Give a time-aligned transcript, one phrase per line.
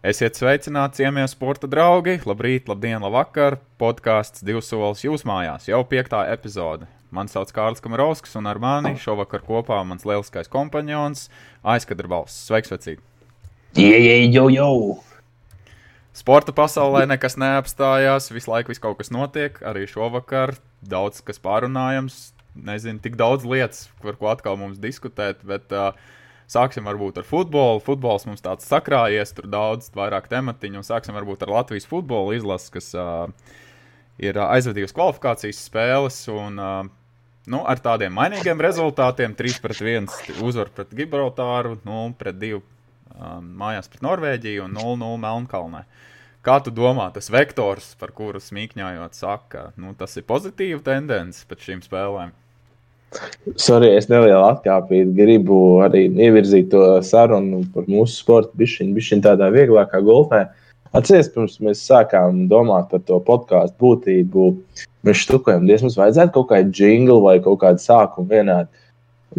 [0.00, 2.14] Esiet sveicināti, ciemie sporta draugi!
[2.24, 3.58] Labrīt, labdien, labvakar!
[3.76, 6.86] Podkāsts divs solis jūs mājās, jau piektā epizode.
[7.12, 11.26] Mani sauc Kārlis Kamarovskis, un ar mani šovakar kopā mans lieliskais kompanions
[11.60, 12.46] Aizkadra balss.
[12.46, 13.02] Sveiks, vecīt!
[13.76, 14.72] Ieej, jau, jau!
[16.16, 19.60] Sporta pasaulē nekas neapstājās, visu laiku viss kaut kas notiek.
[19.60, 22.30] Arī šovakar daudz kas pārunājams.
[22.56, 25.92] Nezinu, tik daudz lietas, par ko atkal mums diskutēt, bet uh,
[26.50, 27.82] Sāksim varbūt ar futbolu.
[27.84, 30.82] Futbols mums tāds sakrājies, tur daudz vairāk tematiņu.
[30.86, 33.28] Sāksim varbūt ar Latvijas futbola izlasi, kas uh,
[34.18, 36.18] ir aizvedījusi kvalifikācijas spēles.
[36.34, 36.90] Un, uh,
[37.54, 43.46] nu, ar tādiem mainīgiem rezultātiem, 3 pret 1 uzvaru pret Gibraltāru, 0 pret 2 um,
[43.62, 45.84] mājās pret Norvēģiju un 0-0 Melnkalnē.
[46.42, 51.66] Kā tu domā, tas vektors, par kuru smīkņājot, saka, nu, tas ir pozitīva tendence pēc
[51.68, 52.32] šīm spēlēm?
[53.58, 55.10] Sorry, es nelielu atkāpīju.
[55.16, 60.44] Gribu arī ievirzīt to sarunu par mūsu sporta bišķiņu, bišķiņu tādā vieglākā golfē.
[60.94, 64.46] Atcerieties, pirms mēs sākām domāt par to podkāstu būtību,
[65.06, 68.70] mēs štukojam, diez mums vajadzētu kaut kādu jinglu vai kaut kādu sākumu vienādi.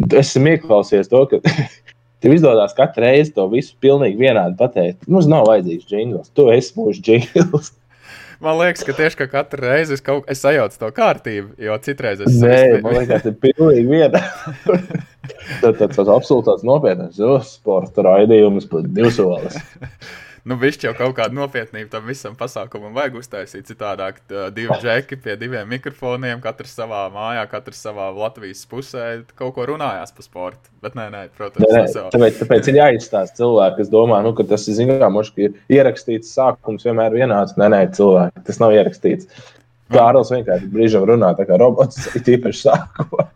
[0.08, 1.40] Es esmu ieklausies to, ka
[2.24, 5.04] tev izdodas katru reizi to visu pilnīgi vienādi pateikt.
[5.08, 7.74] Mums nav vajadzīgs jingls, tu esi mūsu jingls.
[8.42, 12.24] Man liekas, ka tieši ka katru reizi es, kaut, es sajaucu to kārtību, jo citreiz
[12.24, 12.40] es.
[12.42, 12.82] Nē, es...
[12.82, 14.22] man liekas, tas ir pilnīgi viena.
[15.62, 19.60] Tad tas absolūts nopietns sporta raidījums par divsolis.
[20.48, 23.68] nu, višķi jau kaut kādu nopietnību tam visam pasākumam vajag uztaisīt.
[23.70, 24.20] Citādāk,
[24.56, 29.06] divi džeki pie diviem mikrofoniem, katrs savā mājā, katrs savā Latvijas pusē,
[29.38, 30.72] kaut ko runājās par sportu.
[30.82, 34.46] Bet nē, nē protams, nē, nē, tāpēc, tāpēc ir jāizstāsta cilvēki, kas domā, nu, ka
[34.50, 37.54] tas ir zināms, ka ir ierakstīts sākums vienmēr vienāds.
[37.60, 39.30] Nē, nē, cilvēki, tas nav ierakstīts.
[39.92, 43.26] Kārlis vienkārši brīžam runā tā kā robots, ir īpaši sākumā.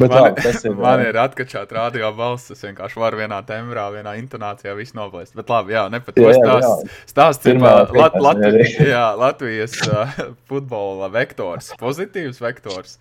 [0.00, 0.74] Bet man, labi, ir.
[0.78, 2.52] Man ir atkačāta radio balss.
[2.54, 5.34] Es vienkārši varu vienā tembrā, vienā intonācijā visu noplēst.
[5.36, 7.00] Bet labi, jā, ne pat to stāsts.
[7.10, 10.14] Stāsts ir Lat Latvijas, jā, Latvijas uh,
[10.50, 11.74] futbola vektors.
[11.80, 12.96] Pozitīvs vektors.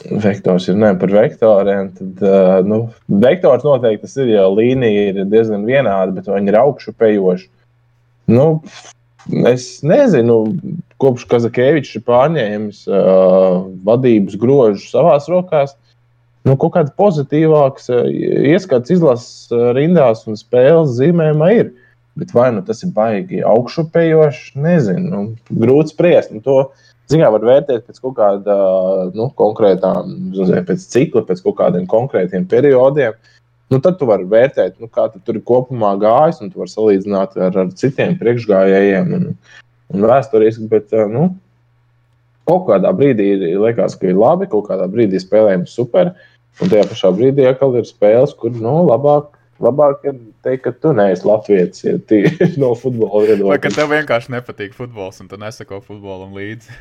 [0.00, 1.90] Vektors ir ne par vektoriem.
[1.98, 2.82] Tad, uh, nu,
[3.20, 7.50] vektors noteikti tas ir, jo līnija ir diezgan vienāda, bet viņi ir augšupejoši.
[8.30, 8.46] Nu,
[9.50, 10.44] es nezinu,
[11.00, 15.74] kopš Kazakēvičs ir pārņēmis uh, vadības grožu savās rokās,
[16.48, 18.06] nu, kaut kāds pozitīvāks uh,
[18.52, 21.72] ieskats izlases uh, rindās un spēles zīmējumā ir.
[22.20, 26.32] Bet vai nu tas ir baigi augšupejoši, nezinu, nu, grūti spriest.
[26.34, 26.56] Nu, to
[27.10, 28.56] ziņā var vērtēt pēc kaut kāda
[29.16, 30.32] nu, konkrētām,
[30.68, 33.16] pēc cikla, pēc kaut kādiem konkrētiem periodiem.
[33.70, 36.72] Nu, tad tu vari vērtēt, nu, kā tu tur ir kopumā gājis, un tu vari
[36.72, 39.12] salīdzināt ar, ar citiem priekšgājējiem.
[39.14, 39.28] Un,
[39.94, 41.28] un vēsturiski, bet nu,
[42.48, 46.14] kaut kādā brīdī liekas, ka ir labi, kaut kādā brīdī spēlējam super,
[46.60, 49.36] un tajā pašā brīdī atkal ir spēles, kur nu, labāk.
[49.60, 51.98] Labāk ir teikt, ka tu neesi Latvijas ja
[52.62, 53.36] no futbola.
[53.44, 56.78] Vai ka tev vienkārši nepatīk futbols un tu nesako futbolam līdzi?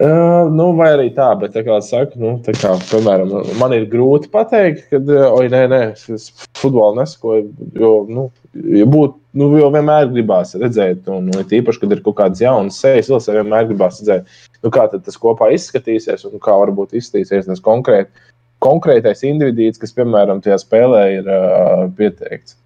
[0.00, 4.86] Uh, nu, vai arī tā, bet, kā saka, nu, kā, piemēram, man ir grūti pateikt,
[4.90, 4.98] ka,
[5.28, 5.80] oi, nē, nē,
[6.16, 6.24] es
[6.58, 7.44] futbolu nesakoju,
[7.78, 8.24] jo, nu,
[8.72, 12.80] ja būt, nu, jo vienmēr gribās redzēt, un, nu, tīpaši, kad ir kaut kādas jaunas
[12.82, 14.32] sejas, vēl vienmēr gribās redzēt,
[14.64, 18.10] nu, kā tas kopā izskatīsies, un kā varbūt izskatīsies tas konkrēt,
[18.64, 22.56] konkrētais individuāls, kas, piemēram, tajā spēlē ir uh, pieteikts.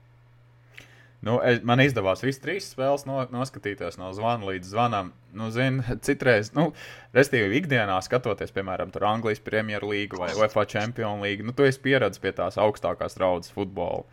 [1.27, 5.11] Nu, es, man izdevās visas trīs spēles no, noskatīties no zvana līdz zvanam.
[5.37, 6.69] Nu, zin, citreiz, nu,
[7.17, 12.33] respektīvi, ikdienā skatoties, piemēram, Anglijas Premjerlīgu vai UEFA Champions League, nu, tu esi pieredzējis pie
[12.37, 14.07] tās augstākās raudas futbola.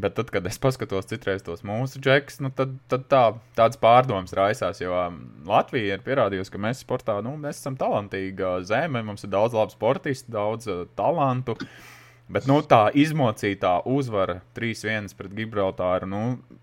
[0.00, 3.24] Bet tad, kad es paskatos citreiz tos mūsu džekus, nu, tad, tad tā,
[3.58, 4.80] tādas pārdomas raisās.
[4.80, 9.34] Jo um, Latvija ir pierādījusi, ka mēs sportā nu, mēs esam talantīga zeme, mums ir
[9.34, 11.58] daudz labu sportistu, daudz uh, talantu.
[11.58, 11.91] Uh,
[12.32, 16.22] Bet nu, tā izmocītā uzvara 3-1 pret Gibraltāru, nu,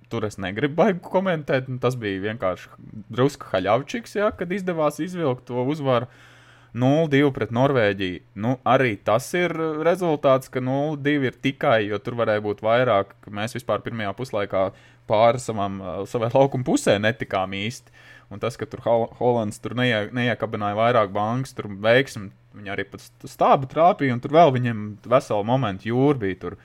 [0.10, 1.70] tur es negribu baigi komentēt.
[1.70, 2.72] Nu, tas bija vienkārši
[3.12, 6.10] drusku haļavčiks, ja, kad izdevās izvilkt to uzvaru.
[6.80, 8.22] 0-2 pret Norvēģiju.
[8.44, 9.54] Nu, arī tas ir
[9.86, 13.16] rezultāts, ka 0-2 ir tikai, jo tur varēja būt vairāk.
[13.34, 14.68] Mēs vispār pirmajā puslaikā
[15.10, 15.80] pāri savam,
[16.10, 17.96] savai laukuma pusē netikām īsti.
[18.30, 18.84] Un tas, ka tur
[19.18, 22.30] Holands tur neie, neiekabināja vairāk bankas, tur veiksmi
[22.60, 26.40] Viņi arī pat stābu trāpīja, un tur vēl viņam veselu momentu jūra bija.
[26.46, 26.62] Tur.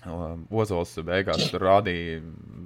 [0.00, 2.22] Ozols beigās tur rādīja,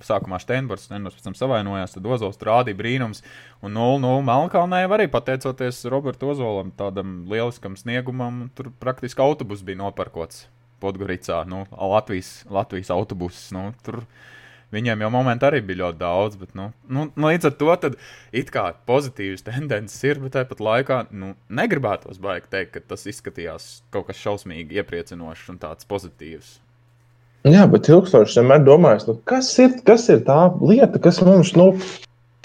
[0.07, 3.25] sākumā Steinbors, Steinbors pēc tam savainojās, tad Ozols rādīja brīnums.
[3.59, 10.45] Un 0-0 Melnkalnē arī pateicoties Robertam Ozolam, tādam lieliskam sniegumam, tur praktiski autobus bija noparkots
[10.85, 13.49] Podgoricā, nu, Latvijas, Latvijas autobuss.
[13.57, 14.34] Nu, tur, uh,
[14.75, 17.97] Viņiem jau momentā arī bija ļoti daudz, bet nu, nu, nu, līdz ar to tad,
[18.35, 23.69] it kā pozitīvas tendences ir, bet tāpat laikā nu, negribētos baigt teikt, ka tas izskatījās
[23.95, 26.59] kaut kas šausmīgi iepriecinošs un tāds pozitīvs.
[27.45, 31.75] Jā, bet ilgstoši vienmēr domājis, nu, kas, ir, kas ir tā lieta, kas mums nu,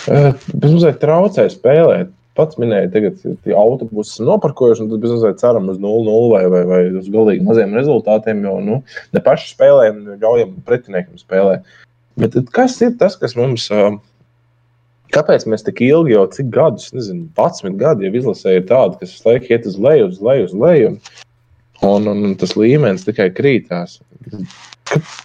[0.06, 2.16] bezmazliet traucē spēlēt.
[2.38, 6.62] Pats minēja, tagad tie autobusi ir noparkojuši, un tas bezmazliet ceram uz 0-0 vai, vai,
[6.68, 8.78] vai uz galīgi maziem rezultātiem, jo nu,
[9.16, 11.68] ne paši spēlējam, ļaujam pretiniekam spēlēt.
[12.20, 13.70] Bet kas ir tas, kas mums.
[15.10, 19.16] Kāpēc mēs tik ilgi, jau cik gadus, nezinu, 11 gadi jau izlasē ir tādi, kas
[19.16, 20.92] visu laiku iet uz leju, uz leju, uz leju,
[21.82, 23.96] un, un, un, tas līmenis tikai krītās.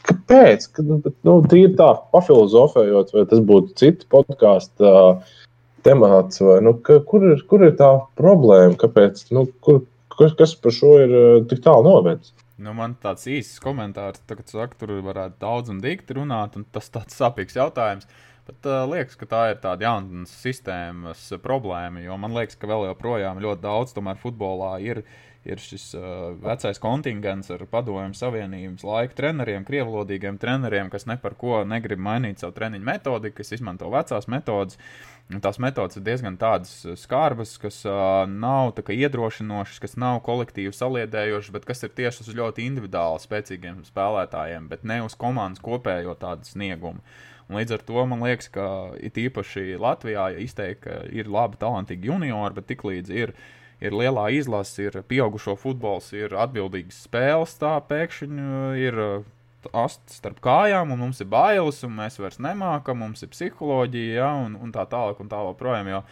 [0.09, 0.65] Kāpēc?
[0.77, 0.95] Kad,
[1.29, 5.37] nu, Tīri tā, pafilozofējot, vai tas būtu cits podkāstu uh,
[5.85, 8.79] temats, vai nu, ka, kur, ir, kur ir tā problēma?
[8.81, 9.27] Kāpēc?
[9.37, 9.83] Nu, kur,
[10.17, 11.15] kas, kas par šo ir
[11.51, 12.33] tik tālu novedis?
[12.63, 16.87] Nu, man tāds īsts komentārs, tagad saka, tur varētu daudz un dikti runāt, un tas
[16.95, 18.07] tāds sāpīgs jautājums.
[18.47, 22.91] Bet uh, liekas, ka tā ir tāda jauna sistēmas problēma, jo man liekas, ka vēl
[22.91, 25.03] joprojām ļoti daudz tomēr futbolā ir
[25.45, 31.37] ir šis uh, vecais kontingents ar padomju savienības laika treneriem, krievlodīgiem treneriem, kas ne par
[31.41, 34.81] ko negrib mainīt savu treniņu metodiku, kas izmanto vecās metodas.
[35.41, 41.69] Tās metodas ir diezgan tādas skarbas, kas uh, nav iedrošinošas, kas nav kolektīvi saliedējošas, bet
[41.69, 47.01] kas ir tieši uz ļoti individuāli spēcīgiem spēlētājiem, bet ne uz komandas kopējo tādu sniegumu.
[47.49, 48.67] Un līdz ar to man liekas, ka
[49.05, 54.29] it īpaši Latvijā ja izteikti, ir labi, talantīgi juniori, bet tiklīdz ir ielikumi ir lielā
[54.37, 59.33] izlase, ir pieaugušo futbols, ir atbildīgas spēles, tā pēkšņi uh, ir uh,
[59.73, 64.31] asts starp kājām, un mums ir bailes, un mēs vairs nemākam, mums ir psiholoģija, ja,
[64.45, 65.89] un, un tā tālāk, un tā joprojām.
[65.91, 66.03] Jo,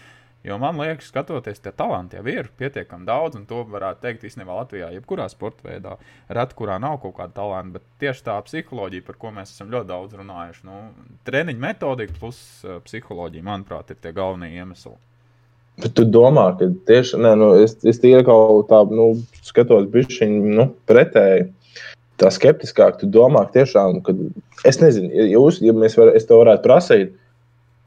[0.47, 4.57] jo man liekas, skatoties, tie talanti jau ir pietiekami daudz, un to varētu teikt īstenībā
[4.63, 5.97] Latvijā, jebkurā sporta veidā.
[6.33, 9.91] Reti, kurā nav kaut kāda talanta, bet tieši tā psiholoģija, par ko mēs esam ļoti
[9.93, 10.83] daudz runājuši, nu,
[11.29, 14.97] treniņa metodika plus uh, psiholoģija, manuprāt, ir tie galvenie iemesli.
[15.81, 19.15] Bet tu domā, ka tieši ne, nu, es, es tīri kaut tā, nu,
[19.47, 21.49] skatos bišķiņu nu, pretēji.
[22.21, 24.13] Tā skeptiskāk, tu domā, ka tiešām, ka
[24.69, 27.15] es nezinu, ja, jūs, ja mēs var, to varētu prasīt,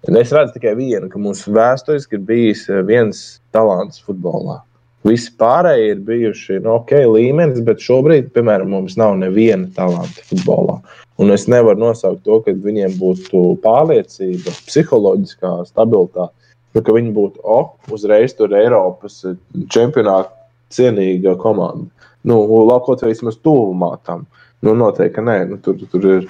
[0.10, 3.22] es redzu tikai vienu, ka mums vēsturiski ir bijis eh, viens
[3.56, 4.60] talants futbolā.
[5.06, 10.80] Visi pārējie ir bijuši nu, ok, līmenis, bet šobrīd, piemēram, mums nav neviena talanta futbolā.
[11.22, 16.34] Un es nevaru nosaukt to, ka viņiem būtu pārliecība, psiholoģiskā stabilitāte
[16.76, 19.38] nu, ka viņi būtu oh, uzreiz tur Eiropas eh,
[19.72, 20.34] čempionāta
[20.76, 21.88] cienīga komanda.
[22.26, 24.26] Nu, Laukot vismaz tuvumā tam.
[24.66, 26.30] Nu, noteikti, nē, nu, tur, tur ir.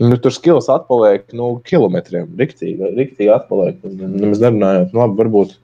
[0.00, 2.30] Nu, tur skills atpaliek nu, kilometriem.
[2.38, 3.82] Riktīgi, riktīgi atpaliek.
[3.84, 5.56] Nemaz nerunājot, nu, labi, varbūt.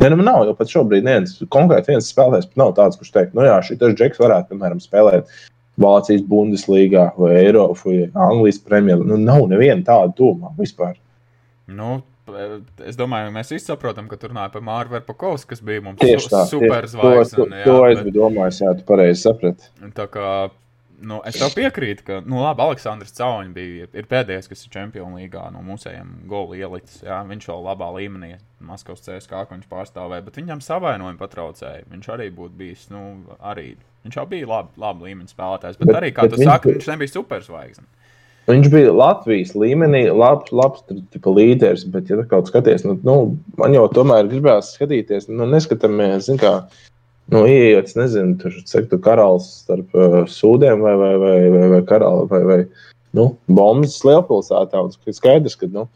[0.00, 3.44] Ja nu nav, jo pat šobrīd viens konkrēti viens spēlētājs nav tāds, kurš teikt, nu
[3.44, 5.32] jā, šī džeks varētu, piemēram, spēlēt
[5.80, 9.04] Vācijas Bundeslīgā vai Eiropas vai Anglijas Premjerā.
[9.04, 10.94] Nu, nav neviena tāda domā vispār.
[11.68, 12.00] Nu,
[12.86, 16.30] es domāju, mēs visi saprotam, ka tur runāja par Māru Verpakovs, kas bija mums tieši
[16.32, 17.36] tā, superzvaigznes.
[17.36, 19.70] To, to, to es biju domājis, jā, tu pareizi saprati.
[19.96, 20.30] Tā kā,
[21.00, 25.46] nu, es tev piekrītu, ka, nu, labi, Aleksandrs Cauņš bija pēdējais, kas ir Čempionu līgā
[25.54, 28.34] no mūsējiem golu ielicis, jā, viņš vēl labā līmenī,
[28.64, 31.86] Maskavas CSK, ko viņš pārstāvēja, bet viņam savainojumi patraucēja.
[31.92, 33.04] Viņš arī būtu bijis, nu,
[33.38, 33.72] arī,
[34.04, 36.52] viņš jau bija labi, labi līmeņa spēlētājs, bet, bet arī, kā bet tu viņš...
[36.52, 37.96] saki, viņš nebija superzvaigznes.
[38.50, 43.16] Viņš bija Latvijas līmenī, labs, labs tipa, līderis, bet, ja kaut kā skaties, nu, nu,
[43.60, 46.54] man jau tomēr gribās skatīties, nu, neskatāmies, zin, kā,
[47.30, 52.26] nu, ienāc, nezinu, tur sektu karalis starp uh, sūdiem vai, vai, vai, vai, vai karali
[52.32, 52.58] vai, vai
[53.18, 54.82] nu, bombas lielpilsētā.
[54.82, 55.86] Un skaidrs, ka, nu,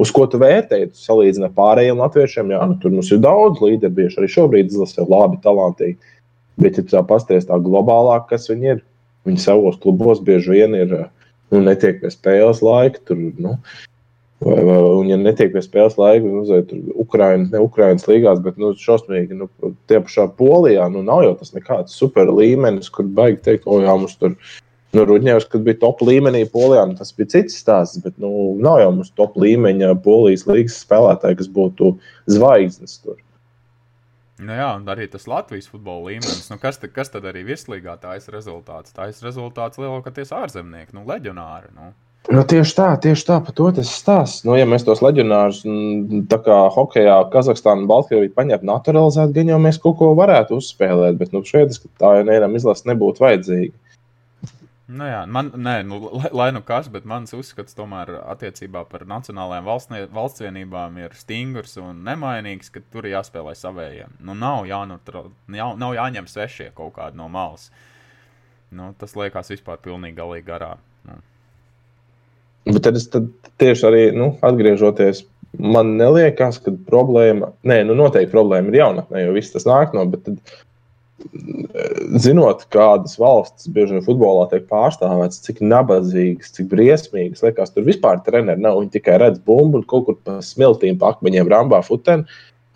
[0.00, 3.62] uz ko tu vērtēji, tu salīdzini ar pārējiem latviešiem, jā, nu, tur mums ir daudz
[3.62, 6.16] līderu, bieži arī šobrīd izlasē labi, talantīgi.
[6.60, 8.84] Bet, ja tu tā pasties tā globālāk, kas viņi ir,
[9.28, 10.98] viņi savos klubos bieži vien ir.
[11.04, 11.16] Uh,
[11.54, 13.02] nu, netiek pie spēles laika.
[13.08, 13.56] Tur, nu,
[14.44, 18.42] vai, vai, un, ja netiek pie spēles laika, nu, vai tur Ukraiņas, ne Ukraiņas līgās,
[18.44, 19.50] bet nu, šausmīgi, nu,
[19.90, 23.94] tie pašā Polijā, nu, nav jau tas nekāds super līmenis, kur baigi teikt, o, jā,
[23.94, 24.36] mums tur.
[24.90, 28.80] Nu, Rudņevs, kad bija top līmenī Polijā, nu, tas bija cits stāsts, bet nu, nav
[28.82, 31.92] jau mums top līmeņa polijas līnijas spēlētāji, kas būtu
[32.34, 33.20] zvaigznes tur.
[34.40, 36.48] Nu jā, un arī tas Latvijas futbola līmenis.
[36.48, 38.94] Nu, kas, tad, kas tad arī virslīgā taisa rezultāts?
[38.96, 41.74] Taisa rezultāts lielākoties ārzemnieki, nu, leģionāri.
[41.76, 41.92] Nu.
[42.28, 44.44] Nu, tieši tā, tieši tā, par to tas stāsta.
[44.48, 45.62] Nu, ja mēs tos leģionārus,
[46.30, 51.32] tā kā hokeja, Kazahstāna, Baltkrievija paņemtu naturalizēt, gan jau mēs kaut ko varētu uzspēlēt, bet
[51.36, 53.72] nu, šeit tā jau nevienam izlases nebūtu vajadzīga.
[54.90, 59.04] Nu jā, man, nē, nu, lai, lai nu kas, bet mans uzskats tomēr attiecībā par
[59.06, 64.16] nacionālajām valsts, valsts vienībām ir stingrs un nemainīgs, ka tur jāspēlē savējiem.
[64.26, 67.68] Nu, nav, jānutra, jā, nav jāņem svešie kaut kādi no malas.
[68.74, 70.72] Nu, tas liekas vispār pilnīgi galīgi garā.
[71.06, 71.20] Nu.
[72.70, 73.30] Bet tad es tad
[73.62, 75.22] tieši arī nu, atgriežoties.
[75.58, 80.04] Man liekas, ka problēma, nē, nu noteikti problēma ir jaunatnē, jo viss tas nāk no,
[80.10, 80.52] bet tad
[82.20, 88.20] zinot, kādas valstis bieži vien futbolā tiek pārstāvētas, cik nabadzīgas, cik briesmīgas, liekas, tur vispār
[88.26, 88.80] treneri nav.
[88.80, 92.26] Viņi tikai redz bumbu un kaut kur pa smiltīm, pa akmeņiem, rambā, futeni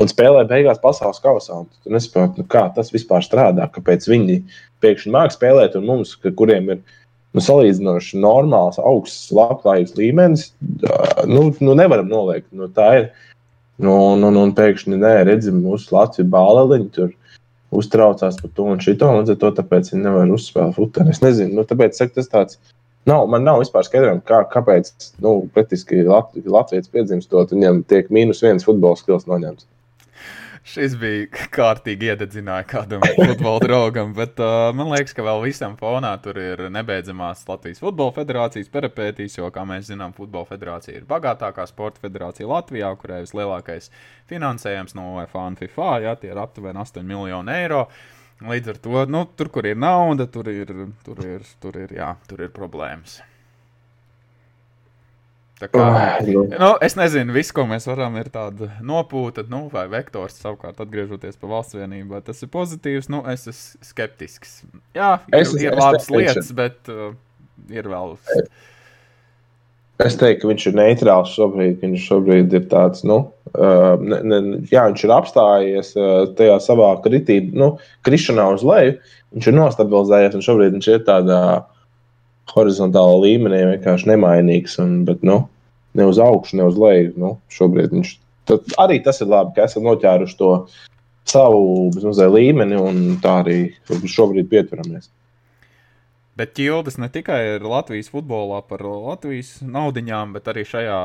[0.02, 1.62] un spēlē beigās pasaules kausā.
[1.84, 4.40] Tu nesaproti, nu, kā tas vispār strādā, kāpēc viņi
[4.84, 6.80] pēkšņi māk spēlēt, un mums, kuriem ir
[7.34, 10.48] nu, salīdzinoši normāls, augsts labklājības līmenis,
[11.30, 12.50] nu, nu nevaram noliegt.
[12.54, 13.12] Nu, tā ir.
[13.82, 17.08] Nu, un, un, un pēkšņi nē, redzam, mūsu Latvijas bāliņi tur
[17.78, 21.12] uztraucās par to un šito, un līdz ar to tāpēc viņi nevar uzspēlēt futbolu.
[21.12, 22.58] Es nezinu, nu, tāpēc saka, tas tāds.
[23.04, 24.90] Nav, man nav vispār skaidrojama, kā, kāpēc
[25.20, 29.66] nu, Latvijas Latvijas piedzimstot, viņam tiek mīnus viens futbola skills noņemts.
[30.64, 36.14] Šis bija kārtīgi iededzinājis kādam futbola draugam, bet uh, man liekas, ka vēl visam fonā
[36.24, 41.66] tur ir nebeidzamās Latvijas Futbola Federācijas peripētīs, jo, kā mēs zinām, Futbola Federācija ir bagātākā
[41.68, 43.90] sporta federācija Latvijā, kurai vislielākais
[44.32, 47.84] finansējums no UEFA un FIFA, ja tie ir aptuveni 8 miljoni eiro.
[48.48, 50.72] Līdz ar to, nu, tur, kur ir nauda, tur ir,
[51.04, 53.20] tur ir, tur ir, jā, tur ir problēmas.
[55.54, 60.80] Kā, nu, es nezinu, viss, ko mēs varam, ir tāda nopūta, nu, vai vektors, savukārt,
[60.82, 62.18] atgriežoties pie valsts vienībā.
[62.26, 64.56] Tas ir pozitīvs, nu, es esmu skeptisks.
[64.98, 67.12] Jā, ir, es, ir es labas te, lietas, bet uh,
[67.70, 68.16] ir vēl.
[70.02, 71.78] Es teiktu, ka viņš ir neitrāls šobrīd.
[71.84, 73.20] Viņš šobrīd ir tāds, nu,
[73.54, 74.40] uh, ne, ne,
[74.72, 77.70] jā, viņš ir apstājies uh, tajā savā kritība, nu,
[78.06, 78.98] krišanā uz leju.
[79.38, 81.40] Viņš ir nostabilizējies, un šobrīd viņš ir tādā
[82.52, 84.78] horizontālā līmenī vienkārši nemainīgs.
[84.82, 85.44] Un, bet, nu,
[85.94, 87.14] ne uz augšu, ne uz leju.
[87.20, 88.14] Nu, šobrīd viņš
[88.80, 90.50] arī tas ir labi, ka esam noķēruši to
[91.28, 93.58] savu mazliet līmeni un tā arī
[93.88, 95.08] šobrīd pieturamies.
[96.34, 100.96] Bet ķildes ne tikai ir Latvijas futbolā par Latvijas naudiņām, bet arī šajā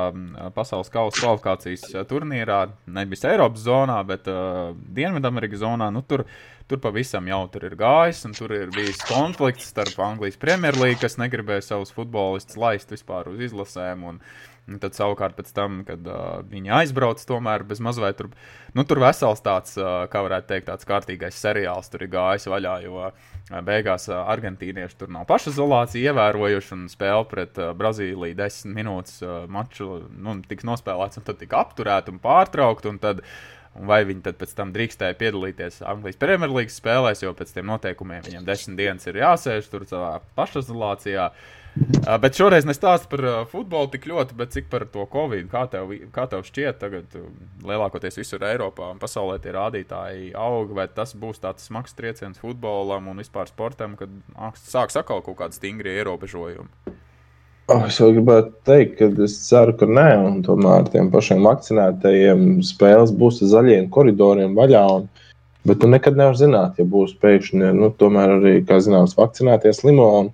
[0.56, 5.92] pasaules kausa kvalifikācijas turnīrā, nevis Eiropas zonā, bet uh, Dienvidamerikas zonā.
[5.94, 6.26] Nu, tur,
[6.66, 11.20] tur pavisam jau tur ir gājis, un tur ir bijis konflikts starp Anglijas Premjerlīgu, kas
[11.22, 14.10] negribēja savus futbolistus laist vispār uz izlasēm.
[14.10, 14.24] Un,
[14.70, 18.30] uh, Tad savukārt pēc tam, kad uh, viņi aizbrauc, tomēr bez mazliet tur,
[18.78, 22.76] nu, tur vesels tāds, uh, kā varētu teikt, tāds kārtīgais seriāls tur ir gājis vaļā,
[22.86, 23.30] jo uh,
[23.66, 29.40] beigās uh, argentīnieši tur nav pašizolāciju ievērojuši un spēle pret uh, Brazīliju desmit minūtes uh,
[29.50, 32.94] maču nu, tika nospēlēts un tad tika apturēta un pārtraukta.
[32.94, 33.02] Un
[33.80, 38.24] Un vai viņi tad pēc tam drīkstēja piedalīties Anglijas Premjerlīgas spēlēs, jo pēc tiem noteikumiem
[38.26, 41.28] viņiem desmit dienas ir jāsēž tur savā pašizolācijā.
[41.30, 45.46] Uh, Uh, bet šoreiz nestāstu par uh, futbolu tik ļoti, bet cik par to covid.
[45.52, 47.28] Kā tev, kā tev šķiet, tagad uh,
[47.68, 53.12] lielākoties visur Eiropā un pasaulē tie rādītāji aug, vai tas būs tāds smags trieciens futbolam
[53.12, 54.12] un vispār sportam, kad
[54.60, 56.98] sāks atkal kaut kādi stingri ierobežojumi?
[57.70, 62.64] Oh, es jau gribētu teikt, ka es ceru, ka nē, un tomēr tiem pašiem vakcinētajiem
[62.66, 64.82] spēles būs ar zaļiem koridoriem vaļā.
[64.96, 65.06] Un,
[65.70, 70.08] bet tu nekad nevari zināt, ja būs pēkšņi, nu, tomēr arī, kā zināms, vakcinētie slimo.
[70.24, 70.32] Un,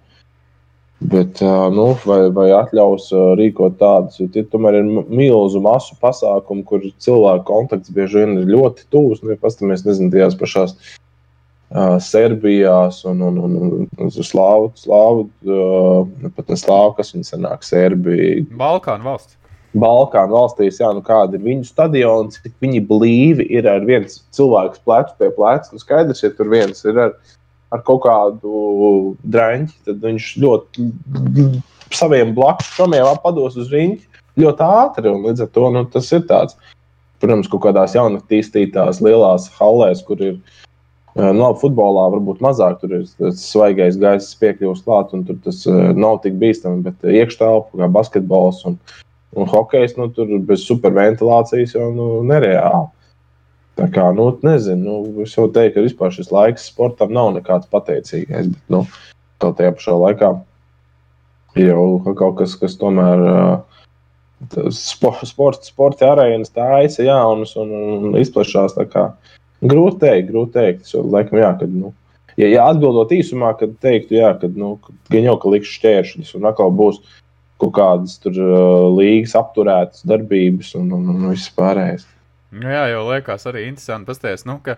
[0.99, 1.41] Bet,
[1.75, 7.43] nu, vai, vai atļaus rīkot tādus, jo tie tomēr ir milzu masu pasākumu, kur cilvēku
[7.49, 9.19] kontakts bieži vien ir ļoti tūs.
[9.21, 16.31] Nu, ja pastamies, nezinu, tajās pašās uh, Serbijās un, un, un, un, Slāvu, Slāvu uh,
[16.37, 18.45] pat ne Slāvu, kas viņi sanāk, Serbija.
[18.55, 19.35] Balkānu valsts.
[19.75, 24.79] Balkānu valstīs, jā, nu kāda ir viņu stadiona, cik viņi blīvi ir ar viens cilvēks
[24.87, 25.75] plecu pie pleca.
[25.75, 27.43] Nu, skaidrs, ja tur viens ir ar viņu
[27.75, 30.89] ar kaut kādu drāņķi, tad viņš ļoti
[31.95, 35.13] saviem blakus šomiem pados uz riņķi ļoti ātri.
[35.25, 36.57] Līdz ar to nu, tas ir tāds,
[37.23, 40.37] protams, kaut kādās jaunatīstītās lielās hallēs, kur ir.
[41.15, 45.37] Eh, nu, labi, futbolā varbūt mazāk tur ir tas svaigais gaisa piekļuvis klāt, un tur
[45.45, 46.83] tas uh, nav tik bīstami.
[46.83, 48.75] Bet iekštelpa, kā basketbols un,
[49.39, 52.91] un hokejs, nu, tur bez superventilācijas jau nu, nereāli.
[53.75, 57.67] Tā kā, nu, nezinu, nu, es jau teiktu, ka vispār šis laiks sportam nav nekāds
[57.71, 58.47] pateicīgais.
[58.53, 58.85] Bet, nu,
[59.43, 60.29] kaut tajā pašā laikā
[61.59, 63.25] jau kaut kas, kas tomēr.
[64.75, 68.75] Sports, sports, sporta arēnas taisa jaunas un, un izplešās.
[69.65, 70.87] Grūti teikt, grūti teikt.
[70.87, 71.91] Es laikam, jā, kad, nu,
[72.39, 74.75] ja, ja atbildot īsumā, tad teiktu, jā, kad, nu,
[75.11, 77.01] gan jau ka liks šķēršļus un atkal būs
[77.63, 82.07] kaut kādas tur uh, līgas apturētas darbības un, un, un viss pārējais.
[82.53, 84.77] Nu, jā, jau liekas arī interesanti pasties, nu, ka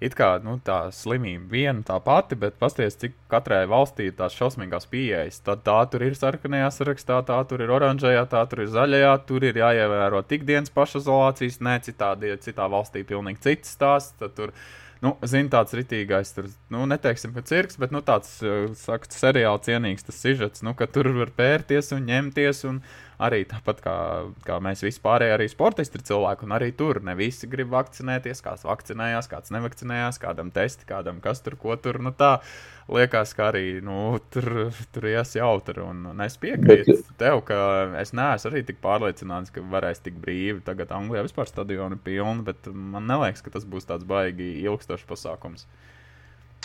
[0.00, 4.36] it kā nu, tā slimība viena tā pati, bet pasties, cik katrai valstī ir tās
[4.38, 5.42] šausmīgās pieejas.
[5.44, 9.48] Tad tā tur ir sarkanajā sarakstā, tā tur ir oranžajā, tā tur ir zaļajā, tur
[9.50, 14.30] ir jāievēro tik dienas pašizolācijas, ne citādi, citā valstī pilnīgi cits stāsts.
[15.00, 18.34] Nu, zina, tāds ritīgais, tur, nu, neteiksim, ka cirks, bet, nu, tāds,
[18.76, 22.82] saka, seriāli cienīgs tas sižets, nu, ka tur var pērties un ņemties un,
[23.20, 23.94] arī tāpat kā,
[24.46, 28.42] kā mēs vispārēji, arī sportisti ir cilvēki, un arī tur ne visi grib vakcinēties.
[28.44, 32.00] Kāds vakcinējās, kāds nevakcinējās, kādam testi, kādam kas tur, ko tur.
[32.04, 32.38] Nu, tā
[32.90, 35.84] liekas, ka arī nu, tur, tur ies jautri.
[35.84, 37.12] Un, un es piekrītu Bet...
[37.20, 37.60] tev, ka
[38.00, 40.62] es neesmu arī tik pārliecināts, ka varēs tik brīvi.
[40.66, 45.08] Tagad Anglijā vispār stadioni ir pilni, bet man neliekas, ka tas būs tāds baigi ilgstošs
[45.08, 45.68] pasākums.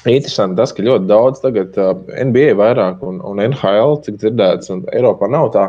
[0.05, 1.95] Interesanti tas, ka ļoti daudz tagad uh,
[2.27, 5.63] NBA vairāk un, un NHL, cik dzirdēts, un Eiropā nav tā,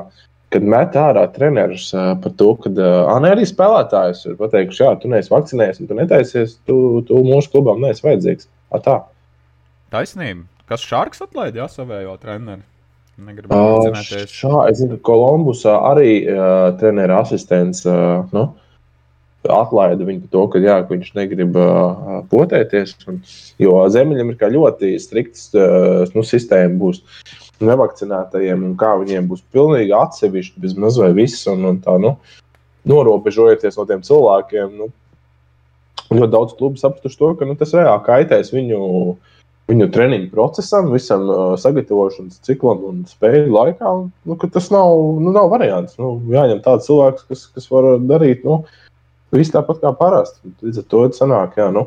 [0.57, 5.11] kad met ārā trenerus uh, par to, ka uh, arī spēlētājs ir pateikuši, jā, tu
[5.13, 8.49] neesi vakcinējies, un tu netaisies, tu, tu mūsu klubam neesi vajadzīgs.
[8.73, 8.97] A, tā.
[9.93, 10.47] Taisnība.
[10.67, 12.65] Kas Šārks atlaida jā, savējo treneri?
[13.17, 13.55] Negribu.
[13.55, 17.85] Uh, zinu, ka Kolumbusā arī uh, treneru asistents.
[17.89, 18.49] Uh, nu,
[19.47, 22.97] atlaida viņu par to, ka, jā, ka viņš negrib uh, potēties.
[23.09, 23.23] Un,
[23.63, 27.01] jo Ziemeļiem ir ļoti strikts uh, nu, sistēma būs
[27.65, 32.17] nevakcinētajiem, un kā viņiem būs pilnīgi atsevišķi, bez maz vai viss, un, un tā, nu,
[32.89, 34.77] norobežojoties no tiem cilvēkiem.
[34.81, 34.91] Nu,
[36.13, 38.83] ļoti daudz klubu sapratuši to, ka nu, tas reāli kaitēs viņu.
[39.67, 45.33] Viņu treniņu procesam, visam uh, sagatavošanas ciklam un spēļu laikā, un, nu, tas nav, nu,
[45.35, 45.97] nav variants.
[45.99, 48.61] Nu, jāņem tāds cilvēks, kas, kas var darīt nu,
[49.35, 50.53] Viss tāpat kā parasti.
[50.63, 51.87] Līdz ar to sanāk, jā, nu,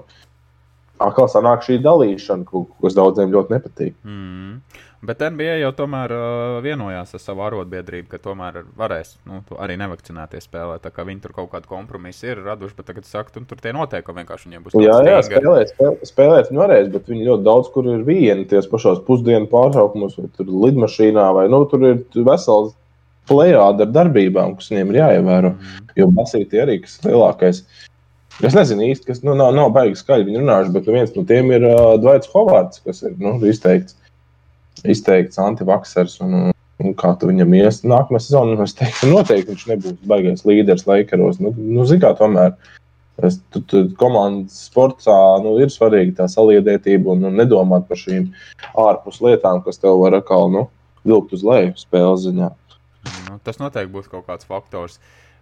[1.01, 3.95] atkal sanāk šī dalīšana, kas daudziem ļoti nepatīk.
[4.03, 4.59] Mm.
[4.99, 10.49] Bet NBA jau tomēr uh, vienojās ar savu arotbiedrību, ka tomēr varēs nu, arī nevakcinēties
[10.49, 10.81] spēlēt.
[10.83, 14.25] Tā kā viņi tur kaut kādu kompromisu ir raduši, bet tagad saka, tur tie noteikumi
[14.25, 14.75] vienkārši viņiem būs.
[14.83, 15.71] Jā, jā spēlēt,
[16.09, 20.27] spēlēt, viņi varēs, bet viņi ļoti daudz kur ir vieni ties pašos pusdienu pārtraukumos, vai
[20.35, 22.75] tur lidmašīnā, vai nu, tur ir vesels
[23.29, 25.53] plējāda ar darbībām, kas viņiem ir jāievēro.
[25.55, 25.93] Mm.
[26.01, 27.63] Jo basīti arī kas lielākais.
[28.43, 31.55] Es nezinu īsti, kas nu, nav, nav baigi skaļi viņi runājuši, bet viens no tiem
[31.55, 33.98] ir uh, Dvaits Hovards, kas ir nu, izteikts,
[34.87, 36.19] izteikts antivaksers.
[36.25, 40.87] Un, un kā tu viņam ies nākamā sezonā, es teiktu, noteikti viņš nebūs baigais līderis
[40.87, 41.41] Lakeros.
[41.43, 42.55] Nu, nu, Zinām, tomēr
[43.25, 48.29] es, tu, tu, komandas sportā nu, ir svarīga tā saliedētība un, un nedomāt par šīm
[48.79, 50.67] ārpus lietām, kas tev var atkal nu,
[51.07, 52.51] vilkt uz leju spēles ziņā.
[53.27, 54.99] Nu, tas noteikti būs kaut kāds faktors.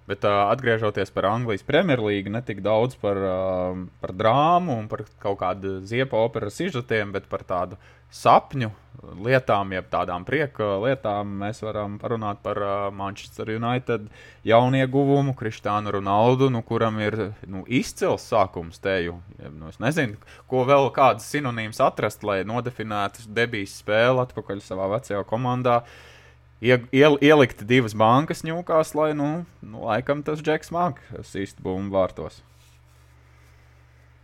[0.07, 5.03] Bet uh, atgriežoties par Anglijas Premjerlīgu, ne tik daudz par, uh, par drāmu un par
[5.19, 7.75] kaut kādu ziepa operas izžutiem, bet par tādu
[8.07, 8.69] sapņu
[9.19, 14.07] lietām, jeb tādām prieka lietām, mēs varam parunāt par uh, Manchester United
[14.47, 19.19] jaunieguvumu, Kristānu Ronaldu, nu, kuram ir nu, izcils sākums teju.
[19.43, 20.15] Nu, es nezinu,
[20.47, 25.81] ko vēl kādas sinonīmas atrast, lai nodefinētu debijas spēli atpakaļ savā vecajā komandā.
[25.83, 26.06] Uh,
[26.61, 32.41] iel, ielikt divas bankas ņūkās, lai, nu, nu laikam tas džeks māca sīst bumbu vārtos.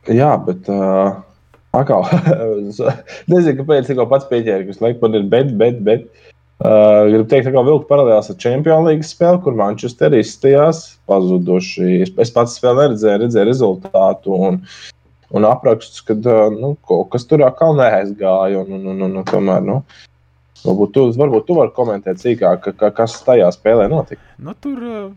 [0.10, 0.68] Jā, bet.
[0.72, 1.22] Uh...
[1.74, 2.04] Akal,
[3.32, 6.04] nezinu, kāpēc tā pats pieķēra, kas laikam man ir, bet, bet, bet
[6.62, 12.04] uh, gribu teikt, ka vilkt paralēlās ar Champions League spēli, kur Manchester izstījās pazuduši.
[12.06, 14.62] Es, pats vēl neredzēju, redzēju rezultātu un,
[15.34, 18.62] un aprakstus, kad uh, nu, kaut kas tur atkal neaizgāja.
[18.62, 19.80] Un, un, un, un, un, tomēr, nu,
[20.64, 24.22] Varbūt tu, varbūt tu vari komentēt sīkāk, ka, ka, kas tajā spēlē notika.
[24.40, 25.12] Nu, tur eh,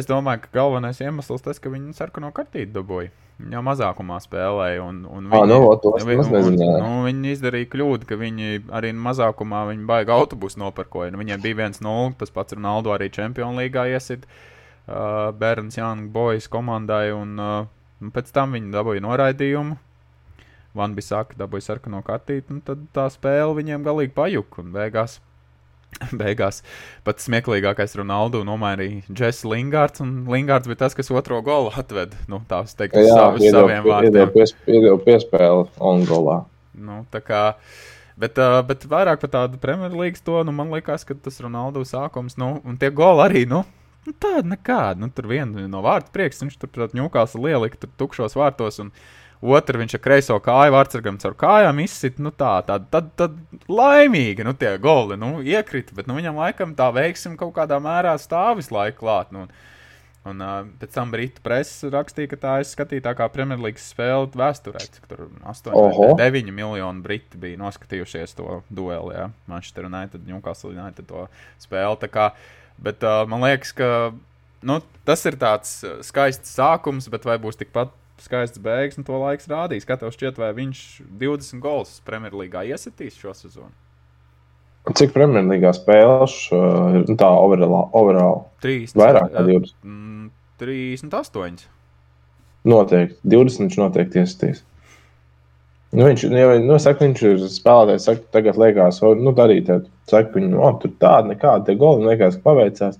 [0.00, 3.12] es domāju, ka galvenais iemesls tas, ka viņi sarkano kartīti dabūja.
[3.36, 4.80] Viņi jau mazākumā spēlēja.
[4.80, 8.94] Un, un viņi, à, nu, tos, vi, un, nu, viņi izdarīja kļūdu, ka viņi arī
[8.96, 11.12] mazākumā viņi baigi autobusu nopirkoja.
[11.12, 16.48] Nu, viņiem bija 1-0, tas pats Ronaldo arī Champions League iesit uh, Bērns Jānis Bojas
[16.48, 17.10] komandai.
[17.12, 19.76] Un, uh, pēc tam viņi dabūja noraidījumu.
[20.76, 24.62] Van Bisaka dabūja sarkano kartīti, un tad tā spēle viņiem galīgi pajuka.
[24.62, 25.18] Un beigās,
[26.20, 26.62] beigās
[27.06, 32.18] pat smieklīgākais Ronaldu nomainīja Jesse Lingards, un Lingards bija tas, kas otro golu atveda.
[32.30, 34.32] Nu, tā es teiktu, uz savu, saviem vārdiem.
[34.68, 36.42] Iedeva piespēli Angolā.
[36.76, 37.44] Nu, tā kā,
[38.16, 42.38] Bet, uh, bet vairāk par tādu Premjerlīgas to, nu, man liekas, ka tas Ronaldu sākums,
[42.40, 43.58] nu, un tie goli arī, nu,
[44.08, 44.96] nu tāda nekāda.
[45.02, 48.80] Nu, tur viena no vārtu prieks, viņš tur, protams, ņūkās lielika tur tukšos vārtos.
[48.80, 52.18] Un, uh, Otru viņš ar kreiso kāju vārdsargam caur kājām izsit.
[52.22, 53.38] Nu, tā, tā, tad, tad
[53.70, 58.16] laimīgi, nu, tie goli nu, iekrita, bet nu, viņam laikam tā veiksim kaut kādā mērā
[58.20, 59.34] stāv visu laiku klāt.
[59.34, 59.46] Nu,
[60.26, 64.80] Un uh, pēc tam Britu presa rakstīja, ka tā ir skatītākā Premjerlīgas spēle vēsturē.
[65.06, 69.14] Tur 8, 9 miljoni briti bija noskatījušies to dueli.
[69.14, 69.28] Ja?
[69.46, 71.28] Manchester United, Newcastle United to
[71.62, 72.10] spēli.
[72.10, 72.32] Kā,
[72.82, 73.92] bet uh, man liekas, ka
[74.66, 75.78] nu, tas ir tāds
[76.08, 79.86] skaists sākums, bet vai būs tikpat skaists beigas, un to laiks rādīs.
[79.88, 80.82] Kā tev šķiet, vai viņš
[81.20, 83.72] 20 gols Premjerlīgā iesitīs šo sezonu?
[84.96, 87.88] Cik Premjerlīgā spēles uh, ir tā overall?
[87.96, 88.44] overall?
[88.62, 89.74] 3, vairāk kā 20.
[89.82, 90.30] Mm,
[90.62, 91.66] 38.
[92.66, 93.20] Noteikti.
[93.34, 94.62] 20 viņš noteikti iesitīs.
[95.94, 99.90] Nu, viņš, jau, nu, saka, viņš ir spēlētājs, saka, tagad liekas, nu, darīt tādu.
[100.10, 102.98] Saka, viņu, oh, tur tāda nekāda, te goli, liekas, ka paveicās.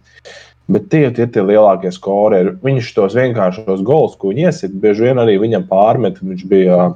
[0.72, 2.57] Bet tie ir tie lielākie skoreri.
[2.64, 6.18] Viņš tos vienkāršos gols, ko viņi iesit, bieži vien arī viņam pārmet.
[6.18, 6.88] Viņš bija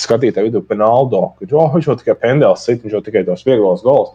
[0.00, 3.84] skatītāju vidū Penaldo, ka oh, viņš jau tikai pendels sit, viņš jau tikai tos vieglos
[3.84, 4.14] gols.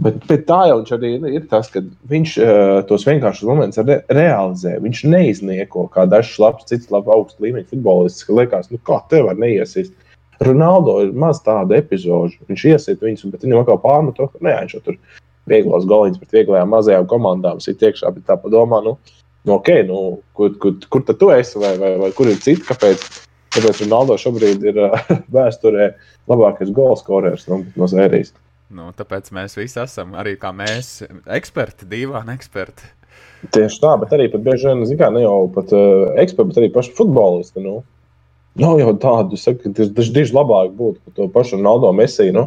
[0.00, 4.78] Bet, bet tā jau arī ir tas, ka viņš uh, tos vienkāršos momentus re realizē.
[4.80, 9.20] Viņš neiznieko kā dažs labs, cits labs augsts līmeņa futbolists, ka liekas, nu kā te
[9.26, 9.92] var neiesist.
[10.40, 12.38] Ronaldo ir maz tāda epizode.
[12.48, 14.96] Viņš iesit viņus, bet viņam atkal pārmet to, ka nē, viņš tur
[15.50, 18.12] vieglos goliņus pret vieglajām mazajām komandām sit iekšā.
[18.16, 18.96] Bet tā padomā, nu,
[19.44, 22.64] nu, okay, nu kur, kur, kur tad tu esi vai, vai, vai kur ir citi,
[22.68, 23.08] kāpēc?
[23.50, 24.76] Tāpēc Ronaldo šobrīd ir
[25.36, 25.90] vēsturē
[26.30, 28.30] labākais golskorers no, no sērijas.
[28.70, 32.86] Nu, tāpēc mēs visi esam arī kā mēs, eksperti, divāni eksperti.
[33.50, 36.94] Tieši tā, bet arī bieži vien, kā, ne jau pat uh, eksperti, bet arī paši
[36.94, 37.64] futbolisti.
[37.64, 37.80] Nu,
[38.60, 42.36] nav jau tādu, saku, ka tas diži labāk būtu par to pašu Ronaldo Mesiju.
[42.36, 42.44] Nu,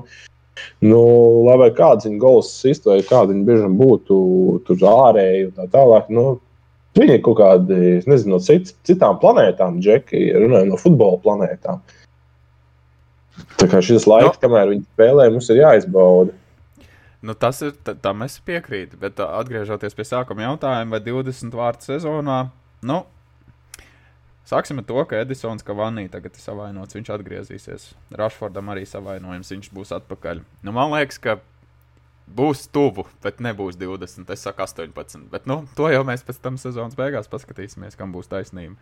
[0.85, 1.03] nu,
[1.47, 4.17] lai vai kāds viņa gols sistu, vai kāda viņa bieži būtu
[4.67, 6.11] tur ārēji un tā tālāk.
[6.13, 6.39] Nu,
[6.93, 11.79] Viņi ir kaut kādi, nezinu, no cit, citām planētām, džeki, runājot no futbola planētām.
[13.57, 14.41] Tā kā šis laiks, no.
[14.43, 16.35] kamēr viņi spēlē, mums ir jāizbauda.
[17.23, 17.71] Nu, tas ir
[18.03, 18.99] tam es piekrītu.
[19.01, 22.39] Bet atgriežoties pie sākuma jautājuma, vai 20 vārdu sezonā,
[22.85, 22.99] nu,
[24.49, 26.97] sāksim ar to, ka Edisons Kavanī tagad ir savainots.
[26.97, 27.87] Viņš atgriezīsies.
[28.19, 30.43] Rašfordam arī savainojums, viņš būs atpakaļ.
[30.65, 31.39] Nu, man liekas, ka
[32.27, 34.29] būs tuvu, bet nebūs 20.
[34.33, 35.29] Es saku 18.
[35.31, 38.77] Bet nu, to jau mēs pēc tam sezonas beigās paskatīsimies, kam būs taisnība.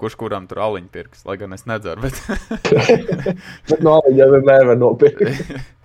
[0.00, 2.00] Kurš kuram tur aliņu pirks, lai gan es nedzeru.
[2.00, 2.16] Bet,
[3.68, 5.26] bet no aliņa vienmēr var nopirkt.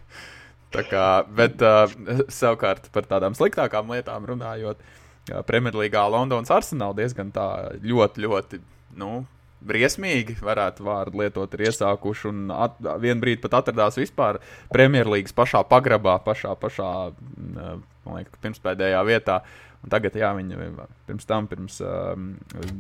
[0.76, 1.88] Tā kā, bet uh,
[2.32, 7.46] savukārt par tādām sliktākām lietām runājot, uh, Premjerlīgā Londonas arsenāla diezgan tā
[7.84, 8.60] ļoti, ļoti
[9.00, 9.26] nu,
[9.66, 12.30] briesmīgi, varētu vārdu lietot, ir iesākuši.
[12.32, 14.40] Un at, vienu brīdi pat atradās vispār
[14.74, 19.40] Premjerlīgas pašā pagrabā, pašā, pašā mm, man liekas, pirmspēdējā vietā.
[19.86, 20.72] Un tagad, jā, viņi
[21.06, 22.32] pirms tam, pirms um,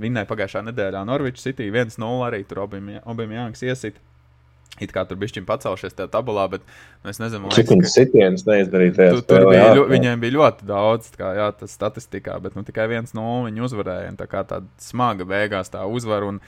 [0.01, 3.99] vinnēja pagājušā nedēļā Norviča City 1-0 arī tur abiem Jānis iesit.
[4.83, 9.13] It kā tur bija pacelšies tajā tabulā, bet nu, es nezinu, cik viņas sitienas neizdarīja.
[9.15, 12.89] Tu, tur bija, jā, viņiem bija ļoti daudz, kā jā, tas statistikā, bet nu, tikai
[12.91, 14.13] viens no viņi uzvarēja.
[14.19, 16.33] Tā kā tāda smaga beigās tā uzvara.
[16.35, 16.43] Un,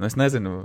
[0.00, 0.62] Nu, es nezinu,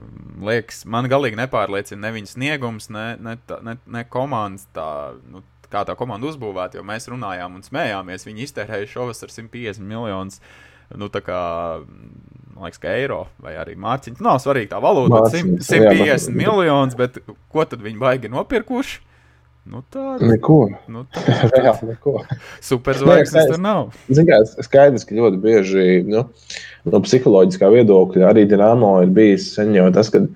[0.47, 3.33] liekas, man galīgi nepārliecina ne viņa sniegums, ne, ne,
[3.67, 4.87] ne, ne komandas tā.
[5.27, 8.23] Nu, Kā tā komanda uzbūvēta, jo mēs runājām un smējāmies.
[8.27, 10.37] Viņi iztērēja šovasar 150 miljonus
[10.93, 11.41] nu, kā,
[12.55, 14.21] man liekas, ka eiro vai arī mārciņa.
[14.23, 17.19] Nav svarīgi tā valūta, bet 150 miljonus, bet
[17.51, 19.03] ko tad viņi baigi nopirkuši?
[19.65, 20.19] Nu, tā.
[20.21, 20.59] Neko.
[20.93, 21.23] Nu, tā
[21.57, 21.69] ir.
[21.89, 22.19] neko.
[22.63, 23.95] Superzvaigznes tur nav.
[24.13, 26.27] Ziniet, skaidrs, ka ļoti bieži nu,
[26.85, 30.27] no psiholoģiskā viedokļa arī Dienāmo ir bijis jau tas, ka.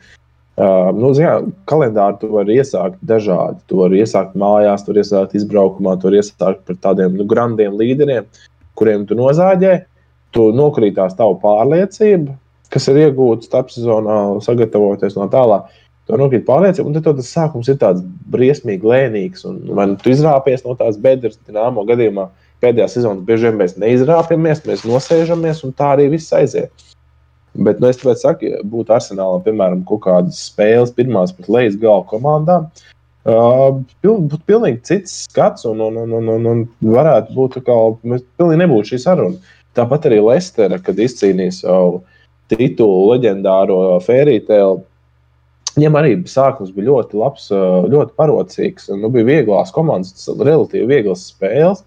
[0.59, 1.37] Uh, nu, zinā,
[1.71, 3.61] kalendāru tu vari iesākt dažādi.
[3.71, 7.77] Tu vari iesākt mājās, tu vari iesākt izbraukumā, tu vari iesākt par tādiem nu, grandiem
[7.79, 8.27] līderiem,
[8.75, 9.77] kuriem tu nozāģē.
[10.35, 12.35] Tu nokrītās tavu pārliecību,
[12.73, 15.71] kas ir iegūta starpsezonā, sagatavoties no tālāk.
[16.09, 19.45] To nokrīt pārliecība, un tad tas sākums ir tāds briesmīgi lēnīgs.
[19.49, 22.27] Un, vai tu izrāpies no tās bedres, dināmo gadījumā
[22.63, 26.85] pēdējā sezonā bieži vien mēs neizrāpjamies, mēs nosēžamies, un tā arī viss aiziet.
[27.57, 32.05] Bet nu, es tāpēc saku, būtu arsenālā, piemēram, kaut kādas spēles, pirmās pat lejas gala
[32.09, 32.67] komandām,
[33.25, 38.25] uh, būtu pilnīgi cits skats, un, un, un, un, un, varētu būt tā kā, mēs
[38.39, 39.55] pilnīgi nebūtu šī saruna.
[39.77, 41.99] Tāpat arī Lestera, kad izcīnīja savu
[42.49, 44.85] titulu leģendāro fērītēlu,
[45.77, 48.89] Viņam arī sākums bija ļoti labs, ļoti parocīgs.
[48.99, 51.83] Nu, bija vieglās komandas, relatīvi vieglas spēles.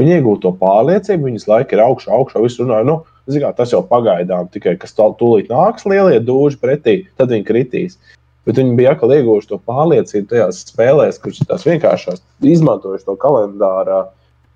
[0.00, 2.40] Viņi iegūta to pārliecību, viņas laika ir augšā, augšā.
[2.44, 2.96] Visi runāja, nu,
[3.28, 7.98] kā, tas jau pagaidām, tikai kas tūlīt nāks, lielie dūži pretī, tad viņi kritīs.
[8.46, 14.04] Bet viņi bija atkal ieguvuši to pārliecību tajās spēlēs, kuras tās vienkāršās izmantojuši to kalendārā,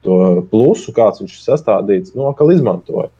[0.06, 0.16] to
[0.50, 3.10] plusu, kāds viņš ir sastādīts, nu, atkal izmantoja.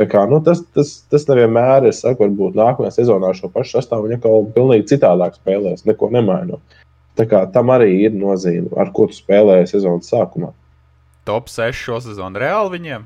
[0.00, 1.92] Kā, nu, tas, tas, tas nevienmēr ir.
[1.92, 6.78] Saku, varbūt nākamajā sezonā šo pašu sastāvu viņa kaut kā pilnīgi citādāk spēlēs, neko nemainot.
[7.20, 10.54] Tam arī ir nozīme, ar ko tu spēlēji sezonas sākumā.
[11.28, 13.04] Top 6 šo sezonu reāli viņiem?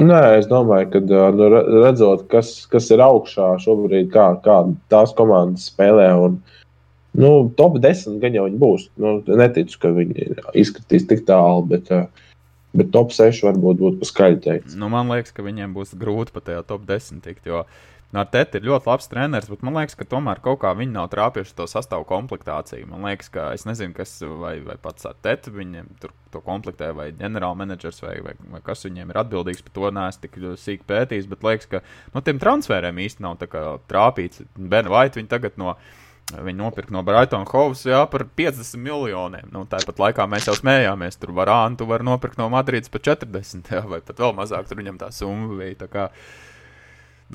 [0.00, 1.50] Nē, es domāju, ka nu,
[1.84, 4.56] redzot, kas, kas ir augšā šobrīd, kā, kā
[4.90, 6.08] tās komandas spēlē.
[6.24, 6.40] Un,
[7.18, 8.86] nu, top 10 gan jau viņi būs.
[9.00, 10.28] Nu, neticu, ka viņi
[10.60, 11.66] izskatīs tik tālu.
[11.70, 12.06] Bet, uh,
[12.74, 14.72] Bet top 6 varbūt būtu paskaļi teikt.
[14.74, 17.44] Nu, man liekas, ka viņiem būs grūti pat tajā top 10 tikt.
[17.46, 17.62] Jo
[18.14, 21.56] Nārtēta ir ļoti labs treneris, bet man liekas, ka tomēr kaut kā viņi nav trāpījuši
[21.58, 22.86] to sastāvu komplektāciju.
[22.86, 27.08] Man liekas, ka es nezinu, kas vai, vai pats Tēta viņiem tur to komplektē, vai
[27.18, 29.90] ģenerālmenedžers, vai, vai, vai kas viņiem ir atbildīgs par to.
[29.98, 33.42] Nē, es tik sīki pētījis, bet liekas, ka no nu, tiem transferiem īsti nav
[33.90, 34.46] trāpīts.
[34.54, 35.74] Ben White viņi tagad no
[36.32, 39.50] Viņi nopirka no Brightona Hovs jā, par 50 miljoniem.
[39.52, 41.18] Nu, tāpat laikā mēs jau smējāmies.
[41.20, 44.66] Tur varānu tu vari nopirkt no Madrides par 40 jā, vai pat vēl mazāk.
[44.70, 45.76] Tur viņam tā summa bija.
[45.84, 46.06] Tā kā,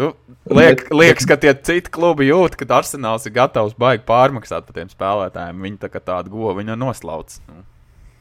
[0.01, 0.11] nu,
[0.49, 4.89] liek, liekas, ka tie citi klubi jūt, ka Arsenāls ir gatavs baigi pārmaksāt par tiem
[4.89, 5.61] spēlētājiem.
[5.67, 7.37] Viņi tā kā tādu govu noslauc.
[7.45, 7.61] Nu.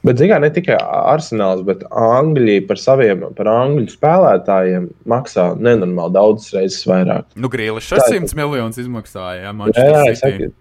[0.07, 6.55] Bet, zinām, ne tikai Arsenāls, bet Angļi par saviem, par angļu spēlētājiem maksā nenormāli daudzas
[6.55, 7.27] reizes vairāk.
[7.35, 9.51] Nu, Grīlis 600 miljonus izmaksāja.
[9.51, 10.55] Jā, jā, sakiet,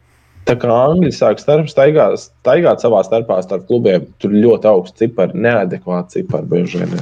[0.47, 5.35] Tā kā angļi sāk starp, staigāt, staigāt savā starpā starp klubiem, tur ļoti augsts cipars,
[5.35, 7.01] neadekvāts cipars bieži vien.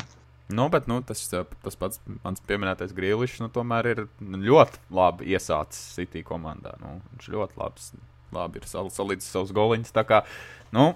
[0.55, 5.93] Nu, bet nu, tas, tas pats mans pieminētais Grīlis nu, tomēr ir ļoti labi iesācis
[5.93, 6.73] City komandā.
[6.81, 7.91] Nu, viņš ļoti labs,
[8.33, 9.93] labi ir sal, salīdzis savus goliņus.
[9.93, 10.23] Tā kā,
[10.73, 10.91] nu,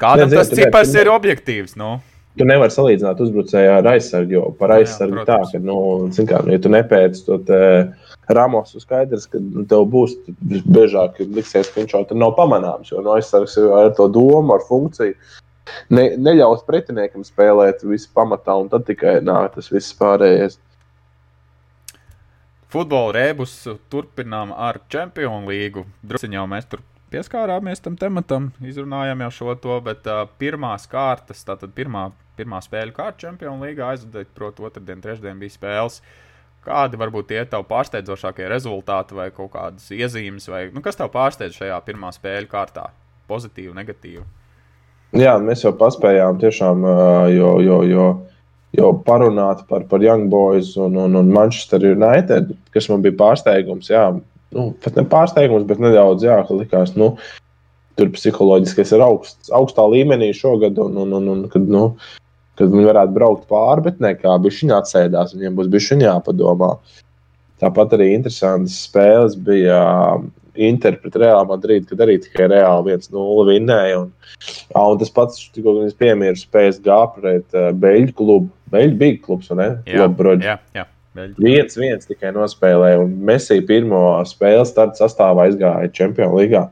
[0.00, 1.76] kādam Nezinu, tas cipars ir objektīvs.
[1.80, 1.96] Nu.
[2.34, 5.76] Tu nevari salīdzināt uzbrucēju ar aizsargu, jo par aizsargu jā, jā, tā, ka, nu,
[6.26, 7.38] kā, nu, ja tu nepēci to.
[7.46, 7.60] Te,
[8.34, 10.14] Ramos skaidrs, ka nu, tev būs
[10.64, 12.90] biežāk liksies, ka viņš jau nav pamanāms.
[12.90, 15.14] Jo no nu, aizsargs ar to domu, ar funkciju.
[15.92, 20.58] Ne, neļaus pretiniekam spēlēt visu pamatā, un tad tikai nāk tas viss pārējais.
[22.72, 23.52] Futbola rēbus
[23.92, 25.84] turpinām ar Champions League.
[26.02, 26.82] Druskuļi jau mēs tur
[27.14, 32.94] pieskārāmies tam tematam, izrunājām jau šo to, bet uh, pirmās kārtas, tātad pirmā, pirmā spēļu
[32.96, 36.00] kārta Champions League aizvadīja, proti, otrdien, trešdien bija spēles.
[36.64, 41.58] Kādi varbūt tie tavi pārsteidzošākie rezultāti vai kaut kādas iezīmes, vai nu, kas tev pārsteidz
[41.60, 42.88] šajā pirmā spēļu kārtā?
[43.28, 44.24] Pozitīvi, negatīvi.
[45.20, 46.82] Jā, mēs jau paspējām tiešām
[47.30, 48.06] jo, jo, jo,
[48.74, 53.92] jo parunāt par, par Young Boys un, un, un Manchester United, kas man bija pārsteigums.
[53.92, 54.08] Jā,
[54.54, 57.14] nu, pat ne pārsteigums, bet nedaudz jā, ka likās, nu,
[57.98, 60.78] tur psiholoģiski ir augsts, augstā līmenī šogad.
[60.82, 61.86] Un, un, un, un, kad, nu,
[62.58, 66.74] kad viņi varētu braukt pāri, bet ne kā viņi atsēdās, viņiem būs bijis jāpadomā.
[67.62, 69.78] Tāpat arī interesantas spēles bija
[70.16, 74.00] um, Inter pret Reālu Madridu, kad arī tikai Reāli 1-0 vinnēja.
[74.02, 74.10] Un,
[74.78, 78.50] un tas pats, tikko viņš piemēra spējas G pret uh, Beļģu klubu.
[78.74, 79.70] Beļģu bija klubs, vai ne?
[79.86, 80.50] Jā, Lobroģi.
[80.50, 80.86] jā, jā.
[81.14, 86.62] Viens, viens tikai nospēlēja, un Messi pirmo spēli starta sastāvā aizgāja Champions League.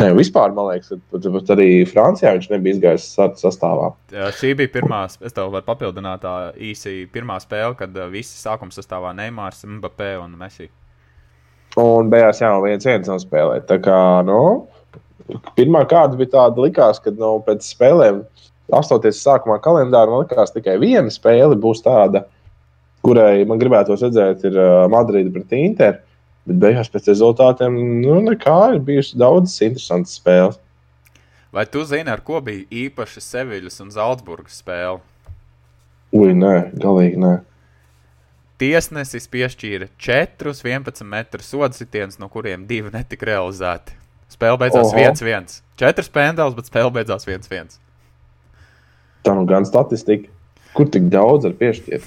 [0.00, 3.08] Nē, vispār man liekas, ka pat arī Francijā viņš nebija izgājis
[3.40, 3.90] sastāvā.
[4.12, 8.36] Jā, šī bija pirmā, es tev varu papildināt, tā īsi pirmā spēle, kad uh, visi
[8.40, 10.70] sākuma sastāvā Neimārs, Mbappé un Messi.
[11.80, 13.68] Un beigās jau viens viens nav spēlēt.
[13.68, 14.40] Tā kā, nu,
[15.56, 18.24] pirmā kārta bija tāda, likās, ka nu, pēc spēlēm,
[18.76, 22.26] astoties sākumā kalendārā, man likās tikai viena spēle būs tāda,
[23.06, 26.02] kurai man gribētos redzēt, ir uh, Madrida pret Interu.
[26.42, 30.58] Bet beigās pēc rezultātiem, nu, nekā ir bijusi daudzas interesantas spēles.
[31.54, 34.98] Vai tu zini, ar ko bija īpaši Seviļas un Zeltsburgas spēle?
[36.16, 37.32] Ui, nē, galīgi nē.
[38.58, 43.94] Tiesnesis piešķīra 4 11 metru sodsitienus, no kuriem divi netika realizēti.
[44.32, 45.60] Spēle beidzās 1-1.
[45.78, 47.78] 4 spēles, bet spēle beidzās 1-1.
[49.22, 50.30] Tā nu gan statistika.
[50.72, 52.06] Kur tik daudz ar piešķirt?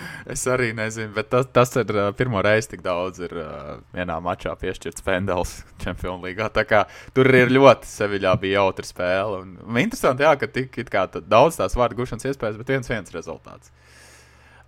[0.34, 4.18] Es arī nezinu, bet tas, tas ir uh, pirmo reizi tik daudz ir uh, vienā
[4.22, 6.80] mačā piešķirts Pendels Champions League.
[7.16, 9.42] Tur ir ļoti seviļā bija jautra spēle.
[9.44, 13.16] Un, un interesanti, jā, ka tik kā, daudz tās vārdu gušanas iespējas, bet viens viens
[13.16, 13.72] rezultāts.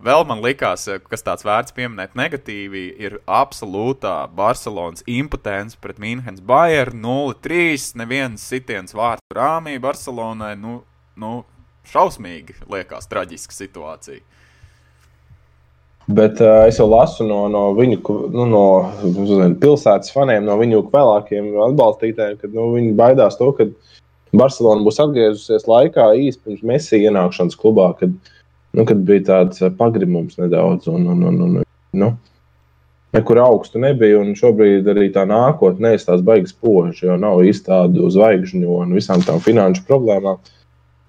[0.03, 6.99] Vēl man likās, kas tāds vērts pieminēt negatīvi, ir absolūtā Barcelonas impotence pret Mīnhens Bayern
[7.05, 7.93] 0-3.
[8.01, 10.57] Neviens sitiens vārtu rāmī Barcelonai.
[10.59, 10.81] Nu,
[11.15, 11.45] nu,
[11.87, 14.27] šausmīgi liekas traģiska situācija.
[16.13, 18.01] Bet uh, es jau lasu no, no viņu
[18.35, 18.65] nu, no,
[19.03, 23.69] zinu, pilsētas faniem, no viņu vēlākiem atbalstītājiem, ka nu, viņi baidās to, ka
[24.37, 28.13] Barcelona būs atgriezusies laikā īsi pirms Mēsija ienākšanas klubā, kad,
[28.77, 30.91] nu, kad bija tāds pagrimums nedaudz.
[30.93, 31.57] Un, un, un, un,
[32.03, 32.11] nu,
[33.17, 37.69] nekur augstu nebija, un šobrīd arī tā nākotnē ir tās baigas požas, jo nav īsti
[37.69, 40.41] tādu zvaigžņu un visām tām finanšu problēmām.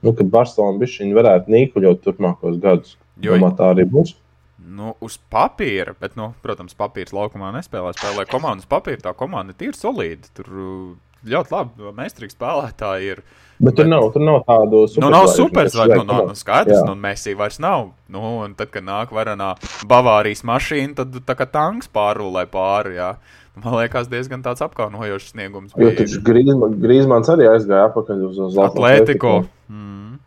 [0.04, 2.98] Nu, kad Barcelona bišķiņi varētu nīkuļot turpmākos gadus.
[3.24, 4.18] Jo, Domā, tā arī būs.
[4.64, 7.92] Nu, uz papīra, bet, nu, protams, papīrs laukumā nespēlē.
[7.98, 9.02] Spēlē komandas papīra.
[9.10, 10.30] Tā komanda ir solīda.
[10.38, 10.86] Tur uh,
[11.28, 13.22] ļoti labi meistarīgi spēlētāji ir.
[13.54, 15.04] Bet, bet tur nav, tur nav tādu superzvaigžņu.
[15.04, 16.88] Nu, nav superzvaigžņu, nu, nu, nu, skaidrs, jā.
[16.88, 17.92] nu, Messi vairs nav.
[18.12, 19.54] Nu, un tad, kad nāk varanā
[19.90, 23.14] Bavārijas mašīna, tad tā kā tanks pārrulē pāri, jā.
[23.54, 25.76] Man liekas, diezgan tāds apkaunojošs sniegums.
[25.78, 29.34] Jo taču Grīzmans arī aizgāja atpakaļ uz, Latvijas Atletico.
[29.70, 30.18] Mm.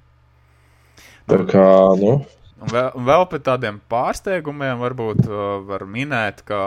[1.27, 1.66] Tā kā,
[1.99, 2.20] nu.
[2.57, 6.61] Un vēl, un vēl pēc tādiem pārsteigumiem varbūt uh, var minēt, ka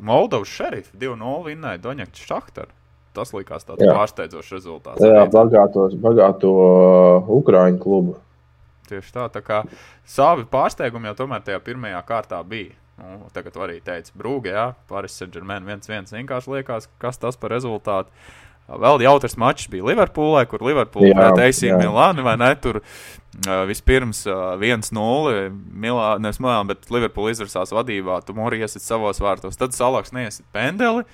[0.00, 2.72] Moldovas šerifi 2-0 vinnēja Doņakts Šahtaru.
[3.14, 3.92] Tas likās tāds Jā.
[3.94, 5.04] pārsteidzošs rezultāts.
[5.04, 8.16] Jā, bagātos, bagāto uh, Ukrāņu klubu.
[8.88, 9.60] Tieši tā, tā kā
[10.08, 12.74] savi pārsteigumi jau tomēr tajā pirmajā kārtā bija.
[12.98, 16.12] Nu, tagad arī teica, Brūge, jā, Paris Saint-Germain 1-1.
[16.14, 18.12] Vienkārši liekas, kas tas par rezultātu.
[18.64, 22.48] Vēl jautrs mačs bija Liverpoolē, kur Liverpoola pret AC Milānu vai ne?
[22.56, 28.22] Tur uh, vispirms uh, 1-0 Milāna, nevis Milāna, bet Liverpoola izvirsās vadībā.
[28.24, 31.04] Tu mori iesit savos vārtos, tad salāks neiesit pendeli.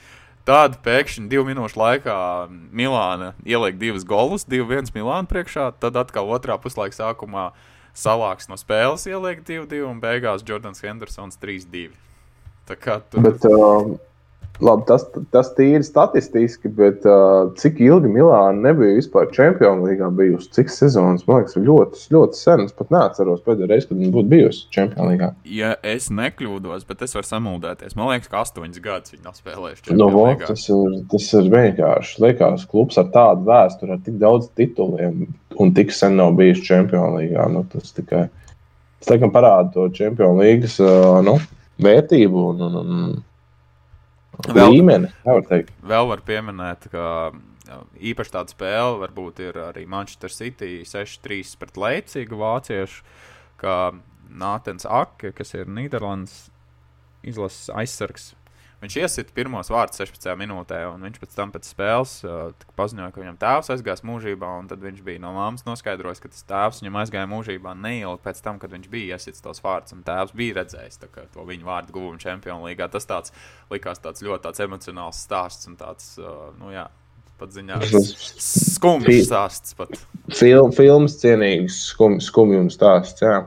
[0.46, 2.14] Tad pēkšņi divu minūšu laikā
[2.48, 7.50] Milāna ieliek divas golus, 2-1 Milāna priekšā, tad atkal otrā puslaika sākumā
[7.98, 11.90] salāks no spēles, ieliek 2-2 un beigās Jordans Hendersons 3-2.
[12.70, 13.24] Tur...
[13.26, 13.98] Bet, uh,
[14.64, 20.50] labi, tas, tas tīri statistiski, bet uh, cik ilgi Milāna nebija vispār Champions League bijusi?
[20.56, 22.74] Cik sezonas, man liekas, ļoti, ļoti senas.
[22.76, 25.30] Pat neatceros pēdējo reizi, kad viņa būtu bijusi Champions League.
[25.60, 27.96] Ja es nekļūdos, bet es varu samuldēties.
[27.98, 29.96] Man liekas, ka astoņas gadus viņa spēlējuši.
[29.98, 32.20] No, vo, tas, ir, tas ir vienkārši.
[32.26, 35.24] Liekas, klubs ar tādu vēsturi, ar tik daudz tituliem
[35.60, 37.48] un tik sen nav bijis Champions League.
[37.54, 38.28] Nu, tas tikai
[39.00, 41.38] tas parāda to Champions League uh, nu,
[41.80, 43.18] vērtību un, un, un
[44.48, 45.10] vēl, līmeni.
[45.24, 47.04] Vēl var pieminēt, ka
[48.00, 53.04] īpaši tāda spēle varbūt ir arī Manchester City 6-3 pret Leipzigu vāciešu,
[53.60, 53.76] kā
[54.30, 56.48] Nātens Ake, kas ir Nīderlandes
[57.26, 58.30] izlases aizsargs
[58.80, 63.20] Viņš iesita pirmos vārdus 16 minūtē, un viņš pēc tam pēc spēles uh, paziņoja, ka
[63.20, 64.52] viņam tēvs aizgājis mūžībā.
[64.70, 68.56] Tad viņš bija no māmas noskaidrojis, ka tas tēvs viņam aizgāja mūžībā neilgi pēc tam,
[68.62, 69.92] kad viņš bija iesits tos vārdus.
[69.92, 72.88] Un tēvs bija redzējis to viņa vārdu guvumu Čempionu līgā.
[72.88, 73.36] Tas tāds,
[73.68, 76.88] likās tāds ļoti tāds emocionāls stāsts un tāds, uh, nu jā.
[77.40, 79.76] Pat ziņā skumjš stāsts.
[79.76, 79.94] Pat.
[80.36, 83.24] Film, filmas cienīgs skum, skumjums stāsts.
[83.24, 83.38] Jā.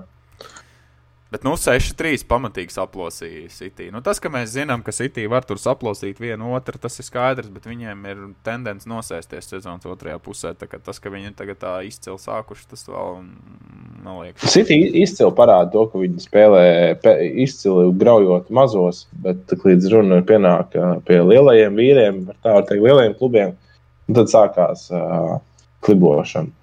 [1.34, 3.88] Bet, nu, 6-3 pamatīgi saplosīja City.
[3.90, 7.50] Nu, tas, ka mēs zinām, ka City var tur saplosīt vienu otru, tas ir skaidrs,
[7.50, 10.52] bet viņiem ir tendence nosēsties sezonas otrajā pusē.
[10.54, 13.18] Tas, ka viņi tagad tā izcili sākuši, tas vēl
[14.06, 14.46] nav liekas.
[14.54, 16.64] City izcili parāda to, ka viņi spēlē
[17.42, 23.58] izcili graujot mazos, bet līdz runa pienāk pie lielajiem vīriem, tā var teikt, lielajiem klubiem,
[24.14, 25.40] tad sākās uh,
[25.82, 26.54] klibošana.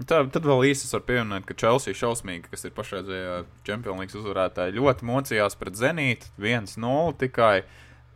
[0.00, 3.34] Tā, tad vēl īsi var pieminēt, ka Chelsea šausmīgi, kas ir pašreizējā
[3.66, 6.30] Champions League uzvarētāja, ļoti mocījās pret Zenītu.
[6.40, 7.66] 1-0 tikai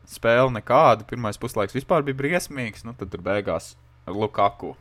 [0.08, 1.04] spēle nekāda.
[1.08, 2.86] Pirmais puslaiks vispār bija briesmīgs.
[2.86, 3.74] Nu, tad beigās
[4.08, 4.72] ar Lukaku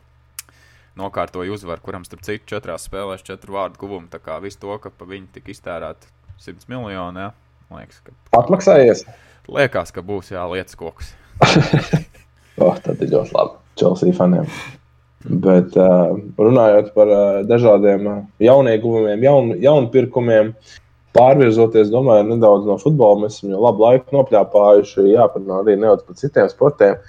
[0.96, 4.08] nokārtoja uzvaru, kuram starp citu četrās spēlēs četru vārdu guvumu.
[4.12, 6.08] Tā kā visu to, ka pa viņu tika iztērēt
[6.40, 7.34] 100 miljoni, ja?
[7.76, 8.16] liekas, ka.
[8.40, 9.04] Atmaksājies?
[9.52, 11.12] Liekas, ka būs jā, lietas koks.
[12.64, 14.48] oh, tad ir ļoti labi Chelsea faniem.
[15.24, 18.08] Bet uh, runājot par uh, dažādiem
[18.42, 20.52] jaunieguvumiem, jaun, jaunpirkumiem,
[21.16, 26.20] pārvirzoties domāju, nedaudz no futbola, mēs esam jau labu laiku nopļāpājuši, jāparunā arī nedaudz par
[26.20, 27.00] citiem sportiem.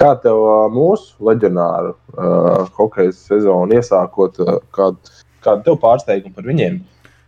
[0.00, 5.14] Kā tev uh, mūsu leģionāru uh, hokeja sezonu iesākot, uh, kāda
[5.44, 6.80] kād tev pārsteiguma par viņiem?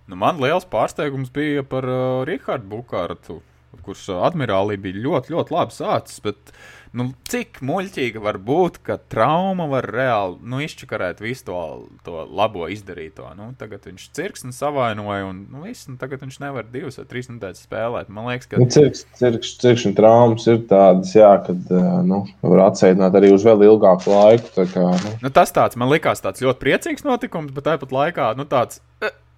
[0.07, 3.41] Nu, man liels pārsteigums bija par uh, Rihardu Bukārtu,
[3.87, 6.23] kurš uh, admirālī bija ļoti, ļoti labi sācis.
[6.25, 11.59] Bet, uh, Nu, cik muļķīga var būt, ka trauma var reāli nu, izčakarēt visu to,
[12.07, 13.27] to labo izdarīto.
[13.37, 17.29] Nu, tagad viņš cirksni savainoja, un nu, viss, nu, tagad viņš nevar divas vai trīs
[17.29, 18.09] nedēļas spēlēt.
[18.17, 21.69] Man liekas, ka nu, cirks, cirks, cirkšņa traumas ir tādas, jā, kad
[22.09, 24.67] nu, var atsēdināt arī uz vēl ilgāku laiku.
[24.73, 25.15] Kā, nu.
[25.27, 28.81] Nu, tas tāds man likās tāds ļoti priecīgs notikums, bet tāpat laikā nu, tāds.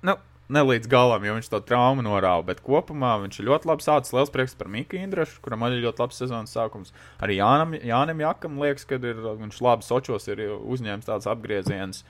[0.07, 0.15] Nu,
[0.53, 2.47] ne līdz galam, jo viņš to traumu norāva.
[2.49, 4.15] Bet kopumā viņš ir ļoti labi sācis.
[4.17, 6.95] Liels prieks par Miku Indrašu, kuram arī ļoti labs sezonas sākums.
[7.23, 12.03] Arī Jānam, Jānim Jakam liekas, ka ir, viņš labi sočos ir uzņēmis tāds apgrieziens.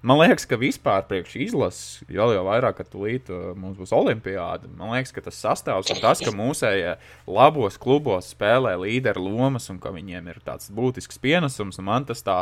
[0.00, 4.70] Man liekas, ka vispār priekš izlases, jau, jau vairāk, ka tūlīt uh, mums būs olimpiāda.
[4.78, 6.94] Man liekas, ka tas sastāvs un tas, ka mūsējie
[7.28, 12.38] labos klubos spēlē līderu lomas un ka viņiem ir tāds būtisks pienesums, man tas tā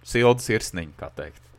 [0.00, 1.53] silda sirsniņa, kā teikt.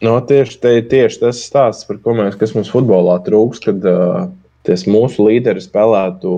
[0.00, 4.30] No, tieši, te, tieši tas stāsts, mēs, kas mums futbolā trūks, kad uh,
[4.88, 6.36] mūsu līderi spēlētu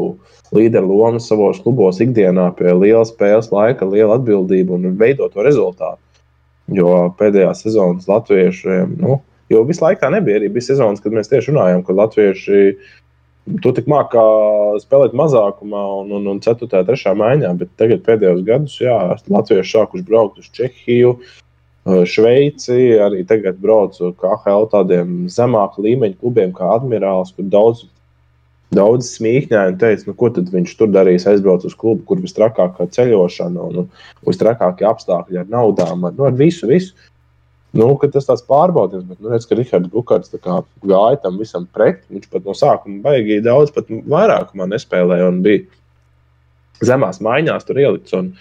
[0.52, 6.00] līderu lomu savos klubos ikdienā pie liela spēles laika, liela atbildība un veidot to rezultātu.
[6.72, 9.20] Jo pēdējā sezonas latviešiem, nu,
[9.50, 10.40] jo visu laiku tā nebija.
[10.40, 12.64] Arī bija sezonas, kad mēs tieši runājām, ka latvieši
[13.62, 14.24] to tik mākā
[14.82, 16.66] spēlēt mazākumā un, un, un 4.
[16.66, 17.14] un 3.
[17.18, 21.16] maiņā, bet tagad pēdējos gados, jā, latvieši sākuši braukt uz Čehiju,
[21.82, 27.80] Šveici, arī tagad braucu KL tādiem zemāku līmeņu klubiem, kā Admirāls, kur daudz,
[28.70, 32.86] daudz smīkņāja un teica, nu, ko tad viņš tur darīs, aizbrauc uz klubu, kur visstrakākā
[32.94, 36.94] ceļošana un, un visstrakākie apstākļi ar naudām, ar, nu, ar visu, visu.
[37.74, 42.02] Nu, tas tāds pārbaudījums, bet, nu, redz, ka Rihards Bukārts gāja tam visam pret.
[42.12, 45.64] Viņš pat no sākuma baigi daudz, pat vairākumā nespēlēja un bija
[46.84, 48.12] zemās maiņās tur ielikts.
[48.18, 48.34] Un,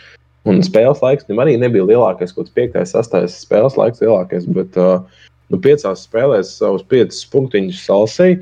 [0.50, 4.48] Un spēles laiks viņam arī nebija lielākais, kaut kāds 5, 6 spēles laiks lielākais.
[4.50, 5.04] Bet uh,
[5.54, 8.40] nu, piecās spēlēs savus 5 punktiņus salsīja.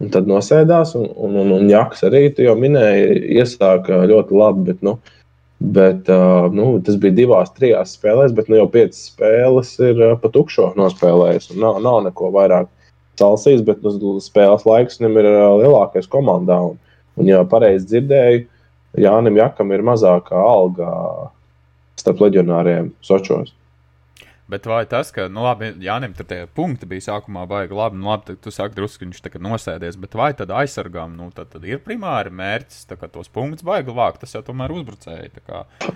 [0.00, 4.66] Un tad nosēdās, un, un, un, un Jaks arī jau minēja, iesāka ļoti labi.
[4.68, 4.94] Bet, nu,
[5.60, 10.14] bet, uh, nu, tas bija divās, trijās spēlēs, bet nu, jau piecas spēles ir uh,
[10.20, 11.54] pa tukšo nospēlējis.
[11.60, 12.68] Nav, nav neko vairāk
[13.20, 16.60] salsījis, bet nu, spēles laiks viņam ir uh, lielākais komandā.
[16.68, 16.80] Un,
[17.20, 18.46] un ja pareizi dzirdēju,
[18.98, 20.90] Jānis Jakam ir mazākā alga
[22.00, 23.54] starp leģionāriem Sočos.
[24.50, 28.08] Bet vai tas, ka, nu, labi, Jānis tur tie punkti bija sākumā baigi labi, nu,
[28.10, 31.78] labi, tu saki, drusku viņš kā nosēdies, bet vai tad aizsargām, nu, tad, tad ir
[31.84, 35.30] primāri mērķis, tā kā tos punktus baigi vākt, tas jau tomēr uzbrucēji.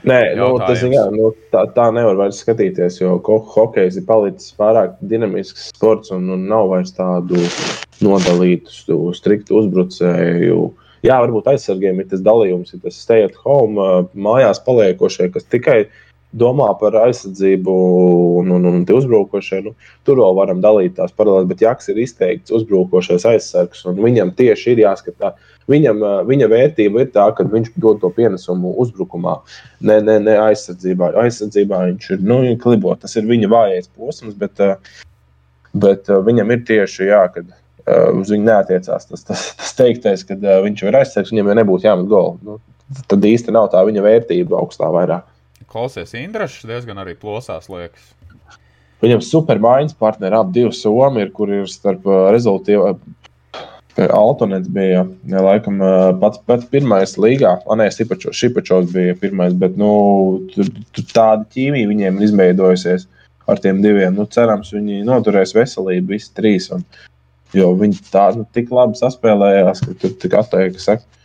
[0.06, 4.54] Nē, nu, tas, jā, nu, tā, tā nevar vairs skatīties, jo ho hokejs ir palicis
[4.60, 7.42] pārāk dinamisks sports un, un nav vairs tādu
[8.06, 10.62] nodalītu, striktu uzbrucēju.
[11.04, 13.82] Jā, varbūt aizsargiem ir tas dalījums, ir tas stay at home,
[14.16, 15.82] mājās paliekošie, kas tikai
[16.34, 17.72] domā par aizsardzību
[18.40, 19.74] un, un, un uzbrukošai, nu,
[20.06, 24.72] tur vēl varam dalīt tās paralēlas, bet Jaks ir izteikts uzbrukošais aizsargs, un viņam tieši
[24.72, 25.36] ir jāskatās.
[25.70, 29.38] Viņam, viņa vērtība ir tā, ka viņš dod to pienesumu uzbrukumā,
[29.80, 31.14] ne, ne, ne aizsardzībā.
[31.22, 34.60] Aizsardzībā viņš ir nu, klibot, tas ir viņa vājais posms, bet,
[35.72, 37.54] bet viņam ir tieši jā, kad
[37.86, 42.10] uz viņu neatiecās tas, tas, tas teiktais, ka viņš ir aizsargs, viņam jau nebūtu jāmet
[42.10, 42.38] golu.
[42.44, 42.58] Nu,
[43.10, 45.26] tad īsti nav tā viņa vērtība augstā vairāk.
[45.70, 48.12] Klausies, Indrašs diezgan arī plosās, liekas.
[49.04, 52.96] Viņam supermaiņas partneri ap divi somi ir, kur ir starp uh, rezultātu.
[53.94, 57.52] Altonets bija ja, laikam uh, pats, pats pirmais līgā.
[57.78, 59.90] Nē, Šipačos bija pirmais, bet nu,
[60.54, 63.06] tur, tur tāda ķīmija viņiem ir izveidojusies
[63.50, 64.16] ar tiem diviem.
[64.16, 66.70] Nu, cerams, viņi noturēs veselību visi trīs.
[66.74, 66.82] Un,
[67.58, 71.24] jo viņi tā nu, tik labi saspēlējās, ka tur tik atteikti, ka saka,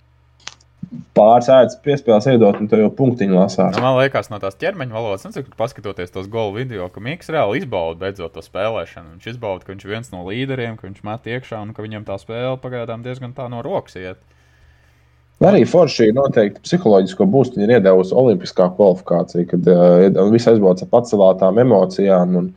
[1.17, 3.75] pāris ēdas piespēles iedot, un tev jau punktiņu lasās.
[3.75, 7.61] Nu, man liekas, no tās ķermeņa valodas, nezinu, paskatoties tos golu video, ka Mikls reāli
[7.61, 9.17] izbauda beidzot to spēlēšanu.
[9.17, 12.07] Viņš izbauda, ka viņš ir viens no līderiem, ka viņš met iekšā un ka viņam
[12.09, 14.23] tā spēle pagaidām diezgan tā no rokas iet.
[15.45, 21.61] Arī Forši noteikti psiholoģisko būstu ir iedevusi olimpiskā kvalifikācija, kad uh, viss aizbauda ar pacelātām
[21.63, 22.49] emocijām un,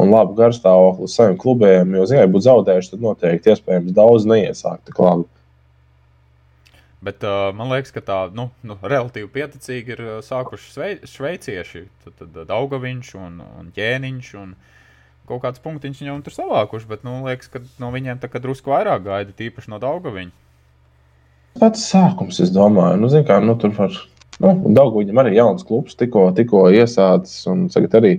[0.00, 1.94] un labu garstāvokli saviem klubiem.
[1.98, 5.28] Jo, ja būtu zaudējuši, tad noteikti iespējams daudz neiesākt tik labi.
[7.02, 11.82] Bet uh, man liekas, ka tā nu, nu, relatīvi pieticīgi ir uh, sākuši svei, šveicieši.
[12.04, 14.52] Tad, tad Daugaviņš un, un ķēniņš un
[15.26, 16.88] kaut kāds punktiņš viņam tur savākuši.
[16.92, 20.30] Bet nu, liekas, ka no viņiem tā kā drusku vairāk gaida, tīpaši no Daugaviņa.
[21.58, 23.98] Pats sākums, es domāju, nu, zin, kā, nu, tur var.
[24.38, 28.14] Nu, Daugaviņam arī jauns klubs, tikko, tikko iesācis un tagad arī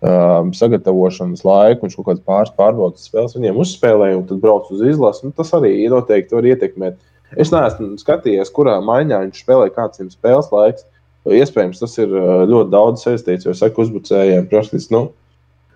[0.00, 4.82] um, sagatavošanas laiku, viņš kaut kādas pāris pārbaudas spēles viņiem uzspēlēja un tad brauc uz
[4.92, 5.26] izlasi.
[5.28, 6.98] Nu, tas arī noteikti var ietekmēt
[7.38, 10.86] Es neesmu skatījies, kurā maiņā viņš spēlēja, kāds ir spēles laiks.
[11.30, 14.94] Iespējams, tas ir uh, ļoti daudz saistīts, jo seku uzbrucējiem praktiski.
[14.96, 15.10] Nu,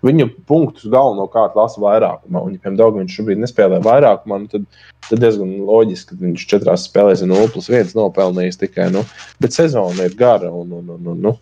[0.04, 2.42] Viņu punktus galvenokārt lasa vairākumā.
[2.44, 4.66] Un, ja piemēram, Dārgājs šobrīd nespēlē vairākumā, nu, tad,
[5.06, 8.90] tad diezgan loģiski, ka viņš četrās spēlēs ir 0 plus 1 nopelnījis tikai.
[8.92, 9.00] Nu,
[9.40, 11.32] bet sezona ir gara un, un, un, un nu,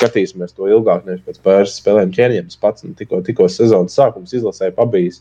[0.00, 2.50] skatīsimies to ilgāk, nevis pēc pāris spēlēm ķēniņiem.
[2.62, 5.20] Pats nu, tikko, tikko sezonas sākums izlasēja pabijis.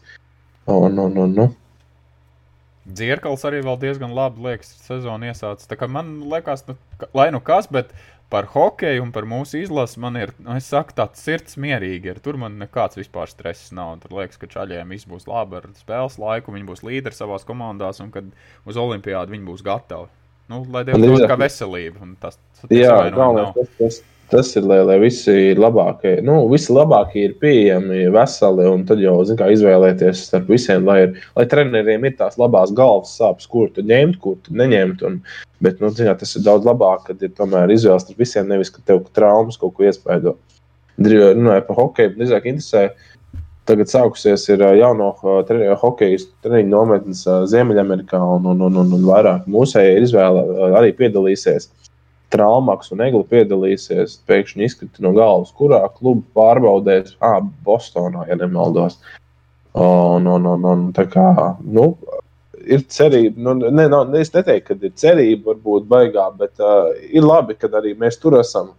[0.70, 1.50] Un, un, un, nu,
[2.90, 5.70] Dzirkals arī vēl diezgan labi liekas, sezonu iesācis.
[5.92, 6.76] Man liekas, nu,
[7.14, 7.92] lai nu kas, bet
[8.30, 12.14] par hokeju un par mūsu izlasi man ir, nu, es saku, tāds sirds mierīgi.
[12.14, 12.22] Ir.
[12.24, 13.98] Tur man nekāds vispār stress nav.
[14.04, 18.02] Tur liekas, ka čaļiem viss būs labi ar spēles laiku, viņi būs līderi savās komandās
[18.04, 18.30] un kad
[18.70, 20.10] uz olimpiādu viņi būs gatavi.
[20.50, 22.14] Nu, lai Dievs dod kā veselību.
[22.22, 24.00] Tas, tas jā, galvenais, tas, tas,
[24.30, 29.16] Tas ir, lai, lai visi labākie, nu, visi labākie ir pieejami, veseli, un tad jau,
[29.26, 33.72] zin kā, izvēlēties starp visiem, lai, ir, lai treneriem ir tās labās galvas sāpes, kur
[33.74, 35.02] tu ņemt, kur tu neņemt.
[35.10, 35.18] Un,
[35.66, 38.70] bet, nu, zin kā, tas ir daudz labāk, kad ir tomēr izvēles starp visiem, nevis,
[38.76, 40.38] ka tev traumas kaut ko iespaido.
[41.02, 42.86] Runājot par hokeju, drīzāk interesē.
[43.70, 45.12] Tagad sākusies jauno
[45.50, 50.94] treniņu hokeja treniņu nometnes Ziemeļamerikā, un, un, un, un, un vairāk mūsēji ir izvēle arī
[50.98, 51.72] piedalīsies.
[52.34, 54.20] Traumaks un Egli piedalīsies.
[54.30, 59.00] Pēkšņi izkrita no galvas, kurā klubu pārbaudēs, ah, Bostonā, ja nemaldos.
[59.80, 61.30] Un, un, un, un tā kā,
[61.66, 61.92] nu,
[62.66, 67.26] ir cerība, nu, ne, no, es neteiktu, ka ir cerība, varbūt baigā, bet uh, ir
[67.26, 68.74] labi, ka arī mēs tur esam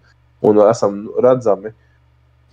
[0.46, 1.72] un esam redzami,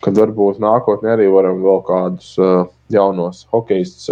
[0.06, 4.12] kad varbūt nākotnē arī varam vēl kādus uh, jaunos hokeistus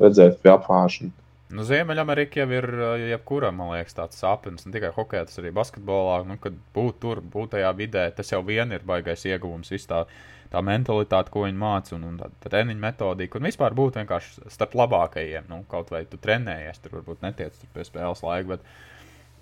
[0.00, 1.16] redzēt pie apgāšanas.
[1.52, 2.66] Nu, Ziemeļamerika jau ir
[3.10, 4.64] jebkuram, man liekas, tāds sapnis.
[4.64, 6.22] Ne tikai hokeja, tas arī basketbolā.
[6.24, 9.68] Nu, kad būt tur, būt tajā vidē, tas jau vien ir baisais ieguvums.
[9.74, 10.06] Viss tā,
[10.52, 13.36] tā mentalitāte, ko viņi māca, un, un tā treniņa metodika.
[13.36, 15.50] Un vispār būt vienkārši starp labākajiem.
[15.52, 18.54] Nu, kaut vai tu trenējies, tur varbūt netiec tur pie spēles laika.
[18.54, 18.64] Bet,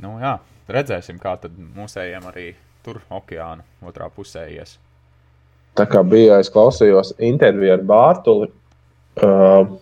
[0.03, 0.33] nu, jā,
[0.75, 2.49] redzēsim, kā tad mūsējiem arī
[2.83, 4.81] tur okeāna otrā pusē ies.
[5.79, 8.51] Tā kā bija, es klausījos interviju ar Bārtuli.
[9.21, 9.77] Uh,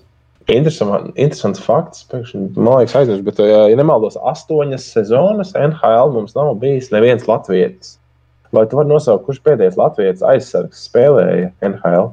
[0.49, 2.07] Interesants, interesants fakts.
[2.09, 7.97] Pēkšņi, man liekas, aizmirst, bet, ja nemaldos, astoņas sezonas NHL mums nav bijis neviens latvietis.
[8.55, 12.13] Vai tu vari nosaukt, kurš pēdējais latvietis aizsargs spēlēja NHL?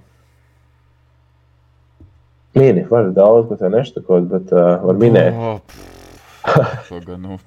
[2.56, 5.36] Mini, var daudz, ko te neštakot, bet uh, var minēt.
[5.36, 5.92] O, pff,
[6.46, 7.40] Pagaid, nu,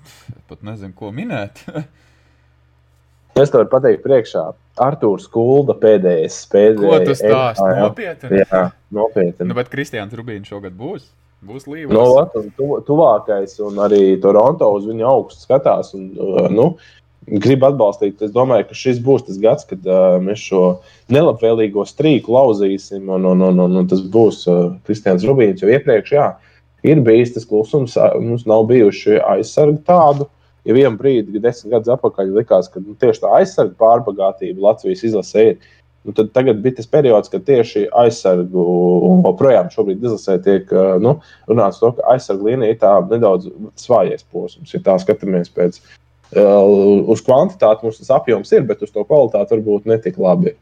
[0.51, 1.62] pat nezinu, ko minēt.
[3.39, 4.45] Es tev varu pateikt, priekšā
[4.82, 6.91] Arthurs Kulda pēdējais spēlējis.
[6.91, 7.70] ko tu stāsti?
[7.78, 8.43] Nopietni.
[8.43, 8.62] Jā,
[8.95, 9.49] nopietni.
[9.49, 11.09] Nu, bet Kristians Rubīns šogad būs.
[11.47, 11.95] Būs līnijas.
[11.95, 15.93] No, Latvijas tu, tuvākais, un arī Toronto uz viņu augstu skatās.
[15.95, 16.72] Un, uh, nu,
[17.28, 18.22] gribu atbalstīt.
[18.26, 20.62] Es domāju, ka šis būs tas gads, kad uh, mēs šo
[21.14, 23.07] nelabvēlīgo strīku lauzīsim.
[23.07, 25.62] Un, un, un, un, un tas būs uh, Kristians Rubīns.
[25.62, 26.26] Jo iepriekš jā,
[26.91, 30.26] ir bijis tas klusums, mums nav bijuši aizsargi tādu.
[30.66, 35.04] Ja vienā brīdī, kad desmit gadus atpakaļ, likās, ka nu, tieši tā aizsarga pārbagātība Latvijas
[35.06, 35.68] izlasē ir.
[36.06, 38.64] Nu, tad tagad bija tas periods, kad tieši aizsargu
[39.26, 41.16] joprojām šobrīd izlasē tiek uh, nu,
[41.50, 43.48] runāts par to, ka aizsarga līnija ir tā nedaudz
[43.82, 44.72] svājais posms.
[44.72, 49.56] Ja tā skatāmies pēc uh, uz kvantitāti, mums tas apjoms ir, bet uz to kvalitāti
[49.56, 50.54] varbūt ne tik labi.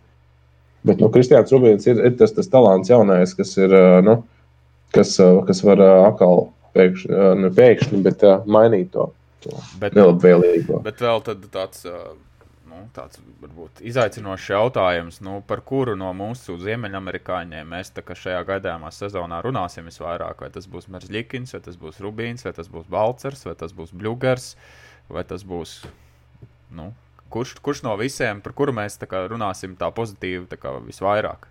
[0.87, 4.21] Bet nu, Kristians Rubīns ir, ir tas, tas talants jaunais, kas ir, uh, nu,
[4.97, 9.11] kas, kas var atkal pēkšņi, ne pēkšņi, bet mainīt to.
[9.47, 10.81] To Bet, Nelabvēlīgo.
[10.85, 11.87] bet vēl tad tāds,
[12.67, 18.93] nu, tāds varbūt izaicinošs jautājums, nu, par kuru no mūsu ziemeļamerikāņiem mēs kā šajā gaidāmā
[18.95, 20.45] sezonā runāsim visvairāk.
[20.45, 23.95] Vai tas būs Merzlikins, vai tas būs Rubīns, vai tas būs Balcers, vai tas būs
[23.95, 24.55] Bluegers,
[25.09, 25.81] vai tas būs.
[26.77, 26.91] Nu,
[27.31, 31.47] kurš, kurš no visiem, par kuru mēs tā kā runāsim tā pozitīvi tā kā visvairāk?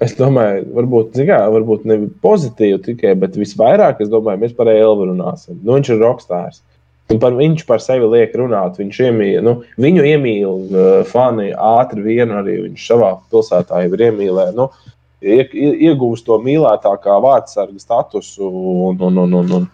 [0.00, 5.10] Es domāju, varbūt, zigā, varbūt ne pozitīvi tikai, bet visvairāk es domāju, mēs par Elvu
[5.10, 5.58] runāsim.
[5.60, 6.62] Nu, viņš ir rokstārs.
[7.10, 8.78] Un par viņš par sevi liek runāt.
[8.78, 14.54] Iemīl, nu, viņu iemīl uh, fani ātri vien arī viņš savā pilsētā jau ir iemīlējis.
[14.54, 14.68] Nu,
[15.18, 18.46] ie- ie- iegūst to mīlētākā vārdsarga statusu.
[18.90, 19.66] Un, un, un, un, un,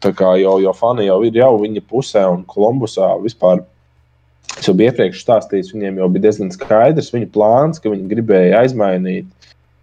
[0.00, 3.60] tā kā jau, jau fani jau ir jau viņa pusē un Kolumbusā vispār.
[4.56, 8.64] Es jau biju iepriekš stāstījis, viņiem jau bija diezgan skaidrs viņa plāns, ka viņi gribēja
[8.64, 9.28] aizmainīt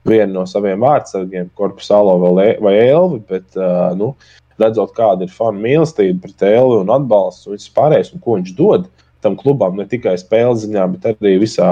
[0.07, 3.21] vienu no saviem vārdsargiem, Korpusālo vai, vai Elvi.
[3.29, 4.15] Bet, uh, nu,
[4.61, 8.55] redzot, kāda ir fanu mīlestība pret Elvi un atbalsts un viss pārējais, un ko viņš
[8.57, 8.87] dod
[9.25, 11.71] tam klubam, ne tikai spēles ziņā, bet arī visā,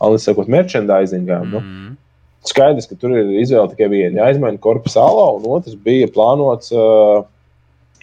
[0.00, 1.42] sakot, merchandisingā.
[1.44, 1.50] Mm.
[1.52, 1.96] Nu, Mm.
[2.44, 4.24] skaidrs, ka tur ir izvēle tikai viena.
[4.24, 7.24] Jāizmaina korpusālā, un otrs bija plānots uh,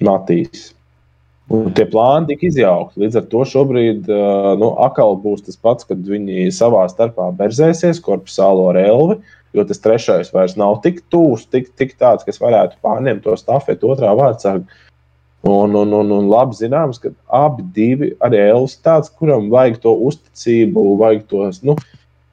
[0.02, 0.72] Matīs.
[1.50, 3.00] Un tie plāni tika izjaukti.
[3.02, 8.02] Līdz ar to šobrīd uh, nu, atkal būs tas pats, kad viņi savā starpā berzēsies
[8.04, 9.20] korpusālo ar elvi.
[9.58, 13.90] Jo tas trešais vairs nav tik tūs, tik, tik tāds, kas varētu pārņemt to stafeti
[13.90, 14.68] otrā vārdsarga.
[15.48, 19.94] Un, un, un, un labi zināms, ka abi divi arī Elvis tāds, kuram vajag to
[20.10, 21.78] uzticību, vajag tos, nu,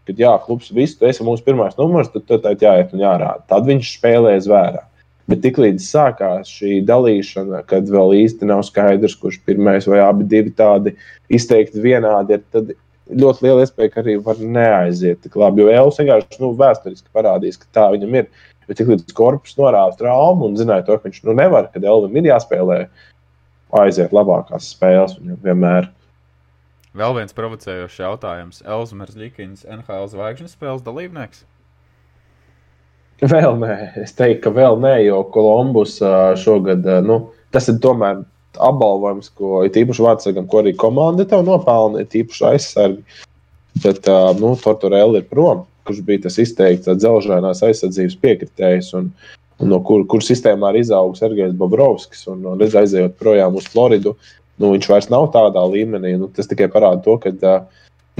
[0.08, 3.44] kad jā, klubs visu, tu esi mūsu pirmais numurs, tad tur tā jāiet un jārāda.
[3.48, 4.82] Tad viņš spēlēs vērā.
[5.30, 10.52] Bet tiklīdz sākās šī dalīšana, kad vēl īsti nav skaidrs, kurš pirmais vai abi divi
[10.52, 10.92] tādi
[11.32, 12.74] izteikti vienādi ir, tad
[13.10, 15.64] ļoti liela iespēja, ka arī var neaiziet tik labi.
[15.64, 18.30] Jo Elvis vienkārši nu, vēsturiski parādīs, ka tā viņam ir.
[18.64, 22.30] Bet tiklīdz korpus norāda traumu un zināja to, ka viņš nu, nevar, kad Elvis ir
[22.30, 22.78] jāspēlē,
[23.82, 25.90] aiziet labākās spēles viņam vienmēr.
[26.94, 28.62] Vēl viens provocējošs jautājums.
[28.64, 31.42] Elzmers Likins, NHL zvaigžņu spēles dalībnieks.
[33.24, 35.98] Vēl nē, es teiktu, ka vēl nē, jo Kolumbus
[36.40, 37.18] šogad, nu,
[37.54, 38.24] tas ir tomēr
[38.62, 43.22] apbalvojums, ko ir īpaši vārdsargam, ko arī komanda tev nopelna, ir īpaši aizsargi.
[43.82, 49.10] Bet, ā, nu, Tortorelli ir prom, kurš bija tas izteikts dzelžainās aizsardzības piekritējs, un,
[49.60, 53.66] un no kur, kur sistēmā ir izaugs Sergejs Bobrovskis, un, un redz, aizejot projām uz
[53.72, 54.14] Floridu,
[54.60, 56.14] nu, viņš vairs nav tādā līmenī.
[56.20, 57.56] Nu, tas tikai parāda to, ka ā,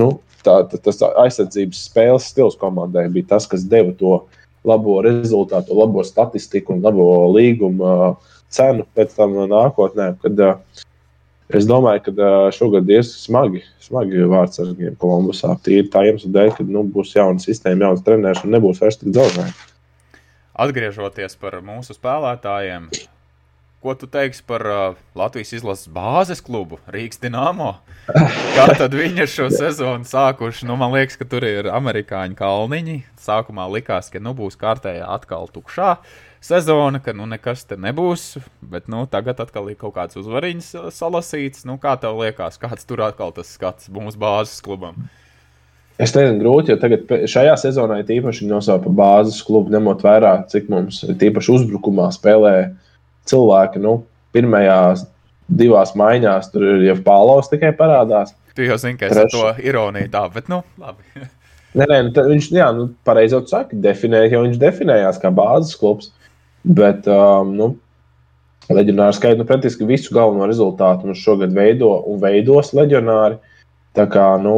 [0.03, 0.11] nu,
[0.45, 4.19] tā, tā, tas aizsardzības spēles stils komandai bija tas, kas deva to
[4.67, 7.07] labo rezultātu, labo statistiku un labo
[7.37, 10.13] līgumu uh, cenu pēc tam nākotnē.
[10.23, 10.83] Kad, uh,
[11.55, 15.57] es domāju, ka uh, šogad ies smagi, smagi vārdsargiem Kolumbusā.
[15.65, 19.15] Tīri tā iemesla dēļ, ka nu, būs jauna sistēma, jauns treneris un nebūs vairs tik
[19.15, 19.51] dzelzceļā.
[20.55, 22.87] Atgriežoties par mūsu spēlētājiem,
[23.83, 27.73] ko tu teiksi par uh, Latvijas izlases bāzes klubu Rīgas Dienāmo?
[28.57, 30.69] Kā tad viņi šo sezonu sākuši?
[30.71, 32.97] Nu, man liekas, ka tur ir amerikāņu kalniņi.
[33.21, 35.97] Sākumā likās, ka nu, būs kārtējā atkal tukšā
[36.45, 38.37] sezona, ka nu, nekas te nebūs.
[38.61, 41.65] Bet nu, tagad atkal ir kaut kāds uzvariņš uh, salasīts.
[41.69, 45.07] Nu, kā tev liekas, kāds tur atkal tas skats mūsu bāzes klubam?
[45.95, 50.33] Es nezinu, grūti, jo tagad šajā sezonā ir īpaši nosaukt par bāzes klubu, ņemot vērā,
[50.51, 52.55] cik mums īpaši uzbrukumā spēlē
[53.31, 53.83] cilvēki.
[53.85, 54.01] Nu,
[54.35, 55.07] pirmajās
[55.47, 58.35] divās maiņās tur ir jau Pāvils tikai parādās.
[58.55, 59.39] Tu jau zini, ka es ar Trešā.
[59.39, 61.29] to ironiju tā, bet nu, labi.
[61.75, 65.75] Nē, nē, nu, viņš, jā, nu, pareizi jau saka, definēja, jo viņš definējās kā bāzes
[65.79, 66.13] klubs.
[66.65, 67.67] Bet, um, nu,
[68.73, 73.37] leģionāri skaidri, nu, praktiski visu galveno rezultātu nu, šogad veido un veidos leģionāri.
[73.95, 74.57] Tā kā, nu,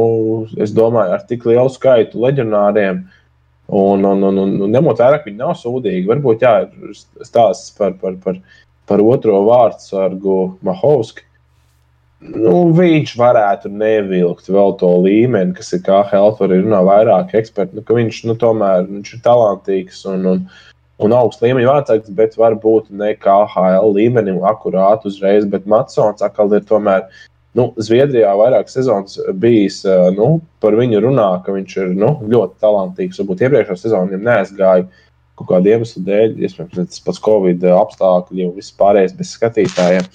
[0.57, 3.03] es domāju, ar tik lielu skaitu leģionāriem,
[3.67, 6.95] un, un, un, un, un ņemot vērā, ka viņi nav sūdīgi, varbūt jā, ir
[7.27, 8.39] stāsts par, par, par,
[8.89, 11.27] par otro vārdsargu Mahovski.
[12.17, 17.77] Nu, viņš varētu nevilkt vēl to līmeni, kas ir kā Helfa, arī runā vairāk eksperti.
[17.77, 20.41] Nu, viņš nu, tomēr viņš ir talantīgs un, un,
[21.03, 25.47] un augsts līmeņa vārdsargs, bet varbūt ne KHL līmenim akurāti uzreiz.
[25.49, 27.05] Bet Matsons atkal ir tomēr
[27.57, 29.81] nu, Zviedrijā vairākas sezonas bijis,
[30.17, 33.21] nu, par viņu runā, ka viņš ir nu, ļoti talantīgs.
[33.21, 34.87] Varbūt iepriekšējā sezonā viņam neaizgāja
[35.37, 40.07] kaut kāda iemesla dēļ, iespējams, tas pats Covid apstākļi un viss pārējais bez skatītājiem.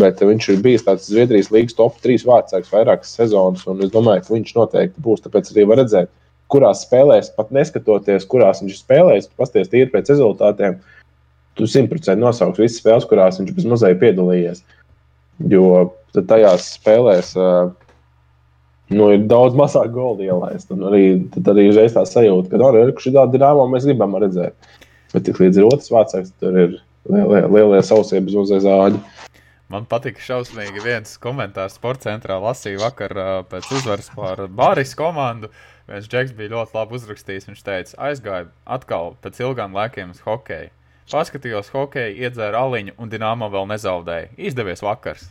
[0.00, 4.24] Bet viņš ir bijis tāds Zviedrijas līnijas top 3 vārdsargs vairākas sezonas, un es domāju,
[4.24, 5.22] ka viņš noteikti būs.
[5.24, 6.10] Tāpēc arī var redzēt,
[6.52, 10.78] kurās spēlēs, pat neskatoties, kurās viņš ir spēlējis, pasties tīri pēc rezultātiem.
[11.58, 14.62] Tu simtprocentīgi nosauks visas spēles, kurās viņš bez mazliet piedalījies.
[15.50, 17.70] Jo tajās spēlēs uh,
[18.94, 20.70] nu, ir daudz mazāk golfu ielaist.
[20.74, 21.04] Un arī,
[21.44, 24.56] arī ir tā sajūta, ka arī šī tāda drāma mēs gribam redzēt.
[25.14, 26.76] Bet tik līdz ir otrs vārds, tur ir
[27.08, 29.00] lielie, lielie sausie bez uzreiz āģi.
[29.68, 32.38] Man patika šausmīgi viens komentārs sporta centrā.
[32.40, 35.50] Lasīju vakar uh, pēc uzvaras par Bāris komandu.
[35.88, 37.48] Viens džeks bija ļoti labi uzrakstījis.
[37.48, 40.70] Viņš teica, aizgāju atkal pēc ilgām laikiem uz hokeju.
[41.08, 44.34] Paskatījos hokeju, iedzēru aliņu un dināmo vēl nezaudēju.
[44.50, 45.30] Izdevies vakars.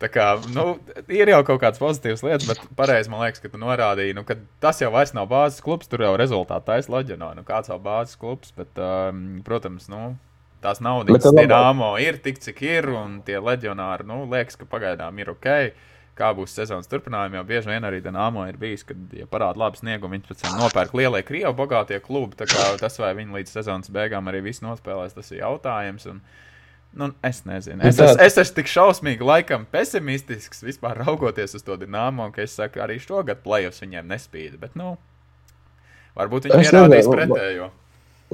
[0.00, 0.26] Tā kā,
[0.56, 0.64] nu,
[1.12, 4.38] ir jau kaut kādas pozitīvas lietas, bet pareizi man liekas, ka tu norādīji, nu, ka
[4.64, 5.88] tas jau vairs nav bāzes klubs.
[5.92, 7.34] Tur jau rezultātā taisa loģionā.
[7.36, 10.14] Nu, kāds jau bāzes klubs, bet, um, protams, nu,
[10.64, 15.32] tās naudas dīnāmo ir tik, cik ir, un tie leģionāri, nu, liekas, ka pagaidām ir
[15.34, 15.50] ok.
[16.20, 20.12] Kā būs sezonas turpinājumā, bieži vien arī Dānamo ir bijis, kad, ja parāda labu sniegumu,
[20.18, 22.36] viņi pēc tam nopērk lielie krievu bagātie klubi.
[22.36, 26.04] Tas, vai viņi līdz sezonas beigām arī visu nospēlēs, tas ir jautājums.
[26.12, 26.20] Un,
[26.90, 27.84] Nu, es nezinu.
[27.86, 32.56] Es, es, es esmu tik šausmīgi, laikam, pesimistisks vispār raugoties uz to dīnāmo, ka es
[32.58, 34.56] saku, arī šogad plēsoņus viņiem nespīd.
[34.58, 34.96] Bet, nu,
[36.18, 37.70] varbūt viņi pierādīs pretējo.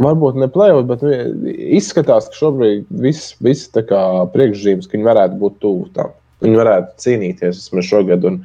[0.00, 5.60] Varbūt ne plēsoņus, bet nu, izskatās, ka šobrīd viss, viss priekšzīmes, ka viņi varētu būt
[5.60, 6.16] tuvu tam.
[6.46, 8.24] Viņi varētu cīnīties vismaz šogad.
[8.28, 8.40] Un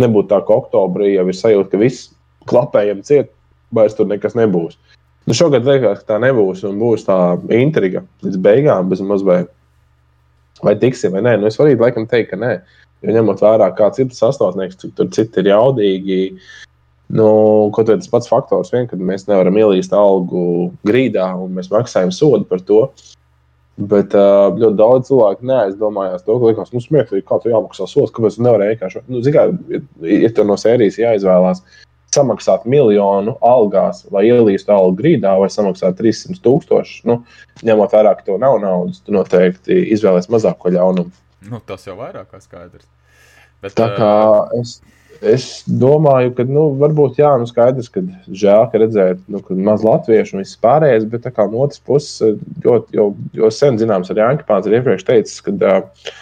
[0.00, 2.10] nebūtu tā, ka oktobrī jau ir sajūta, ka viss
[2.48, 3.32] klapējam ciet,
[3.76, 4.78] vairs tur nekas nebūs.
[5.28, 7.16] Nu, šogad liekas, ka tā nebūs un būs tā
[7.54, 9.52] intriga līdz beigām, bez mazliet.
[10.62, 12.56] Vai tiksim vai nē, nu es varu laikam teikt, ka nē.
[13.02, 16.18] Jo ņemot vērā, kāds ir tas sastāvnieks, cik tur citi ir jaudīgi.
[17.12, 17.26] Nu,
[17.74, 22.46] kaut kāds pats faktors, vien, kad mēs nevaram ielīst algu grīdā un mēs maksājam sodu
[22.48, 22.86] par to.
[23.88, 28.12] Bet uh, ļoti daudz cilvēku neaizdomājās to, ka likās, nu, smieklīgi, kā tu jāmaksā sots,
[28.14, 29.06] kāpēc tu nevari vienkārši.
[29.08, 29.80] Nu, Zinām, ja,
[30.12, 31.80] ja tur no sērijas jāizvēlās, uh,
[32.12, 37.04] samaksāt miljonu algās, lai ielīstu algu grīdā, vai samaksāt 300 tūkstošus.
[37.08, 37.20] Nu,
[37.64, 41.12] ņemot vērā, ka tev nav naudas, tu noteikti izvēlēsies mazāko ļaunumu.
[41.48, 42.88] Nu, tas jau vairāk kā skaidrs.
[43.62, 44.12] Bet, Tā kā
[44.58, 44.80] es,
[45.22, 49.84] es domāju, ka nu, varbūt jā, nu skaidrs, ka žēl, ka redzēt, nu, ka maz
[49.86, 53.08] latviešu un viss pārējais, bet kā no otras puses, ļoti jau,
[53.38, 56.12] jau sen zināms, arī Jānis Pāns ir iepriekš teicis, ka uh,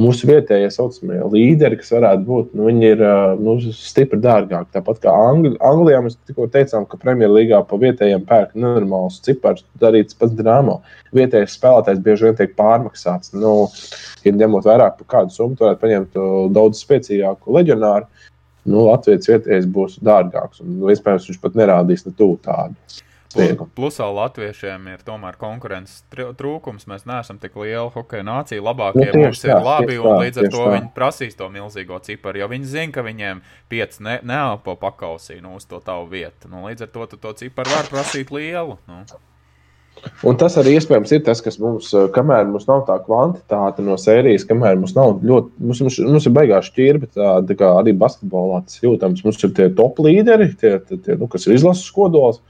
[0.00, 3.02] mūsu vietējie saucamie līderi, kas varētu būt, nu, viņi ir
[3.40, 4.72] nu, stipri dārgāki.
[4.74, 10.18] Tāpat kā Angli Anglijā mēs tikko teicām, ka Premjerlīgā pa vietējiem pērk nenormāls cipars, darīts
[10.18, 10.80] pats drāmo.
[11.14, 13.34] Vietējais spēlētājs bieži vien tiek pārmaksāts.
[13.38, 13.54] Nu,
[14.26, 16.22] ja ņemot vērā, par kādu summu varētu paņemt
[16.56, 18.10] daudz spēcīgāku leģionāru,
[18.68, 20.62] nu, Latvijas vietējais būs dārgāks.
[20.64, 23.02] Un, iespējams, viņš pat nerādīs ne tuvu tādu.
[23.74, 26.86] Plusā latviešiem ir tomēr konkurences trūkums.
[26.90, 28.62] Mēs neesam tik liela hokeja nācija.
[28.62, 30.70] Labākie nu, mums ir tā, labi, un līdz ar to tā.
[30.76, 32.44] viņi prasīs to milzīgo ciparu.
[32.44, 33.42] Jo viņi zina, ka viņiem
[33.72, 36.50] pieci ne, neelpo pakausī nu, uz to tavu vietu.
[36.52, 38.78] Nu, līdz ar to to ciparu var prasīt lielu.
[38.86, 39.02] Nu.
[40.28, 44.44] Un tas arī iespējams ir tas, kas mums, kamēr mums nav tā kvantitāte no sērijas,
[44.48, 48.60] kamēr mums nav ļoti, mums, mums, mums ir beigās šķirbi, tā, tā kā arī basketbolā
[48.66, 49.24] tas jūtams.
[49.24, 52.42] Mums ir tie top līderi, tie, tie, tie nu, kas ir izlases kodols.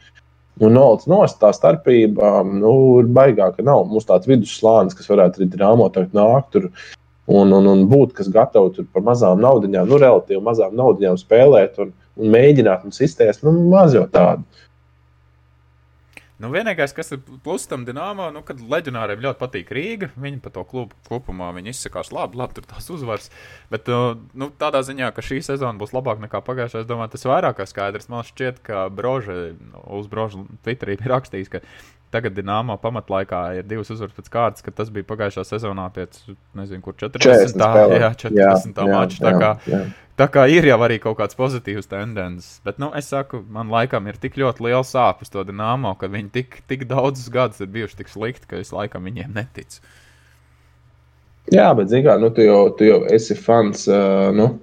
[0.62, 3.64] Un nolaists nost, tā starpība nu, ir baigāka.
[3.66, 6.68] Nav mums tāds vidusslānis, kas varētu arī drāmot, nākt tur
[7.26, 11.80] un, un, un būt, kas gatavi tur par mazām naudaiņām, nu, relatīvi mazām naudaiņām spēlēt
[11.82, 11.90] un,
[12.20, 14.46] un mēģināt mums iztēst, nu, maz jau tādu.
[16.42, 20.08] Nu, vienīgais, kas ir pluss tam dīnāmā, nu, kad leģionāriem ļoti patīk Rīga.
[20.18, 23.30] Viņi par to klubu kopumā izsakās labi, labi tur tās uzvaras.
[23.70, 27.28] Bet uh, nu, tādā ziņā, ka šī sezona būs labāka nekā pagājušā, es domāju, tas
[27.30, 28.10] vairāk kā skaidrs.
[28.10, 31.62] Man šķiet, ka Broža, nu, uz Broža Twitterī ir rakstījis, ka
[32.14, 36.20] tagad Dienāmo pamatlaikā ir divas uzvaras pēc kārtas, ka tas bija pagājušā sezonā pēc,
[36.58, 37.58] nezinu, kur 40.
[37.58, 38.80] 40 jā, 40.
[38.90, 39.20] mača.
[39.24, 39.80] Tā, kā, jā.
[40.20, 42.60] tā kā ir jau arī kaut kāds pozitīvs tendences.
[42.66, 46.32] Bet, nu, es saku, man laikam ir tik ļoti liela sāpes to Dienāmo, ka viņi
[46.38, 49.82] tik, tik daudzus gadus ir bijuši tik slikti, ka es laikam viņiem neticu.
[51.52, 53.84] Jā, bet, zinām, nu, tu, jau, tu jau esi fans.
[53.90, 54.54] Uh, nu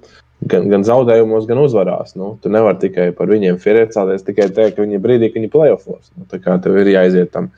[0.42, 2.16] gan, gan zaudējumos, gan uzvarās.
[2.18, 5.56] Nu, tu nevari tikai par viņiem firēcāties, tikai teikt, ka viņi brīdī, kad viņi ir
[5.56, 6.12] plēsofos.
[6.18, 7.52] Nu, tā kā tev ir jāiziet tam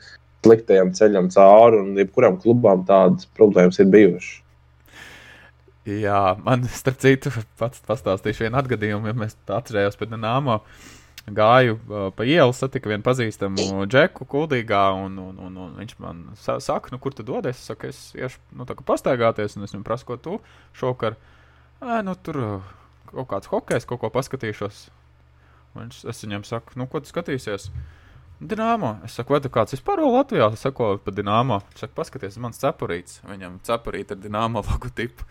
[0.44, 4.40] sliktajam ceļam cauri, un jebkuram klubam tādas problēmas ir bijušas.
[5.84, 10.60] Jā, man starp citu, pats pastāstīšu vienu atgadījumu, ja mēs atcerējāmies pēc Nāmo.
[11.24, 16.18] Gāju uh, pa ielu, satiku vienu pazīstamu džeku, kuldīgā, un, un, un, un viņš man
[16.36, 17.56] sa saka, nu, kur tu dodies?
[17.56, 20.36] Es saku, es iešu nu, pastaigāties, un es viņam prasu, ko tu
[20.76, 21.16] šokar.
[21.16, 21.33] Uh,
[21.84, 22.38] Ē, nu, tur
[23.10, 24.86] kaut kāds hokejs, kaut ko paskatīšos.
[25.76, 27.66] Viņš, es viņam saku, nu, ko tu skatīsies?
[28.40, 28.94] Dināmo.
[29.04, 31.60] Es saku, vai tu kāds vispār Latvijā sako par Dināmo?
[31.68, 33.20] Viņš saka, paskaties, mans cepurīts.
[33.28, 35.28] Viņam cepurīt ar Dināmo logotipu.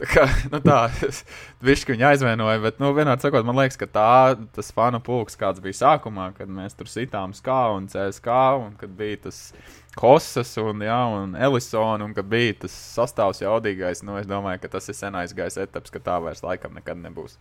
[0.00, 0.78] Tā kā nu tā,
[1.66, 4.12] viņš viņu aizvainoja, bet, nu, vienādi sakot, man liekas, ka tā,
[4.56, 8.94] tas fanu pulks, kāds bija sākumā, kad mēs tur sitām skā un CSK, un kad
[8.96, 9.50] bija tas
[9.98, 14.04] Kosas un, jā, un Elisona, un ka bija tas sastāvs jaudīgais.
[14.06, 17.34] Nu, es domāju, ka tas ir senais gaisa etaps, ka tā vairs laikam nekad nebūs.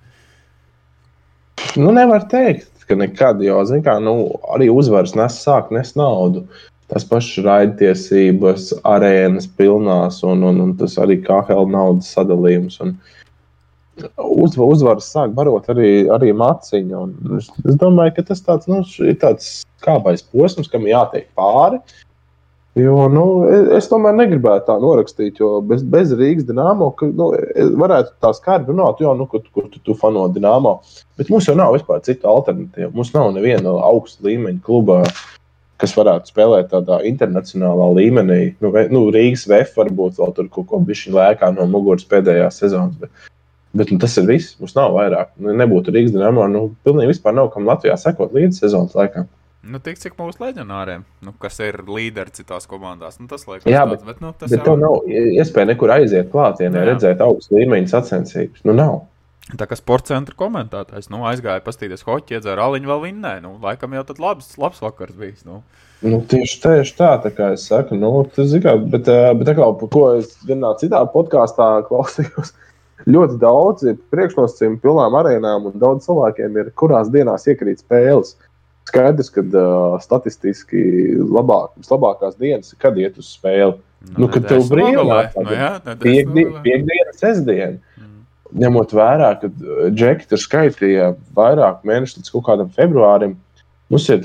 [1.77, 4.15] Nu, nevar teikt, ka nekad, jo kā, nu,
[4.55, 6.47] arī uzvaras nes sāk nes naudu.
[6.89, 12.79] Tas pats raidtiesības, arēnas pilnās, un, un, un tas arī KL naudas sadalījums.
[12.81, 12.95] Un,
[14.17, 17.05] uz, uzvaras sāk barot arī, arī maciņu.
[17.37, 21.81] Es, es domāju, ka tas tāds, nu, ir tāds kāpais posms, kam jātiek pāri.
[22.77, 23.23] Jo, nu,
[23.75, 27.31] es tomēr negribētu tā norakstīt, jo bez, bez Rīgas dīnāmo nu,
[27.81, 30.77] varētu tā skarbi runāt, jo, nu, kur, kur tu, tu fano dīnāmo.
[31.19, 32.93] Bet mums jau nav vispār citu alternatīvu.
[32.95, 35.01] Mums nav neviena augsta līmeņa kluba,
[35.79, 38.39] kas varētu spēlēt tādā internacionālā līmenī.
[38.63, 42.99] Nu, nu, Rīgas VF varbūt vēl tur kaut ko bišķi lēkā no muguras pēdējās sezonas.
[42.99, 43.27] Bet,
[43.79, 44.57] bet nu, tas ir viss.
[44.59, 45.33] Mums nav vairāk.
[45.39, 46.47] Nu, nebūtu Rīgas dīnāmo.
[46.51, 49.29] Nu, pilnīgi vispār nav kam Latvijā sekot līdzi sezonas laikam.
[49.69, 53.17] Nu, tik cik mūsu leģionāriem, nu, kas ir līderi citās komandās.
[53.19, 54.75] Nu, tas liekas, Jā, bet, tāds, bet, nu, tas bet jau...
[54.79, 58.63] nav iespēja nekur aiziet klātienē, redzēt augstu līmeņa sacensības.
[58.63, 59.01] Nu, nav.
[59.57, 63.31] Tā kā sporta centra komentētājs nu, aizgāja pastīties hoķi, iedzēra aliņu vēl vinnē.
[63.41, 65.41] Nu, laikam jau tad labs, labs vakars bijis.
[65.47, 65.63] Nu.
[66.05, 68.67] Nu, tieši, tieši tā, tā kā es saku, nu, tas ir.
[68.93, 72.53] Bet, bet tā kā, ko es vienā citā podkāstā klausījos,
[73.15, 78.37] ļoti daudz ir priekšnosacījumu pilnām arēnām, un daudz cilvēkiem ir, kurās dienās iekrīt spēles.
[78.89, 80.79] Skaidrs, ka uh, statistiski
[81.25, 83.79] labāk, labākās dienas ir, kad iet uz spēli.
[84.13, 85.03] Nu, nu, kad tev brīvā
[85.35, 87.75] nu, jā, piekdiena, piekdiena, sestdiena.
[87.75, 87.88] Mm.
[88.57, 89.49] Ņemot vērā, ka
[89.93, 93.35] Džeki tur skaitīja vairāk mēnešu līdz kaut kādam februārim,
[93.93, 94.23] mums ir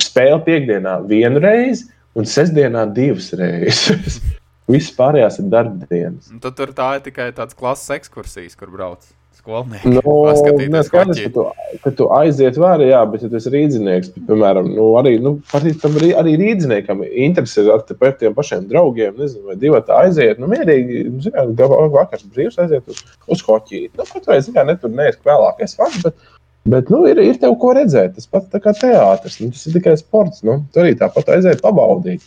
[0.00, 4.22] spēle piekdienā vienu reizi un sestdienā divas reizes.
[4.72, 6.30] Visas pārējās ir darbdienas.
[6.40, 9.04] Tad tur tā ir tikai tāds klases ekskursijas, kur brauc
[9.40, 9.90] skolnieki.
[9.92, 11.44] Nu, Paskatīties, skaidrs, ka, tu,
[11.84, 15.98] ka tu aiziet vērā, jā, bet ja tu esi rīznieks, piemēram, nu, arī, nu, tam
[16.00, 20.50] arī, arī rīzniekam interesi ar par tiem pašiem draugiem, nezinu, vai divi tā aiziet, nu,
[20.52, 21.64] mierīgi, zināt,
[21.96, 23.84] vakars brīvs aiziet uz, uz hoķī.
[23.98, 26.30] Nu, pat vai, zināt, ne tur neesmu vēlākais fans, bet,
[26.76, 28.16] bet, nu, ir, ir tev ko redzēt.
[28.16, 31.64] Tas pats tā kā teātris, nu, tas ir tikai sports, nu, tu arī tāpat aiziet
[31.64, 32.24] pabaudīt.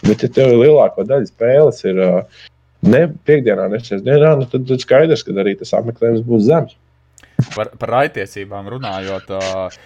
[0.00, 2.46] Bet, ja tev lielāko daļu spēles ir uh,
[2.86, 6.76] ne piekdienā, ne sestdienā, nu, tad, tad skaidrs, ka arī tas apmeklējums būs zems.
[7.54, 9.32] Par, par raitiesībām runājot.
[9.32, 9.80] Uh,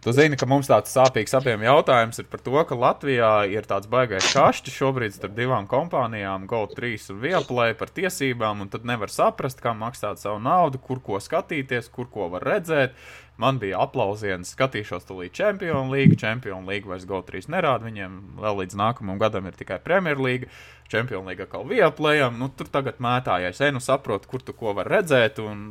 [0.00, 3.84] Tu zini, ka mums tāds sāpīgs abiem jautājums ir par to, ka Latvijā ir tāds
[3.92, 9.60] baigais kašķis šobrīd starp divām kompānijām, GO3 un Vieplay par tiesībām, un tad nevar saprast,
[9.60, 12.96] kā maksāt savu naudu, kur ko skatīties, kur ko var redzēt.
[13.40, 16.18] Man bija aplausiens, skatīšos to līdz Champions League.
[16.20, 17.86] Champions League vairs GO3 nerāda.
[17.88, 20.50] Viņiem vēl līdz nākamajam gadam ir tikai Premier League.
[20.92, 22.36] Champions League kā Viaplējam.
[22.36, 23.62] Nu, tur tagad mētājies.
[23.64, 25.40] Ej, nu saprotu, kur tu ko var redzēt.
[25.40, 25.64] Un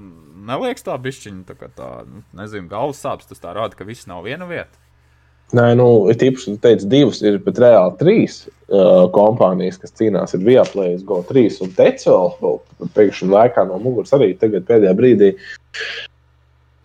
[0.50, 3.30] neliekas tā bišķiņa, tā kā tā, nu, nezinu, galvas sāpes.
[3.30, 4.82] Tas tā rāda, ka viss nav viena vieta.
[5.54, 10.34] Nē, nu, ir tīpaši, ka teicu, divas ir pat reāli trīs uh, kompānijas, kas cīnās
[10.38, 12.38] ar Viaplay, GO3 un Tecel.
[12.98, 15.36] Pēkšņi laikā no muguras arī tagad pēdējā brīdī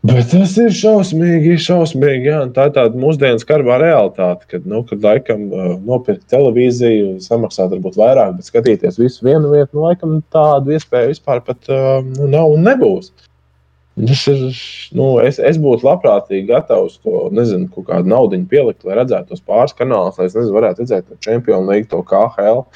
[0.05, 2.29] Bet tas ir šausmīgi, šausmīgi.
[2.29, 2.41] Jā.
[2.53, 5.47] Tā ir tāda mūsdienu skarbā realitāte, kad, nu, kad laikam
[5.87, 11.41] nopirkt televīziju, samaksāt varbūt vairāk, bet skatīties visu vienu vietu, nu, laikam tādu iespēju vispār
[11.47, 13.15] pat nu, nav un nebūs.
[13.95, 14.45] Tas ir,
[14.99, 19.45] nu, es, es būtu labprātīgi gatavs to, nezinu, kaut kādu naudu pielikt, lai redzētu tos
[19.47, 22.67] pāris kanālus, lai es nezinu, varētu redzēt to Champions League, to KHL,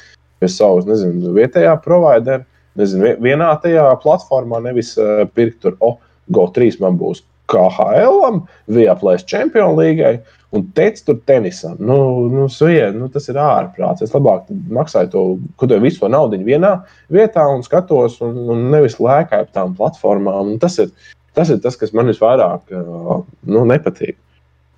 [0.41, 2.41] pie savas, nezinu, vietējā providerā,
[2.79, 5.75] nezinu, vienā tajā platformā, nevis uh, pirkt tur.
[5.83, 5.99] Oh,
[6.33, 10.11] GO3 man būs KHL, Viaplēs Champions League,
[10.55, 11.75] un teica tur tenisam.
[11.81, 11.97] Nu,
[12.31, 14.03] nu, suje, nu, tas ir ārprāts.
[14.05, 15.23] Es labāk maksāju to,
[15.59, 16.75] ko tev visu to naudu vienā
[17.13, 20.55] vietā un skatos, un, un nevis lēkāju ap tām platformām.
[20.55, 20.93] Un tas ir,
[21.37, 24.17] tas ir tas, kas man visvairāk nu, nepatīk.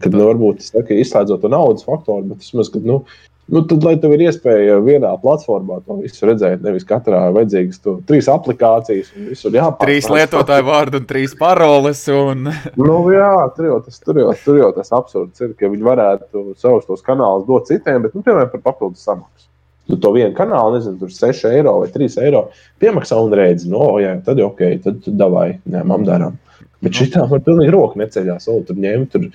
[0.02, 3.04] Kad nu, varbūt ir izslēdzot to naudas faktoru, bet tas maz, kad, nu,
[3.52, 7.98] Nu, tad, lai tev ir iespēja vienā platformā to visu redzēt, nevis katrā vajadzīgas to,
[8.08, 9.90] trīs aplikācijas, un visur jāpārspēj.
[9.90, 12.04] Trīs lietotāju vārdu un trīs paroles.
[12.16, 12.48] Un...
[12.80, 16.46] nu, jā, tur jau, tas, tur, jau, tur jau tas absurds ir, ka viņi varētu
[16.62, 19.50] savus tos kanālus dot citiem, bet, nu, piemēram, par papildus samaksu.
[19.90, 22.46] Tu to vienu kanālu, nezinu, tur 6 eiro vai 3 eiro
[22.80, 26.40] piemaksā un redzi, no, nu, jā, tad ok, tad davai, ņemam, darām.
[26.80, 26.98] Bet nu.
[27.02, 29.28] šitā var pilnīgi roku neceļās, vēl tur ņemt, tur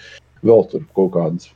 [0.46, 1.50] vēl tur kaut kādas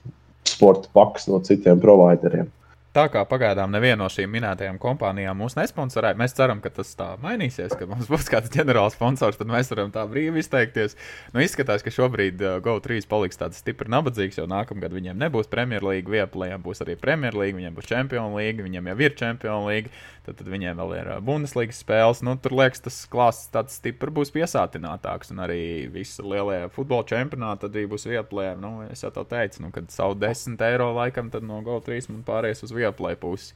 [0.48, 2.50] sporta paks no citiem provideriem.
[2.90, 7.12] Tā kā pagaidām neviena no šīm minētajām kompānijām mūs nesponsorē, mēs ceram, ka tas tā
[7.22, 10.96] mainīsies, ka mums būs kāds ģenerāls sponsors, tad mēs varam tā brīvi izteikties.
[11.30, 16.16] Nu, izskatās, ka šobrīd uh, GO3 paliks tāds stipri nabadzīgs, jo nākamgad viņiem nebūs Premjerlīga,
[16.16, 19.94] Vieplējiem būs arī Premjerlīga, viņiem būs Champions League, viņiem jau ir Champions League,
[20.30, 22.22] tad, tad viņiem vēl ir uh, Bundeslīgas spēles.
[22.26, 25.62] Nu, tur liekas, tas klāsts tāds stipri būs piesātinātāks, un arī
[25.92, 28.62] visi lielie futbola čempionāti arī būs Vieplējiem.
[28.62, 32.74] Nu, es jau teicu, nu, kad savu 10 eiro laikam no GO3 man pāries uz
[32.74, 33.54] Vieplēju pusi.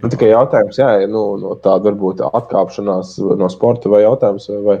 [0.00, 4.78] Nu, tikai jautājums, jā, nu, no tāda varbūt atkāpšanās no sporta vai jautājums, vai, vai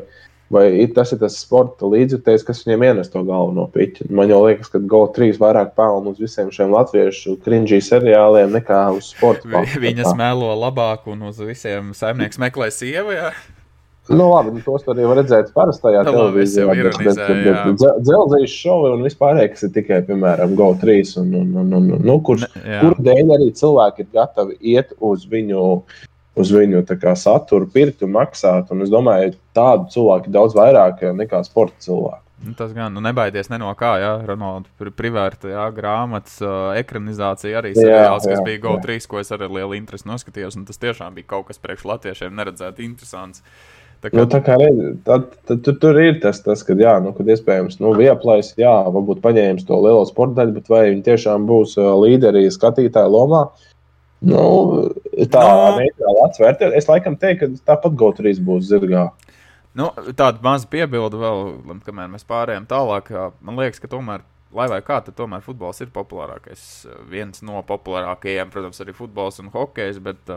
[0.96, 4.08] tas ir tas sporta līdzjutējs, kas viņiem ienes to galveno piķi.
[4.10, 9.64] Man liekas, ka GO3 vairāk pelna uz visiem šiem latviešu cringy seriāliem nekā uz sporta.
[9.86, 13.14] Viņas melo labāk un uz visiem saimnieks meklē sievu.
[13.14, 13.30] Jā.
[14.10, 16.66] Nu, labi, nu, tos arī var redzēt parastajā nu, televīzijā.
[16.66, 21.52] Bet, bet, bet, bet dzelzceļa šovi un vispārējais, kas ir tikai, piemēram, GO3, un, un,
[21.62, 22.48] un, un, nu, kurš,
[22.80, 25.62] kur dēļ arī cilvēki ir gatavi iet uz viņu,
[26.38, 26.82] uz viņu
[27.18, 28.70] saturu, pirkt un maksāt.
[28.70, 32.24] Un es domāju, tādu cilvēku daudz vairāk nekā sporta cilvēku.
[32.40, 37.58] Nu, tas gan, nu, nebaidies ne no kā, jā, Ronalda privērta, jā, grāmatas, uh, ekranizācija
[37.60, 39.10] arī seriāls, jā, jā, kas bija GO3, jā.
[39.12, 42.80] ko es ar lielu interesi noskatījos, un tas tiešām bija kaut kas priekš latviešiem neredzēt
[42.80, 43.44] interesants.
[43.44, 46.72] Uh, Tā kā, nu, tā kā redz, tad, tad, tad, tur ir tas, tas ka,
[46.80, 50.86] jā, nu, kad iespējams, nu, vieplais, jā, varbūt paņēmis to lielo sporta daļu, bet vai
[50.86, 53.42] viņi tiešām būs uh, līderi skatītāju lomā?
[54.20, 54.42] Nu,
[55.32, 55.52] tā no.
[55.70, 55.76] Nu.
[55.80, 56.72] neitrāla atsvērta.
[56.76, 59.08] Es laikam teiktu, ka tāpat GO3 būs zirgā.
[59.78, 61.54] Nu, tāda maza piebilde vēl,
[61.86, 63.12] kamēr mēs pārējām tālāk.
[63.40, 66.62] Man liekas, ka tomēr lai vai kā, tad tomēr futbols ir populārākais.
[67.10, 70.32] Viens no populārākajiem, protams, arī futbols un hokejs, bet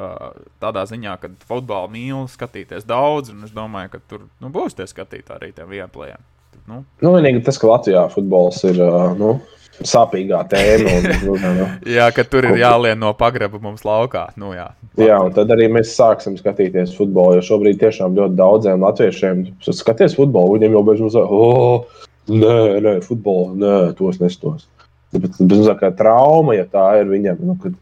[0.61, 4.88] tādā ziņā, ka futbolu mīl skatīties daudz, un es domāju, ka tur nu, būs tie
[4.89, 6.29] skatītāji arī tiem vienplējiem.
[6.69, 6.84] Nu.
[7.03, 8.77] Nu, vienīgi tas, ka Latvijā futbols ir
[9.19, 9.34] nu,
[9.82, 10.93] sāpīgā tēma.
[10.99, 14.28] Un, nu, nu, jā, ka tur ir jālien no pagraba mums laukā.
[14.39, 14.69] Nu, jā,
[15.01, 17.39] jā, un tad arī mēs sāksim skatīties futbolu.
[17.39, 20.59] Jo šobrīd tiešām ļoti daudziem latviešiem skaties futbolu.
[20.59, 24.67] Viņiem jau bez mums, oh, Nē, nē, futbolā, nē, tos nestos.
[25.11, 27.74] Bet tas ir kā trauma, ja tā ir viņam, nu,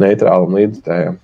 [0.00, 1.18] neitrālam līdzstājam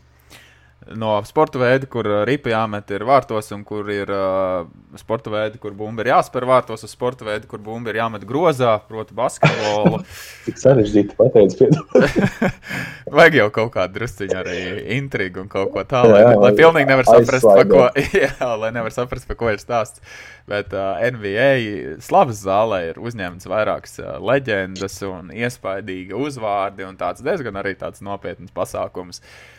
[0.92, 4.66] no sporta veida, kur uh, ripa jāmet ir vārtos, un kur ir uh,
[5.00, 8.74] sporta veidi, kur bumba ir jāspēr vārtos, uz sporta veida, kur bumba ir jāmet grozā,
[8.88, 10.02] proti, basketbolu.
[10.46, 11.64] Tik sarežģīti pateikt,
[13.14, 14.58] Vajag jau kaut kādu drusciņu arī
[14.98, 17.88] intrigu un kaut ko tādu, lai, lai pilnīgi nevar saprast, pa ko,
[18.24, 20.04] jā, lai nevar saprast, pa ko ir stāsts.
[20.50, 27.24] Bet uh, NBA slavas zālē ir uzņemts vairākas uh, leģendas un iespaidīgi uzvārdi un tāds
[27.24, 29.22] diezgan arī tāds nopietns pasākums.
[29.24, 29.53] Uh,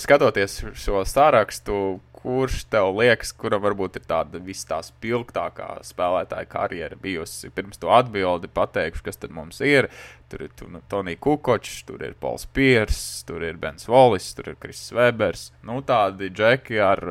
[0.00, 7.50] skatoties šo sārakstu, kurš tev liekas, kura varbūt ir tāda visā spilgtākā spēlētāja karjera bijusi?
[7.54, 9.88] Pirms to atbildi pateikšu, kas tad mums ir.
[10.30, 14.60] Tur ir nu, Tonija Kukočs, tur ir Pols Piers, tur ir Bens Volis, tur ir
[14.60, 15.48] Kris Webers.
[15.66, 17.04] Nu, tādi džeki ar,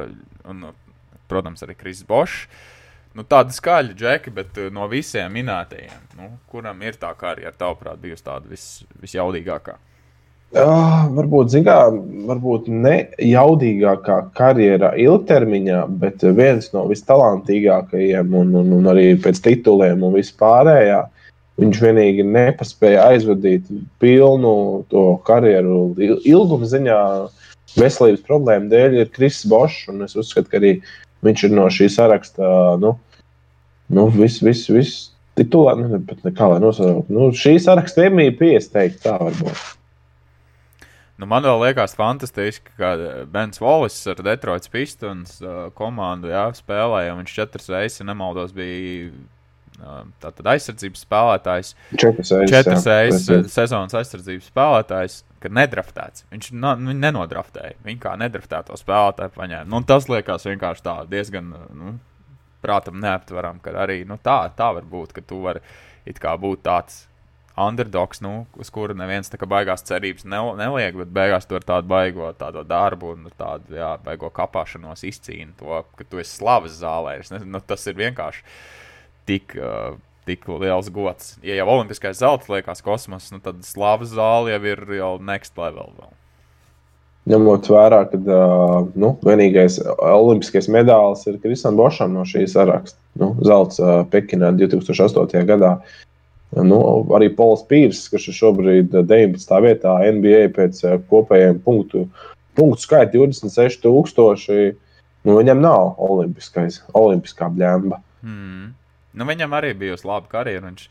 [0.50, 0.70] un,
[1.30, 2.48] protams, arī Kris Bošs.
[3.18, 7.98] Nu, tādi skaļi džeki, bet uh, no visiem minētajiem, nu, kuram ir tā karjera, tavuprāt,
[8.02, 8.68] bijusi tāda vis,
[9.02, 9.80] visjaudīgākā?
[10.50, 11.92] Uh, varbūt, mērā,
[12.26, 20.02] varbūt ne jaudīgākā karjerā ilgtermiņā, bet viens no vistalantīgākajiem un, un, un arī pēc tituliem
[20.08, 21.04] un vispārējā.
[21.62, 23.70] Viņš vienīgi nepaspēja aizvadīt
[24.02, 24.56] pilnu
[24.90, 27.00] to karjeru ilguma ziņā,
[27.78, 29.86] veselības problēmu dēļ, ir Kris Bošs.
[30.08, 30.80] Es uzskatu, ka arī
[31.30, 32.96] viņš ir no šī saraksta, nu,
[33.94, 37.12] nu viss, viss, viss titulā, ne, bet kā lai nosaukt.
[37.14, 39.76] Nu, šī saraksta iemīja piesteigt, tā varbūt.
[41.20, 42.94] Nu, man liekas fantastiski, ka
[43.28, 47.18] Bens Wallis ar Detroitas Pistons uh, komandu jā, spēlēja.
[47.18, 50.06] Viņš četras reizes, ja nemaldos, bija uh,
[50.54, 51.74] aizsardzības spēlētājs.
[52.00, 56.24] Četras reizes, sezonas aizsardzības spēlētājs, kad nedraftēts.
[56.32, 57.76] Viņš no, nu, nenodraftēja.
[57.84, 59.68] Viņa kā nedraftēto spēlētāju paņēma.
[59.76, 61.98] Nu, tas liekas vienkārši tā diezgan nu,
[62.64, 65.60] prātam neaptveram, ka arī nu, tā, tā var būt, ka tu vari
[66.08, 67.09] būt tāds
[67.60, 71.90] underdogs, nu, uz kura neviens tā kā baigās cerības nel neliek, bet beigās tur tādu
[71.92, 77.20] baigo tādu darbu un tādu, jā, baigo kapāšanos izcīna to, ka tu esi slavas zālē.
[77.20, 78.46] Nezinu, nu, tas ir vienkārši
[79.30, 79.58] tik.
[79.60, 79.98] Uh,
[80.28, 81.30] Tik liels gods.
[81.42, 85.90] Ja jau olimpiskais zelta liekas kosmos, nu tad slavas zāle jau ir jau next level.
[85.96, 86.12] Vēl.
[87.34, 93.00] Ņemot vērā, ka uh, nu, vienīgais olimpiskais medaļas ir Krisam Bošam no šīs saraksta.
[93.18, 95.48] Nu, zelts uh, Pekinā 2008.
[95.50, 95.72] gadā.
[95.80, 96.09] Uh,
[96.50, 96.80] Nu,
[97.14, 99.52] arī Pols Pīrs, kurš ir šobrīd 19.
[99.62, 102.08] vietā NBA pēc eh, kopējiem punktu,
[102.58, 104.74] punktu skaita 26,000.
[105.28, 108.00] Nu, viņam nav olimpiskā bļemba.
[108.24, 108.72] Hmm.
[109.14, 110.72] Nu, viņam arī bijusi laba karjera.
[110.72, 110.90] Viņš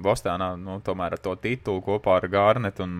[0.00, 2.96] Bostonā nu, tomēr ar to titulu kopā ar Gārnetu un,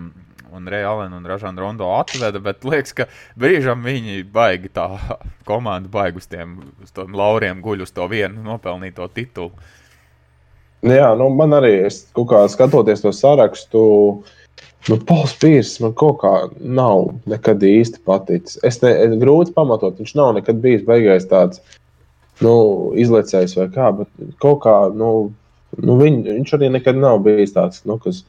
[0.51, 2.43] un Reālenu un Ražanu Rondo atveda.
[2.43, 3.07] Bet liekas, ka
[3.39, 4.89] brīžam viņi baigi tā
[5.49, 9.55] komanda baigi uz tiem uz lauriem guļ uz to vienu nopelnīto titulu.
[10.87, 13.81] Jā, nu, man arī, es, kā skatoties to sarakstu,
[14.89, 18.57] nu, Pauls Pīrs man kaut kā nav nekad īsti paticis.
[18.65, 21.61] Es ne, es grūti pamatot, viņš nav nekad bijis beigās tāds
[22.41, 22.55] nu,
[22.97, 25.11] izlaicējis vai kā, bet kaut kā, nu,
[25.85, 28.23] nu viņ, viņš arī nekad nav bijis tāds, nu, kas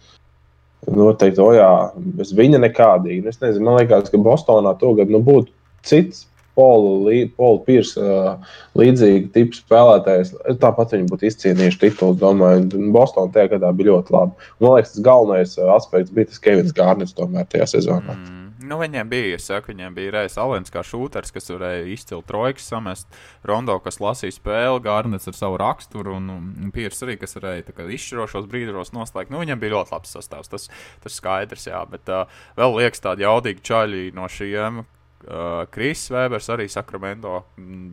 [0.91, 1.72] noteikti, o jā,
[2.20, 3.24] bez viņa nekādīgi.
[3.24, 5.54] Nu, es nezinu, man liekas, ka Bostonā tagad nu, būtu
[5.88, 6.26] cits
[6.58, 10.36] Paula Piersa uh, līdzīga tipa spēlētājs.
[10.62, 12.20] Tāpat viņi būtu izcīnījuši titulu.
[12.22, 14.52] Domāju, Bostonā tajā gadā bija ļoti labi.
[14.60, 18.18] Man liekas, tas galvenais aspekts bija tas Kevins Gārnis tomēr tajā sezonā.
[18.18, 18.41] Mm.
[18.62, 22.68] Nu, viņiem bija, es saku, viņiem bija Reis Alens kā šūters, kas varēja izcilt trojkas,
[22.70, 27.66] samest Rondo, kas lasīja spēli, Gārnets ar savu raksturu, un, un Piers arī, kas varēja
[27.74, 29.34] kā, izšķirošos brīžos noslēgt.
[29.34, 30.70] Nu, viņiem bija ļoti labs sastāvs, tas,
[31.04, 34.84] tas skaidrs, jā, bet uh, vēl liekas tādi jaudīgi čaļi no šiem,
[35.22, 37.44] Uh, Kris Vēbers arī Sakramento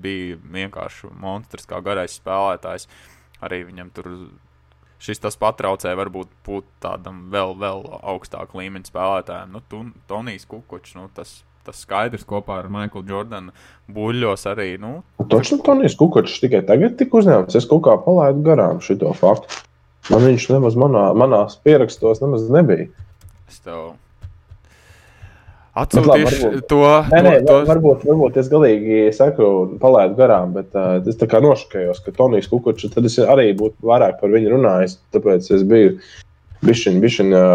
[0.03, 2.89] bija vienkārši monstrs, kā garais spēlētājs.
[3.45, 4.09] Arī viņam tur
[5.03, 9.53] šis tas patraucēja varbūt būt tādam vēl, vēl augstāku līmeņa spēlētājam.
[9.55, 13.55] Nu, tu, Tonijs Kukučs, nu, tas, tas skaidrs kopā ar Maiklu Jordanu
[13.95, 14.73] buļļos arī.
[14.83, 15.03] Nu.
[15.31, 17.59] Taču Tonijs Kukučs tikai tagad tika uzņemts.
[17.59, 19.65] Es kaut kā palaidu garām šo faktu.
[20.09, 22.89] Man viņš nemaz manā, manās pierakstos nemaz nebija.
[23.49, 23.93] Es tev
[25.79, 26.83] Atsūtīšu to.
[27.13, 27.59] Nē, nē, to...
[27.69, 29.49] Varbūt, varbūt es galīgi saku,
[29.83, 33.87] palaidu garām, bet uh, es tā kā nošakējos, ka Tonijs Kukučs, tad es arī būtu
[33.87, 35.97] vairāk par viņu runājis, tāpēc es biju
[36.67, 37.47] bišķiņ, bišķiņ uh,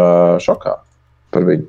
[0.44, 0.76] šokā
[1.34, 1.68] par viņu.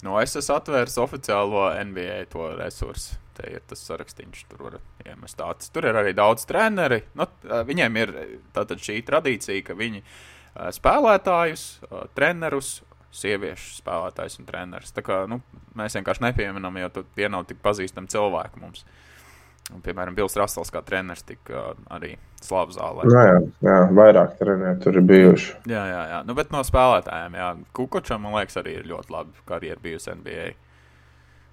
[0.00, 3.18] Nu, es esmu atvēris oficiālo NBA to resursu.
[3.36, 5.70] Te ir tas sarakstīns, tur var iemest tāds.
[5.72, 7.02] Tur ir arī daudz treneri.
[7.16, 7.28] Nu,
[7.68, 8.12] viņiem ir
[8.56, 10.02] šī tradīcija, ka viņi
[10.76, 11.64] spēlētājus,
[12.16, 12.80] trenerus
[13.14, 14.94] sieviešu spēlētājs un treneris.
[14.94, 15.40] Tā kā, nu,
[15.78, 18.84] mēs vienkārši nepieminam, jo tie nav tik pazīstami cilvēki mums.
[19.70, 23.04] Un, piemēram, Bills Rasels kā treneris tika uh, arī slavu zālē.
[23.06, 23.36] Jā, jā,
[23.68, 25.52] jā, vairāk treneri tur ir bijuši.
[25.70, 26.18] Jā, jā, jā.
[26.26, 30.48] Nu, bet no spēlētājiem, jā, Kukočam, man liekas, arī ir ļoti labi karjeras bijusi NBA.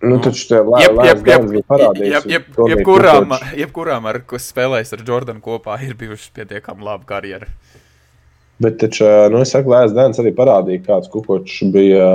[0.02, 1.98] Nu, nu, taču tā ir monēta.
[2.70, 7.50] Jebkurām, jebkurām, ar kas spēlējis ar Jordanu kopā, ir bijusi pietiekami laba karjera.
[8.64, 12.08] Bet taču, nu, es saku, Lēs Dēns arī parādīja, kāds kukočs bija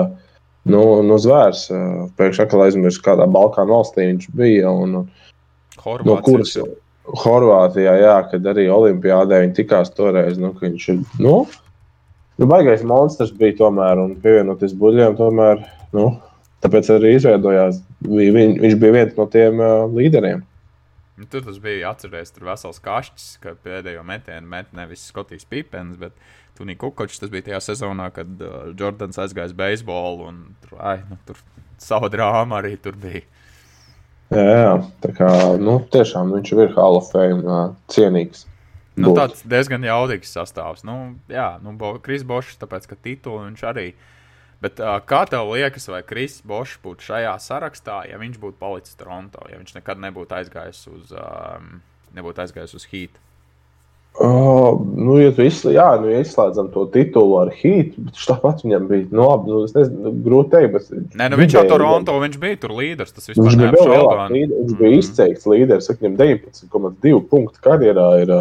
[0.67, 1.69] nu, no zvērs.
[2.19, 4.73] Pēkšņi atkal aizmirsu, kādā Balkānu valstī viņš bija.
[4.73, 5.05] Un,
[5.83, 6.09] Horvācijas.
[6.09, 6.57] no kuras
[7.23, 10.39] Horvātijā, jā, kad arī Olimpijādē viņi tikās toreiz.
[10.39, 11.37] Nu, viņš ir nu,
[12.39, 15.65] nu, baigais monstrs bija tomēr, un pievienoties buļļiem, tomēr,
[15.97, 16.07] nu,
[16.63, 17.83] tāpēc arī izveidojās.
[18.07, 20.45] Viņ, viņš bija viens no tiem uh, līderiem.
[21.21, 25.99] Nu, tur tas bija atcerējies, tur vesels kašķis, ka pēdējo metienu met nevis Skotijas Pipens,
[26.01, 26.17] bet
[26.57, 27.21] Tunī Kukočs.
[27.21, 31.43] Tas bija tajā sezonā, kad uh, Jordans aizgāja uz beisbolu, un tur, ai, nu, tur
[31.81, 33.27] sava drāma arī tur bija.
[34.33, 34.73] Jā, jā,
[35.05, 35.29] tā kā
[35.61, 38.47] nu, tiešām viņš ir Hall of Fame uh, cienīgs.
[38.97, 40.85] Nu, tāds diezgan jaudīgs sastāvs.
[40.89, 40.97] Nu,
[41.33, 44.11] jā, nu, Kris Bošs, tāpēc, ka titulu viņš arī ir
[44.63, 48.95] Bet, uh, kā tev liekas, vai Kris Bošs būtu šajā sarakstā, ja viņš būtu palicis
[48.99, 51.81] Toronto, ja viņš nekad nebūtu aizgājis uz, um,
[52.15, 53.19] nebūtu aizgājis uz Heat?
[54.13, 58.87] Uh, nu, ja izslēdz, jā, nu, ja izslēdzam to titulu ar Heat, bet tāpat viņam
[58.91, 59.49] bija nu, labi.
[59.49, 61.15] Nu, es nezinu, grūti teikt, bet.
[61.17, 63.15] Nē, nu, viņš jau Toronto, viņš bija tur līderis.
[63.17, 64.59] Tas viņš bija lielāks līderis.
[64.61, 64.99] Viņš bija mm.
[65.01, 68.35] izteikts līderis, viņam 19,2 punktu karjerā ir.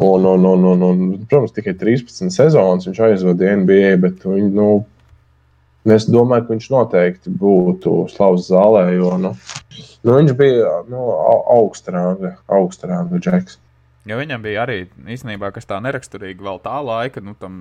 [0.00, 4.68] Un, un, un, un, un, protams, tikai 13 sezonas viņš aizvada NBA, bet viņi, nu,
[5.88, 9.32] Es domāju, ka viņš noteikti būtu slavs zālē, jo nu,
[10.04, 11.06] nu, viņš bija nu,
[11.56, 13.56] augstrāga, augstrāga džeks.
[14.08, 17.56] Jo viņam bija arī īstenībā, kas tā neraksturīgi vēl tā laika, nu, tam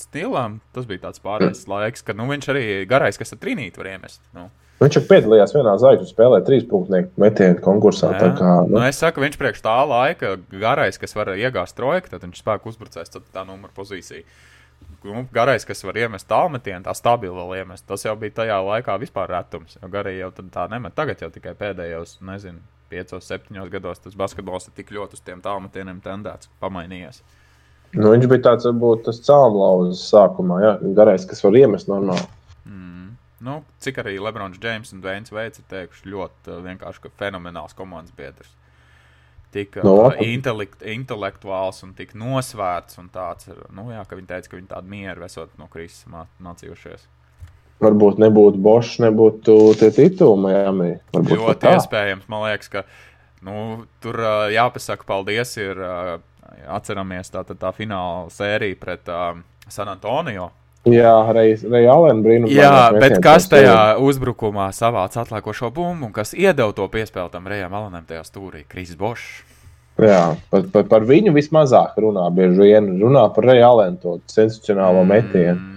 [0.00, 3.92] stilam, tas bija tāds pārējais laiks, ka nu, viņš arī garais, kas ar trīnīti var
[3.94, 4.22] iemest.
[4.34, 4.48] Nu.
[4.82, 8.10] Viņš jau piedalījās vienā zvaigžņu spēlē, trīs punktu metienu konkursā.
[8.36, 8.74] Kā, nu.
[8.74, 12.74] Nu, es saku, viņš priekš tā laika garais, kas var iegāzt trojku, tad viņš spēku
[12.74, 14.26] uzbrucējs, tad tā numura pozīcija
[15.06, 17.86] nu, garais, kas var iemest tālmetienu, tā stabili vēl iemest.
[17.88, 19.78] Tas jau bija tajā laikā vispār retums.
[19.92, 20.94] Garai jau tā nemet.
[20.96, 22.60] Tagad jau tikai pēdējos, nezinu,
[22.92, 27.22] piecos, septiņos gados tas basketbols ir tik ļoti uz tiem tālmetieniem tendēts, pamainījies.
[27.96, 30.74] Nu, viņš bija tāds, varbūt, tas cēlonlauzes sākumā, ja?
[30.98, 32.26] garais, kas var iemest normāli.
[32.66, 33.14] Mm.
[33.46, 38.52] Nu, cik arī Lebrons Džeims un Dveins Veids ir teikuši ļoti vienkārši fenomenāls komandas biedrs
[39.56, 43.00] tik no, intelekt, intelektuāls un tik nosvērts.
[43.02, 47.08] Un tāds, nu, jā, ka viņi teica, ka viņi tādu mieru esot no krīzes mācījušies.
[47.82, 50.94] Varbūt nebūtu Bošs, nebūtu tie tituli Miami.
[51.12, 52.30] Ļoti iespējams.
[52.32, 52.86] Man liekas, ka
[53.44, 54.22] nu, tur
[54.54, 55.52] jāpasaka paldies.
[55.60, 55.82] Ir,
[56.66, 60.50] atceramies tā, tā, tā fināla sērija pret uh, San Antonio.
[60.86, 62.52] Jā, Reija Alēna brīnums.
[62.54, 67.74] Jā, bet kas tajā uzbrukumā savāca atliekošo bumbu un kas iedeva to piespēli tam Reijam
[67.74, 68.62] Alēnam tajā stūrī?
[68.70, 69.42] Kris Bošs.
[70.02, 72.26] Jā, par, par, par viņu vismazāk runā.
[72.36, 75.14] Bieži vien runā par Alēnu, to sensacionālo mm.
[75.14, 75.72] metienu.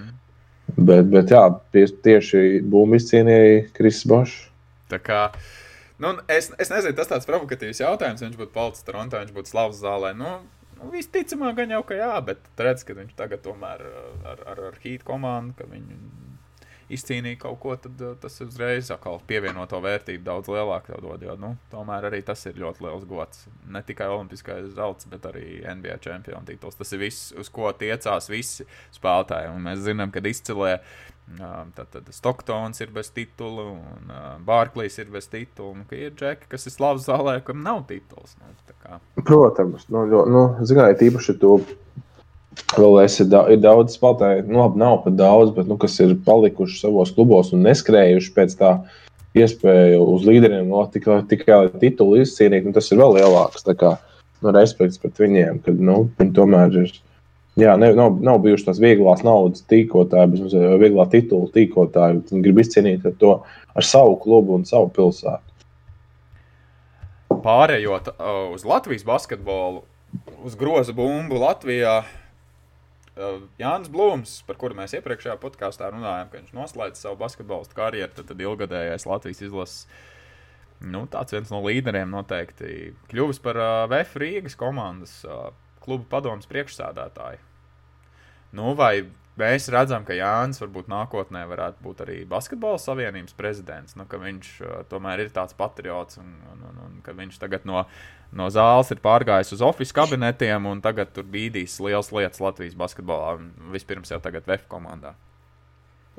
[0.76, 4.46] Bet, bet jā, tieši bumbu izcīnīja Kris Bošs.
[4.92, 5.24] Tā kā
[6.02, 8.22] nu, es, es nezinu, tas tāds provokatīvs jautājums.
[8.26, 10.14] Viņš būtu palicis Toronto, viņš būtu slavs zālē.
[10.18, 10.40] Nu,
[10.80, 14.78] Nu, visticamāk, gan jau, ka jā, bet redz, ka viņš tagad tomēr ar, ar, ar
[14.80, 15.98] Heat komandu, ka viņi
[16.94, 21.24] izcīnīja kaut ko, tad tas uzreiz atkal pievienoto vērtību daudz lielāku dod.
[21.26, 23.46] Jo, nu, tomēr arī tas ir ļoti liels gods.
[23.70, 26.80] Ne tikai olimpiskais zelts, bet arī NBA čempionu tituls.
[26.80, 29.54] Tas ir viss, uz ko tiecās visi spēlētāji.
[29.54, 30.80] Un mēs zinām, ka izcilē
[31.76, 36.48] Tad, tad Stocktons ir bez titula, un uh, Bārklīs ir bez titula, un ir džeki,
[36.50, 38.34] kas ir slavs zālē, kam nav tituls.
[38.42, 41.60] Nu, Protams, nu, nu, zinājiet, īpaši to
[42.76, 45.98] vēl es ir, da ir daudz spēlētāju, nu, labi, nav pat daudz, bet, nu, kas
[46.04, 48.74] ir palikuši savos klubos un neskrējuši pēc tā
[49.38, 53.68] iespēju uz līderiem, no tikai, tikai titulu izcīnīt, nu, tas ir vēl lielāks.
[53.80, 53.96] Kā,
[54.42, 56.98] nu, respekts pret viņiem, kad, nu, viņi tomēr ir
[57.60, 62.22] Jā, ne, nav, nav bijušas tās vieglās naudas tīkotāji, bet arī vieglā titula tīkotāji.
[62.30, 63.32] Viņi grib izcīnīt ar to
[63.76, 65.44] ar savu klubu un savu pilsētu.
[67.44, 69.84] Pārējot uh, uz Latvijas basketbolu,
[70.46, 72.02] uz groza bumbu Latvijā.
[73.20, 78.14] Uh, Jānis Blūms, par kuru mēs iepriekšējā podkāstā runājām, ka viņš noslēdz savu basketbolistu karjeru,
[78.16, 79.82] tad, tad ilgadējais Latvijas izlases
[80.80, 85.50] nu, viens no līderiem noteikti kļuvis par uh, VF Rīgas komandas uh,
[85.84, 87.44] kluba padomus priekšsādātāju.
[88.56, 89.04] Nu, vai
[89.40, 94.76] mēs redzam, ka Jānis varbūt nākotnē varētu būt arī basketbola savienības prezidents, nu, viņš uh,
[94.92, 97.86] tomēr ir tāds patriots un, un, un, un ka viņš tagad no,
[98.36, 103.40] no zāles ir pārgājis uz oficiāliem kabinetiem un tagad tur bīdīs liels lietas Latvijas basketbolā
[103.74, 105.16] vispirms jau tagad VF komandā.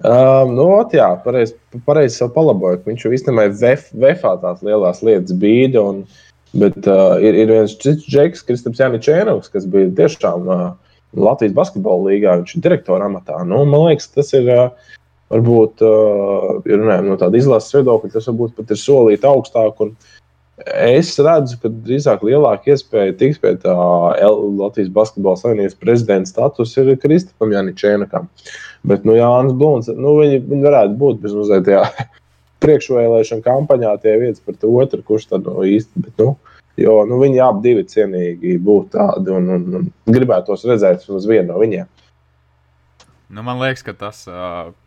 [0.00, 2.80] Um, nu, ot, jā, pareizi pareiz palaboju.
[2.86, 5.82] Viņš jau īstenībā VF, VFā tās lielās lietas bīda.
[5.92, 6.04] Un,
[6.56, 10.62] bet uh, ir, ir viens džeks, Kristaps Jānis kas bija tiešām uh,
[11.16, 13.40] Latvijas basketbola līgā, viņš ir direktora amatā.
[13.46, 14.50] Nu, man liekas, tas ir.
[15.30, 15.78] Varbūt,
[16.66, 19.78] ja runājam no tāda izlases viedokļa, tas varbūt pat ir solīt augstāk.
[20.66, 26.98] Es redzu, ka drīzāk lielāka iespēja tikt pie tā Latvijas Basketbola Savienības prezidenta statusa ir
[27.00, 28.26] Kristupam Janičēnakam.
[28.90, 31.84] Bet, nu, Jānis Blūns, nu, viņi, viņi varētu būt bezmazliet tajā
[32.64, 36.08] priekšvēlēšana kampaņā tie viens par otru, kurš tad no īsti.
[36.08, 36.34] Bet, nu,
[36.80, 41.52] Jo nu, viņi abi divi cienīgi būtu tādi un, un, un gribētos redzēt uz vienu
[41.52, 41.88] no viņiem.
[43.30, 44.24] Nu, man liekas, ka tas,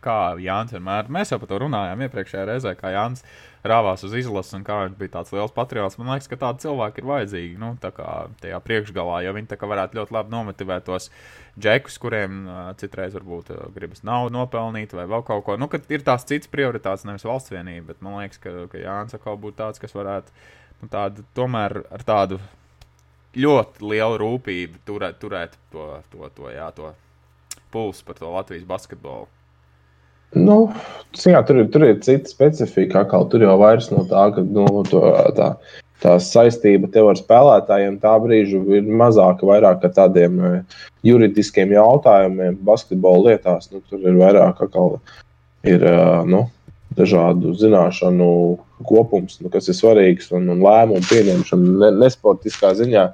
[0.04, 3.22] kā Jānis vienmēr, mēs jau par to runājām iepriekšējā reizē, kā Jānis
[3.64, 5.96] rāvās uz izlases un kā viņš bija tāds liels patriots.
[5.96, 10.34] Man liekas, ka tādi cilvēki ir vajadzīgi nu, tajā priekšgalā, jo viņi varētu ļoti labi
[10.34, 11.08] nomotivēt tos
[11.56, 12.42] džekus, kuriem
[12.82, 15.56] citreiz varbūt gribas naudu nopelnīt vai vēl kaut ko.
[15.56, 19.16] Nu, kad ir tās citas prioritātes, nevis valsts vienība, bet man liekas, ka, ka Jānis
[19.16, 20.36] atkal būtu tāds, kas varētu
[20.84, 22.38] nu, tādu, tomēr ar tādu
[23.34, 26.92] ļoti lielu rūpību turēt, turēt to, to, to, jā, to
[27.74, 29.26] pulsu par to Latvijas basketbolu.
[30.34, 30.72] Nu,
[31.14, 33.04] jā, tur, tur ir cita specifika.
[33.06, 35.02] Kā, tur jau vairs no tā, ka nu, to,
[35.36, 35.52] tā,
[36.02, 42.58] tā saistība tev ar spēlētājiem tā brīža ir mazāka, vairāk ar tādiem eh, juridiskiem jautājumiem,
[42.66, 43.70] basketbola lietās.
[43.70, 44.88] Nu, tur ir vairāk kā
[45.70, 45.86] ir.
[45.86, 46.48] Eh, nu,
[46.98, 48.28] dažādu zināšanu
[48.88, 53.04] kopums, nu, kas ir svarīgs un, un lēmumu pieņemšana ne, nesportiskā ziņā.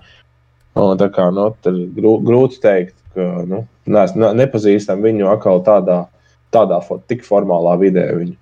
[0.81, 1.49] Un, tā kā nu,
[1.97, 6.05] grū, grūti teikt, ka nu, nes, ne, nepazīstam viņu atkal tādā,
[6.55, 6.79] tādā
[7.11, 8.07] tik formālā vidē.
[8.21, 8.37] Viņu.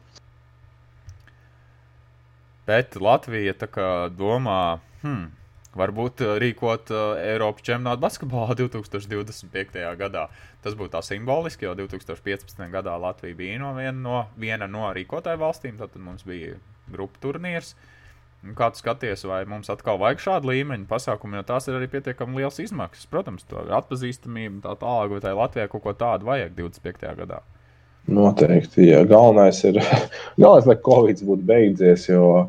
[2.68, 3.54] Bet Latvija
[4.12, 5.30] domā, hmm,
[5.78, 9.78] Varbūt uh, rīkot uh, Eiropas čempionātu basketbolā 2025.
[10.00, 10.26] gadā.
[10.64, 12.64] Tas būtu tā simboliski, jo 2015.
[12.72, 15.78] gadā Latvija bija no viena no, viena no rīkotāju valstīm.
[15.78, 16.56] Tad mums bija
[16.90, 17.76] grupu turnīrs.
[18.54, 22.38] Kā tu skaties, vai mums atkal vajag šādu līmeņu pasākumu, jo tās ir arī pietiekami
[22.38, 23.08] liels izmaksas.
[23.10, 27.16] Protams, to atpazīstamību, tā tālāk, vai tai Latvijai kaut ko tādu vajag 25.
[27.18, 27.40] gadā.
[28.08, 28.86] Noteikti.
[28.88, 29.02] Jā.
[29.10, 29.80] Galvenais ir,
[30.40, 32.46] galvenais, lai Covid būtu beidzies, jo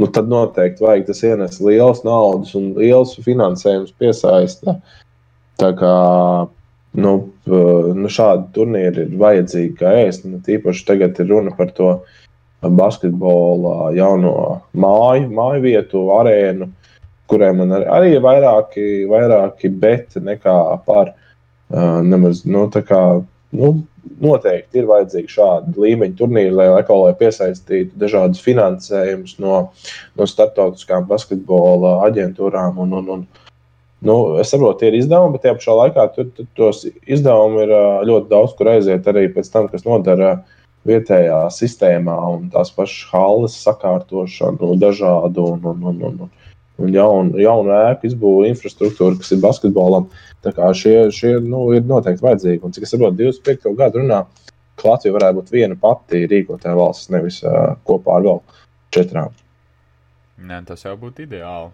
[0.00, 4.78] nu, tad noteikti vajag tas ienes liels naudas un liels finansējums piesaista.
[5.60, 5.94] Tā kā
[7.02, 7.12] nu,
[7.46, 10.26] nu, šādi turnīri ir vajadzīgi kā ēst.
[10.28, 11.94] Nu, tīpaši tagad ir runa par to
[12.62, 14.34] basketbola jauno
[14.78, 16.68] māju, māju vietu, arēnu,
[17.30, 21.14] kuriem man arī, arī ir vairāki, vairāki bet nekā par.
[21.72, 23.00] Uh, nemaz, nu, kā,
[23.56, 23.68] nu,
[24.22, 29.58] noteikti ir vajadzīgi šādi līmeņa turnīri, lai, lai piesaistītu dažādus finansējumus no,
[30.18, 32.80] no starptautiskām basketbola aģentūrām.
[32.82, 33.24] Un, un, un,
[34.08, 37.76] nu, es saprotu, ir izdevumi, bet tajā pašā laikā tur, tur tos izdevumi ir
[38.10, 40.36] ļoti daudz, kur aiziet arī pēc tam, kas nodara
[40.88, 46.38] vietējā sistēmā un tās pašas halas sakārtošanu, dažādu un, un, un, un, un
[46.78, 50.08] jaunu, jaunu ēku izbūvi infrastruktūru, kas ir basketbolam.
[50.42, 52.62] Tā kā šie, šie nu, ir noteikti vajadzīgi.
[52.66, 53.74] Un cik es saprotu, 25.
[53.78, 54.22] gadu runā,
[54.80, 58.42] ka Latvija varētu būt viena pati rīkotāja valsts, nevis uh, kopā ar vēl
[58.94, 59.36] četrām.
[60.42, 61.70] Nē, tas jau būtu ideāli.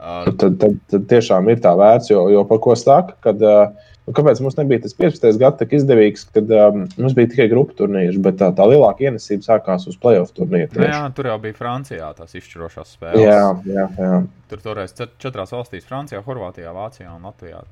[0.00, 3.90] Uh, tad, tad, tad tiešām ir tā vērts, jo, jo par ko saka, kad uh,
[4.10, 5.36] Un kāpēc mums nebija tas 15.
[5.38, 9.46] gads tik izdevīgs, kad um, mums bija tikai grupu turnīrs, bet tā, tā lielākā ienesība
[9.46, 10.72] sākās uz playoff turnīru?
[10.74, 13.22] Nu, jā, tur jau bija Francijā tās izšķirošās spēles.
[13.22, 14.18] Jā, jā, jā.
[14.50, 17.62] Tur toreiz četrās valstīs- Francijā, Horvātijā, Vācijā un Latvijā.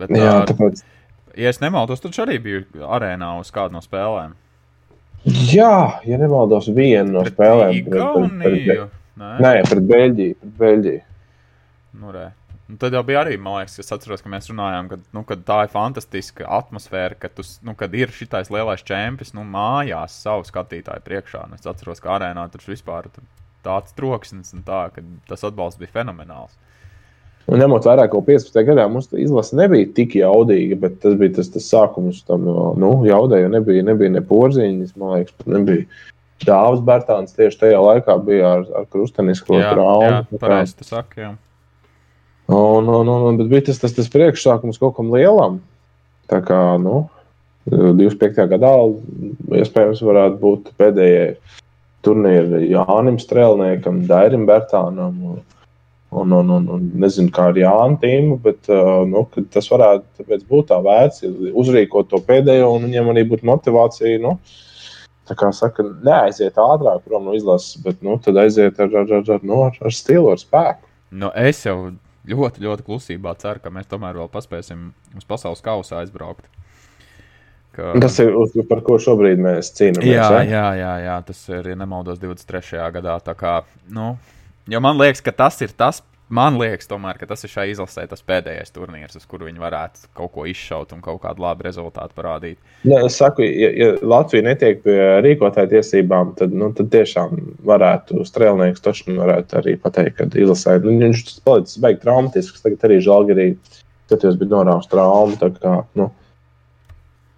[0.00, 0.80] Bet, jā, tā, tāpēc...
[1.36, 4.32] Ja es nemaldos, tad arī bija arēnā uz kādu no spēlēm.
[5.52, 7.82] Jā, ja nemaldos, viena no pret spēlēm.
[7.84, 10.40] Pret, pret, pret, nē, nē pret Beļģiju.
[10.40, 11.02] Pret Beļģiju.
[12.00, 12.30] Nu, re.
[12.72, 15.36] Un tad jau bija arī, man liekas, es atceros, ka mēs runājām, ka, nu, ka
[15.44, 20.46] tā ir fantastiska atmosfēra, ka tu, nu, kad ir šitais lielais čempions, nu, mājās savu
[20.48, 21.42] skatītāju priekšā.
[21.50, 23.10] Un es atceros, ka arēnā tur vispār
[23.66, 26.56] tāds troksnis un tā, ka tas atbalsts bija fenomenāls.
[27.52, 28.56] Un ņemot vērā, ka 15.
[28.70, 32.48] gadā mums izlase nebija tik jaudīga, bet tas bija tas, tas sākums tam
[32.80, 35.88] nu, jaudai, jo nebija, nebija ne porziņas, man liekas, nebija.
[36.42, 40.08] Dāvs Bērtāns tieši tajā laikā bija ar, ar krustenisko traumu.
[40.08, 41.34] Jā, pareizi tu saki, jā.
[42.52, 45.60] Un, un, un, bet bija tas, tas, tas priekšsākums kaut kam lielam.
[46.30, 47.06] Tā kā nu,
[47.70, 48.44] 25.
[48.50, 48.72] gadā
[49.62, 51.26] iespējams varētu būt pēdējie
[52.02, 55.16] turnīri Jānim Strēlniekam, Dairim Bērtānam.
[55.32, 55.40] Un,
[56.12, 59.24] un, un, un, un nezinu, kā ar Jānu tīmu, bet uh, nu,
[59.54, 61.24] tas varētu būt tā vērts,
[61.56, 64.20] uzrīkot to pēdējo, un viņiem arī būtu motivācija.
[64.20, 64.36] Nu,
[65.22, 69.28] Tā kā saka, neaiziet ātrāk prom no izlases, bet nu, tad aiziet ar, ar, ar,
[69.36, 70.88] ar, nu, ar, ar stilu, ar spēku.
[71.14, 71.76] Nu, es jau
[72.28, 76.46] ļoti, ļoti klusībā ceru, ka mēs tomēr vēl paspēsim uz pasaules kausa aizbraukt.
[77.72, 77.94] Ka...
[78.04, 80.12] Tas ir uz, par ko šobrīd mēs cīnāmies.
[80.12, 80.42] Jā, ja?
[80.44, 82.82] jā, jā, jā, tas ir, ja nemaldos, 23.
[82.98, 83.16] gadā.
[83.38, 83.54] Kā,
[83.88, 84.10] nu,
[84.68, 88.06] jo man liekas, ka tas ir tas Man liekas, tomēr, ka tas ir šai izlasē
[88.08, 92.16] tas pēdējais turnīrs, uz kuru viņi varētu kaut ko izšaut un kaut kādu labu rezultātu
[92.16, 92.56] parādīt.
[92.88, 94.96] Ja, es saku, ja, ja Latvija netiek pie
[95.26, 97.36] rīkotāja tiesībām, tad, nu, tad tiešām
[97.68, 102.64] varētu strēlnieks taču varētu arī pateikt, ka izlasē nu, viņš tas palicis beigt traumatisks.
[102.64, 103.46] Tagad arī Žalgirī
[104.06, 105.36] skatījos, bija norāvs traumu.
[105.60, 106.08] Kā, nu,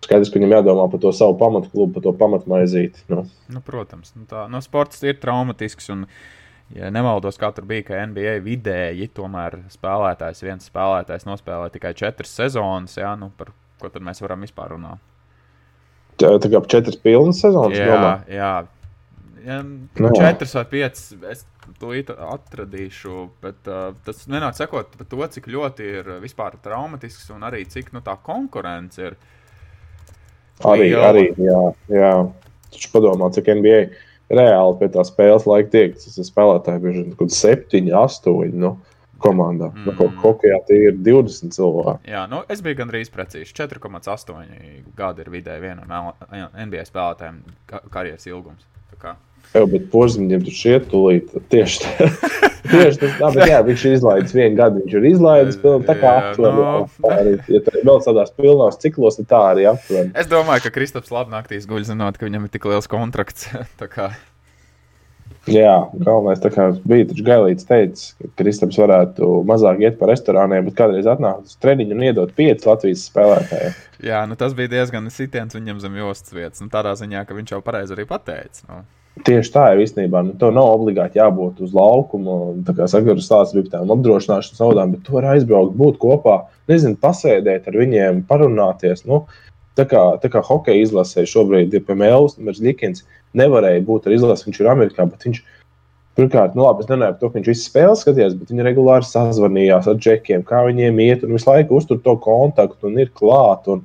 [0.06, 3.08] Skaidrs, ka viņam jādomā par to savu pamatklubu, par to pamatmaizīti.
[3.10, 3.24] Nu.
[3.50, 5.90] Nu, protams, nu tā, nu, sports ir traumatisks.
[5.90, 6.32] Un, uh,
[6.73, 12.32] ja nemaldos, kā tur bija, ka NBA vidēji tomēr spēlētājs, viens spēlētājs nospēlē tikai četras
[12.39, 15.03] sezonas, jā, nu, par ko tad mēs varam vispār runāt?
[16.20, 18.15] Tā, tā kā četras pilnas sezonas, jā, domā?
[18.31, 18.55] jā.
[19.45, 21.43] Ja, no, nu, četras vai piecas, es
[21.81, 27.45] to atradīšu, bet uh, tas nenāk sekot par to, cik ļoti ir vispār traumatisks un
[27.45, 29.19] arī cik nu, tā konkurence ir.
[30.65, 31.11] Arī, liela.
[31.11, 31.61] arī, jā,
[31.93, 32.12] jā.
[32.73, 33.81] Taču padomā, cik NBA
[34.32, 35.94] reāli pie tā spēles laika tiek.
[36.01, 38.55] Tas ir spēlētāji, bieži vien 7, 8.
[38.60, 38.74] Nu,
[39.24, 39.70] komandā.
[39.72, 39.84] Mm.
[39.88, 42.10] Nu, Hokejā tie ir 20 cilvēki.
[42.12, 43.55] Jā, nu, es biju gandrīz precīzi.
[43.56, 46.10] 4,8 gadi ir vidēji vienam
[46.55, 47.40] NBA spēlētājam
[47.94, 48.66] karjeras ilgums.
[49.55, 51.31] Jā, bet porziņiem tur šiet tūlīt.
[51.52, 51.86] Tieši,
[52.72, 55.94] tieši tas, tā, bet jā, viņš ir izlaidis vienu gadu, viņš ir izlaidis pilnu, tā
[56.01, 56.66] kā aptuveni.
[56.66, 57.12] No.
[57.14, 60.10] Arī, ja tur vēl tādās pilnās ciklos, tad tā arī aptuveni.
[60.18, 63.47] Es domāju, ka Kristaps labi naktīs guļ zinot, ka viņam ir tik liels kontrakts.
[65.44, 70.76] Jā, galvenais kā, bija taču Gailīts teica, ka Kristaps varētu mazāk iet pa restorāniem, bet
[70.78, 73.76] kādreiz atnākt uz treniņu un iedot pieci Latvijas spēlētājiem.
[74.09, 76.64] Jā, nu tas bija diezgan sitiens viņam zem jostas vietas.
[76.64, 78.64] Nu, tādā ziņā, ka viņš jau pareizi arī pateica.
[78.70, 78.81] Nu.
[79.23, 80.24] Tieši tā ir īstenībā.
[80.27, 82.57] Nu, tev nav obligāti jābūt uz laukuma.
[82.66, 86.99] Tā kā sakaru stāsts bija tādām apdrošināšanas naudām, bet tu vari aizbraukt, būt kopā, nezinu,
[86.99, 89.05] pasēdēt ar viņiem, parunāties.
[89.07, 89.23] Nu,
[89.78, 93.07] tā kā, tā kā hokeja izlasē šobrīd ir piemēram Elvis Likins
[93.39, 94.49] nevarēja būt ar izlasi.
[94.49, 95.45] Viņš ir Amerikā, bet viņš,
[96.15, 99.97] Pirmkārt, nu, labi, es nemanīju, ka viņš visu spēli skatījās, bet viņi regulāri sazvanījās ar
[99.99, 103.66] džekiem, kā viņiem iet, un visu laiku uztur to kontaktu un ir klāt.
[103.73, 103.81] Un,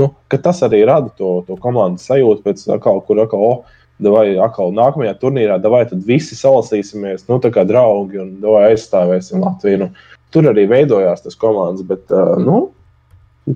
[0.00, 4.72] nu, tas arī rada to, to komandas sajūtu pēc kaut kur, atkal, oh, vai atkal
[4.76, 9.82] nākamajā turnīrā, vai tad visi salasīsimies, nu, tā kā draugi, un vai aizstāvēsim Latviju.
[9.82, 9.88] Nu,
[10.34, 12.68] tur arī veidojās tas komandas, bet, uh, nu,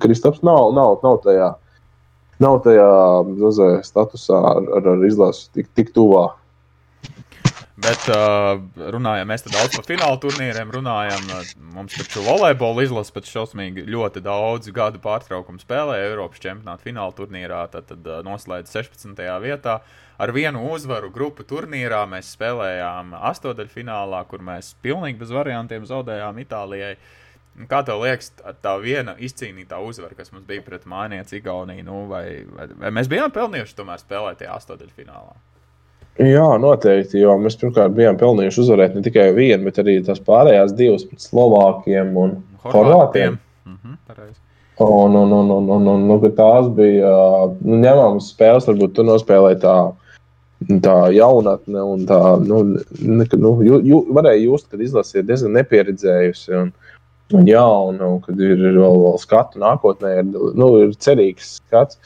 [0.03, 1.51] Kristaps nav, nav, nav tajā,
[2.43, 2.91] nav tajā
[3.39, 6.31] zazē, statusā ar, ar, ar izlasu tik, tik tuvā.
[7.83, 8.61] Bet uh,
[8.95, 11.25] runājam, mēs daudz par fināla turnīriem runājam.
[11.73, 17.59] Mums taču volejbola izlase pēc šausmīgi ļoti daudz gadu pārtraukumu spēlēja Eiropas čempionāta fināla turnīrā.
[17.73, 19.19] Tad, tad uh, noslēdz 16.
[19.43, 19.81] vietā.
[20.15, 26.95] Ar vienu uzvaru grupu turnīrā mēs spēlējām astotdaļfinālā, kur mēs pilnīgi bez variantiem zaudējām Itālijai.
[27.67, 28.31] Kā tev liekas,
[28.63, 33.11] tā viena izcīnītā uzvara, kas mums bija pret Mānieci Igauniju, nu, vai, vai, vai mēs
[33.11, 35.35] bijām pelnījuši tomēr spēlēt tajā astotdaļfinālā?
[36.21, 37.17] Jā, noteikti.
[37.23, 41.25] Jo mēs pirmkārt bijām pelnījuši uzvarēt ne tikai vienu, bet arī tās pārējās divas pret
[41.25, 43.39] Slovākiem un Horvātiem.
[43.65, 44.29] Mm -hmm,
[44.85, 47.09] un, un, un, un, un, un, un tās bija
[47.61, 49.75] nu, ņemamas spēles, varbūt tu nospēlēji tā.
[50.63, 52.61] Tā jaunatne un tā, nu,
[53.01, 56.69] ne, nu jū, jū, varēja just, ka izlase ir diezgan nepieredzējusi un,
[57.35, 61.99] un jauna, un kad ir, ir vēl, vēl skatu nākotnē, ir, nu, ir cerīgs skats.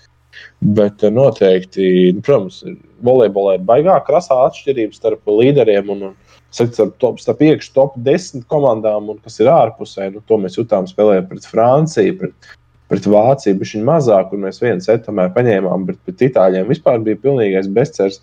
[0.78, 2.64] Bet noteikti, nu, protams,
[3.06, 6.16] volejbolā ir baigā krasā atšķirība starp līderiem un, un
[6.50, 10.10] starp, top, starp iekšā top 10 komandām un kas ir ārpusē.
[10.16, 12.18] Nu, to mēs jutām spēlējot pret Franciju.
[12.22, 12.50] Pret,
[12.88, 17.68] Pret Vāciju bija mazāk, un mēs vienu setu paņēmām, bet pret Itāļiem vispār bija pilnīgais
[17.76, 18.22] bezcerības,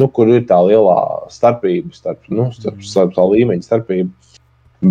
[0.00, 0.96] nu, kur ir tā lielā
[1.32, 4.36] starpība, starp, nu, starp, starp tā līmeņa starpība.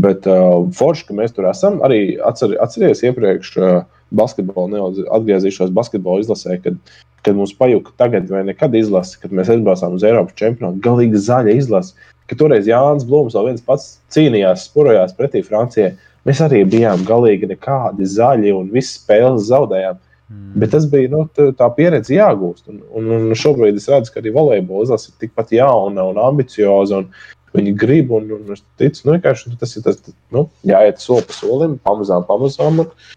[0.05, 3.75] Bet uh, forši, ka mēs tur esam, arī atcer, atceries iepriekš uh,
[4.13, 6.77] basketbolu, nedaudz atgriezīšos basketbola izlasē, kad
[7.25, 10.77] kad mums pajuka tagad vai nekad izlase, kad mēs aizbraucām uz Eiropas čempionātu.
[10.85, 11.95] Galīgi zaļa izlase,
[12.29, 15.95] ka toreiz Jānis Blūms vēl viens pats cīnījās, sporojās pretī Francijai.
[16.25, 19.97] Mēs arī bijām galīgi nekādi zaļi un visas spēles zaudējām.
[20.29, 20.53] Mm.
[20.61, 21.23] Bet tas bija nu,
[21.57, 22.69] tā pieredze jāgūst.
[22.69, 27.01] Un, un, un šobrīd es redzu, ka arī volejbola izlase ir tikpat jauna un ambicioza.
[27.01, 30.01] Un viņi grib, un, un es ticu, nu, tas ir tas,
[30.33, 32.81] nu, jāiet soli pa solim, pamazām, pamazām.
[32.85, 33.13] Un,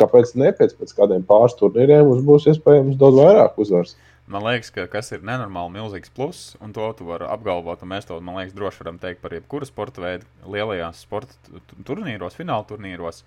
[0.00, 3.94] kāpēc ne pēc, kādiem pāris turnīriem mums būs iespējams daudz vairāk uzvaras.
[4.32, 8.16] Man liekas, ka kas ir nenormāli milzīgs pluss, un to tu vari apgalvot, mēs to,
[8.22, 13.24] man liekas, droši varam teikt par jebkuru sporta veidu, lielajās sporta turnīros, fināla turnīros.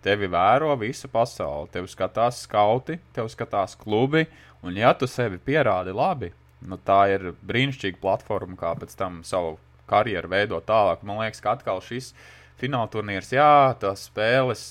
[0.00, 4.24] Tevi vēro visa pasaule, tevi skatās skauti, tevi skatās klubi,
[4.64, 6.32] un ja tu sevi pierādi labi,
[6.64, 9.58] nu, tā ir brīnišķīga platforma, kā pēc tam savu
[9.90, 11.04] karjeru veidot tālāk.
[11.04, 14.62] Man liekas, ka atkal šis ir fināla turnīrs, jā, tās spēles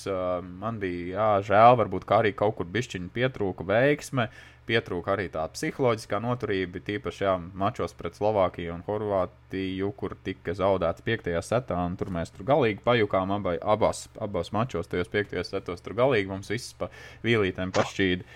[0.60, 4.28] man bija jā, žēl, varbūt kā arī kaut kur bišķiņi pietrūka veiksme,
[4.70, 11.04] pietrūka arī tā psiholoģiskā noturība, tīpaši jā, mačos pret Slovākiju un Horvātiju, kur tika zaudēts
[11.06, 15.82] piektajā setā, un tur mēs tur galīgi pajukām abai, abās, abās mačos, tajos piektajos setos,
[15.82, 16.90] tur galīgi mums viss pa
[17.26, 18.28] vīlītēm pašķīda.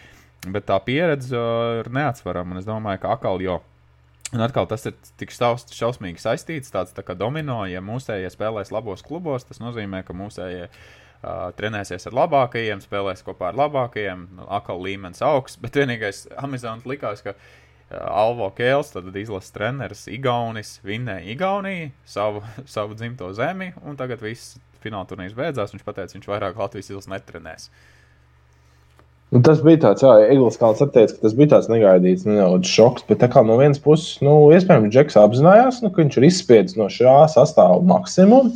[0.55, 1.39] Bet tā pieredze
[1.81, 3.62] ir neatsverama, un es domāju, ka akal jau
[4.35, 7.61] Un atkal tas ir tik šausmīgi saistīts, tāds tā kā domino.
[7.70, 13.52] Ja mūsējie spēlēs labos klubos, tas nozīmē, ka mūsējie uh, trenēsies ar labākajiem, spēlēs kopā
[13.52, 14.27] ar labākajiem,
[14.59, 15.61] atkal līmenis augsts.
[15.62, 17.48] Bet vienīgais amizants likās, ka uh,
[18.11, 22.43] Alvo Kēls, tad izlases treneris, Igaunis, vinnēja Igauniju, savu,
[22.77, 25.77] savu dzimto zemi, un tagad viss fināla turnīrs beidzās.
[25.77, 27.70] Viņš teica, viņš vairāk Latvijas izlases netrenēs.
[27.70, 28.03] Uh,
[29.35, 33.02] Nu, tas bija tāds, jā, Eglis Kalns teica, ka tas bija tāds negaidīts nedaudz šoks.
[33.09, 36.77] Bet tā kā no vienas puses, nu, iespējams, Džeks apzinājās, nu, ka viņš ir izspiedis
[36.78, 38.52] no šā sastāvā maksimumu,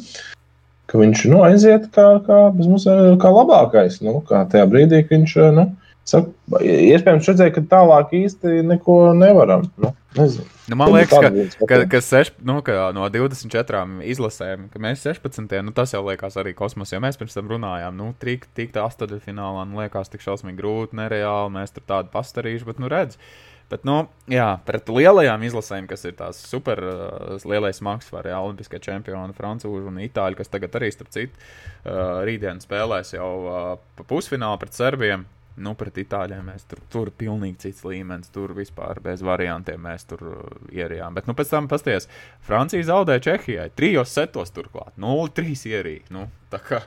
[0.87, 2.87] ka viņš nu, aiziet kā, kā, mums,
[3.19, 3.99] kā labākais.
[4.07, 5.67] Nu, kā tajā brīdī, kad viņš, nu,
[6.09, 9.67] saka, iespējams, redzēja, ka tālāk īsti neko nevaram.
[9.81, 10.47] Nu, nezinu.
[10.69, 11.21] Nu, man liekas,
[11.57, 13.83] ka, ka, ka, seš, nu, ka no 24
[14.13, 15.53] izlasēm, ka mēs 16.
[15.65, 16.99] Nu, tas jau liekas arī kosmosā.
[16.99, 20.99] Ja mēs pirms tam runājām, nu, tik, tik tā astotdaļfinālā, nu, liekas, tik šausmīgi grūti,
[21.01, 21.55] nereāli.
[21.57, 23.21] Mēs tur tādu pastarīšu, bet, nu, redz.
[23.69, 23.99] Bet, nu,
[24.33, 29.91] jā, pret lielajām izlasēm, kas ir tās super uh, lielais mākslinieks, ja olimpiskie čempioni, frančūži
[29.91, 31.37] un itāļi, kas tagad arī, starp citu,
[31.85, 33.67] uh, rītdien spēlēs jau uh,
[33.99, 35.27] pa pusfinālu pret serbiem.
[35.63, 40.23] Nu, pret itāļiem mēs tur, tur pilnīgi cits līmenis, tur vispār bez variantiem mēs tur
[40.31, 40.45] uh,
[40.75, 41.17] ierijām.
[41.17, 42.09] Bet, nu, pēc tam pasties,
[42.47, 46.07] Francija zaudēja Čehijai, trijos setos turklāt, 0-3 ierīja.
[46.15, 46.83] Nu, tā kā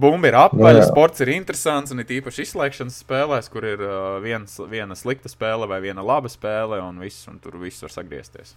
[0.00, 4.18] bumba ir apaļa, no, sports ir interesants un ir īpaši izslēgšanas spēlēs, kur ir uh,
[4.24, 8.56] viens, viena slikta spēle vai viena laba spēle, un, viss, un tur viss var sagriezties.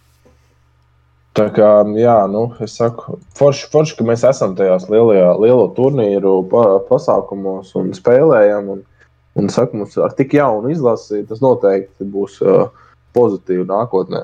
[1.35, 6.37] Tā kā, jā, nu, es saku, forši, forši, ka mēs esam tajās lielajā, lielo turnīru
[6.51, 8.69] pa, pasākumos un spēlējam.
[8.71, 8.85] Un,
[9.35, 12.69] un saku, mums ar tik jaunu izlasi, tas noteikti būs uh,
[13.17, 14.23] pozitīvi nākotnē.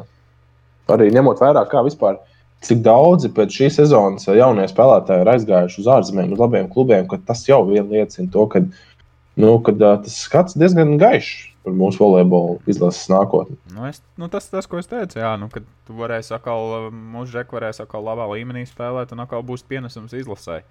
[0.95, 2.21] Arī ņemot vērā, kā vispār
[2.63, 7.43] cik daudzi pēc šīs sezonas jaunie spēlētāji ir aizgājuši uz ārzemēm, uz labiem klubiem, tas
[7.49, 12.57] jau vien liecina to, ka nu, kad, uh, tas skats diezgan gaišs par mūsu volejbola
[12.69, 13.57] izlases nākotni.
[13.75, 17.35] Nu, es, nu, tas, tas, ko es teicu, jā, nu, kad tu varēsi atkal, mūsu
[17.35, 20.61] žeku varēs atkal labā līmenī spēlēt un atkal būs pienesums izlasē.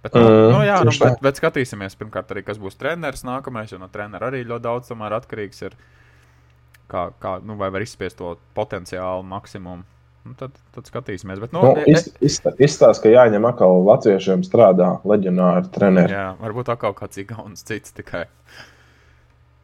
[0.00, 3.72] Bet, nu, mm, nu, jā, nu, bet, bet skatīsimies, pirmkārt, arī kas būs treneris nākamais,
[3.72, 5.76] jo no trenera arī ļoti daudz tomēr atkarīgs ir,
[6.88, 9.84] kā, kā, nu, vai var izspiest to potenciālu maksimumu.
[10.24, 11.38] Nu, tad, tad skatīsimies.
[11.40, 12.10] Bet, nu, nu, es...
[12.20, 16.12] Izstāsta, ka jāņem atkal latviešiem strādā leģionāri treneri.
[16.12, 18.26] Jā, varbūt atkal kāds igauns cits tikai.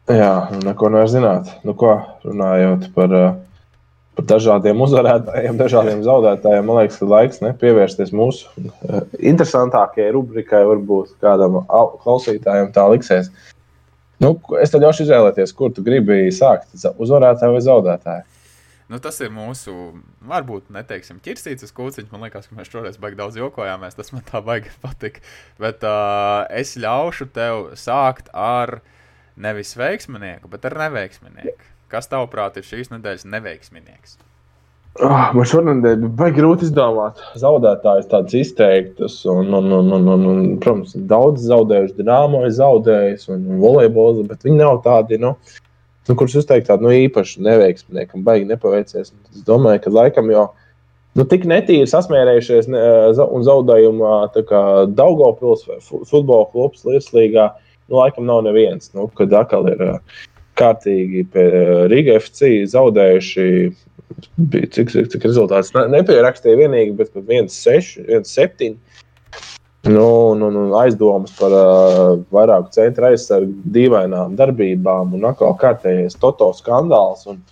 [0.07, 1.49] Jā, neko nevar zināt.
[1.67, 3.33] Nu, ko, runājot par, eh,
[4.15, 10.63] par dažādiem uzvarētājiem, dažādiem zaudētājiem, man liekas, ka laiks ne, pievērsties mūsu uh, interesantākajai rubrikai.
[10.71, 13.29] Varbūt kādam klausītājam tā liksies.
[14.23, 14.31] Nu,
[14.63, 16.71] es tev ļaušu izvēlēties, kur tu gribi sākt.
[16.95, 18.25] Uzvarētāju vai zaudētāju?
[18.87, 19.75] Nu, tas ir mūsu,
[20.23, 22.07] varbūt neteiksim, ķirsītas kūciņš.
[22.13, 23.99] Man liekas, ka mēs šoreiz baigi daudz jokojāmies.
[23.99, 25.19] Tas man tā baigi patika.
[25.59, 28.93] Bet uh, es ļaušu tev sākt ar uh,
[29.37, 31.73] nevis veiksminieku, bet ar neveiksminieku.
[31.91, 34.17] Kas tavuprāt ir šīs nedēļas neveiksminieks?
[34.97, 39.19] Oh, man šonadēļ bija grūti izdomāt zaudētājus tādus izteiktus.
[39.29, 44.47] Un, un, un, un, un, un, protams, daudz zaudējuši, dīnāmo ir zaudējis un, volejbolu, bet
[44.47, 45.35] viņi nav tādi, nu,
[46.09, 49.13] nu kurus uzteikt tādu nu, īpašu neveiksminiekam, baigi nepaveicies.
[49.13, 50.47] Es domāju, ka laikam jau
[51.13, 52.83] nu, tik netīri sasmērējušies ne,
[53.27, 54.17] un zaudējumā
[54.97, 57.51] Daugopils vai futbola klubs Lieslīgā
[57.87, 58.91] nu, laikam nav neviens.
[58.95, 59.83] Nu, kad atkal ir
[60.57, 61.25] kārtīgi
[61.91, 63.49] Riga FC zaudējuši.
[64.37, 68.77] Bija, cik, cik, cik rezultāts nepierakstīja vienīgi, bet 1,6, 1,7.
[69.87, 76.49] Nu, nu, nu, aizdomas par uh, vairāku centra aizsargu dīvainām darbībām un atkal kārtējais Toto
[76.57, 77.27] skandāls.
[77.29, 77.43] Un,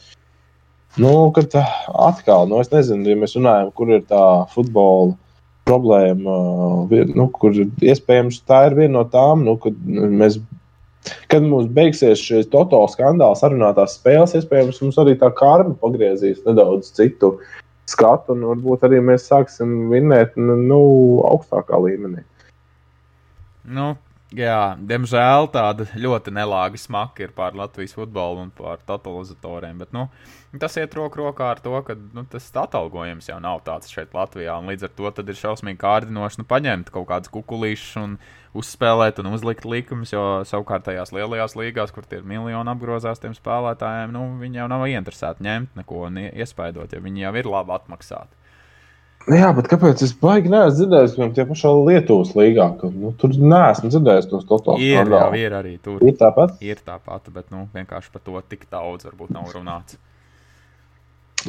[0.99, 5.13] nu, kad atkal, nu, es nezinu, ja mēs runājam, kur ir tā futbola
[5.65, 6.35] problēma,
[7.15, 10.39] nu, kur iespējams tā ir viena no tām, nu, kad mēs.
[11.29, 16.89] Kad mums beigsies šis totāls skandāls, sarunātās spēles, iespējams, mums arī tā karma pagriezīs nedaudz
[16.97, 17.35] citu
[17.85, 20.79] skatu, un varbūt arī mēs sāksim vinnēt nu,
[21.29, 22.23] augstākā līmenī.
[23.69, 23.91] Nu,
[24.33, 29.77] Jā, diemžēl tāda ļoti nelāga smaka ir pār Latvijas futbolu un pār totalizatoriem.
[29.83, 30.07] Bet, nu,
[30.59, 34.57] tas iet roku rokā ar to, ka nu, tas atalgojums jau nav tāds šeit Latvijā.
[34.65, 38.15] Līdz ar to ir šausmīgi kārdinoši nu, paņemt kaut kādus kukulīšus un
[38.57, 40.15] uzspēlēt un uzlikt likumus.
[40.15, 44.87] Jo savukārt tajās lielajās līgās, kur ir miljoni apgrozās tiem spēlētājiem, nu, viņi jau nav
[44.89, 48.44] ieinteresēti ņemt neko un iespaidot, jo viņi jau ir labi atmaksāti.
[49.25, 53.31] Jā, bet kāpēc es baigi neesmu dzirdējis, piemēram, tie pašā Lietuvas līgā, ka nu, tur
[53.33, 55.09] neesmu dzirdējis tos totālus ir.
[55.09, 55.97] Jā, ir arī tur.
[56.05, 56.59] Ir tāpat?
[56.61, 59.97] Ir tāpat, bet nu, vienkārši par to tik daudz varbūt nav runāts.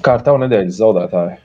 [0.00, 1.36] Kā ar tavu nedēļas zaudētāju?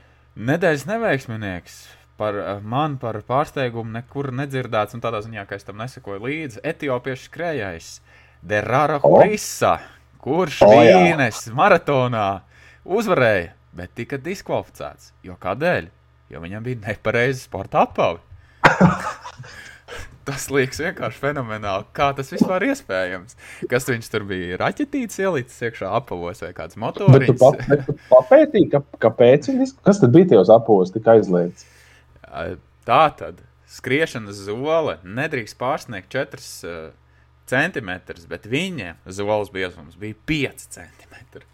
[0.48, 1.78] Nedēļas neveiksminieks.
[2.20, 6.64] Par eh, mani par pārsteigumu nekur nedzirdēts, un tādā ziņā, ka es tam nesekoju līdzi.
[6.72, 7.94] Etiopiešu skrējējs
[8.40, 9.78] Derara Horisa,
[10.24, 12.28] kurš oh, Vīnes maratonā
[12.88, 15.12] uzvarēja, bet tika diskvalificēts.
[15.28, 15.92] Jo kādēļ?
[16.32, 18.20] Jo viņam bija nepareiza sporta apava.
[20.28, 21.86] tas liekas vienkārši fenomenāli.
[21.96, 23.36] Kā tas vispār iespējams?
[23.70, 24.58] Kas viņš tur bija?
[24.62, 27.32] Raķetīts ielicis iekšā apavos vai kāds motors?
[28.10, 31.66] Papētīji, ka, kāpēc viņš kas tad bija tajos apavos tik aizliegts?
[32.86, 33.42] Tā tad
[33.72, 36.90] skriešanas zole nedrīkst pārsniegt 4 uh,
[37.48, 41.46] centimetrus, bet viņa zoles biezums bija 5 centimetri.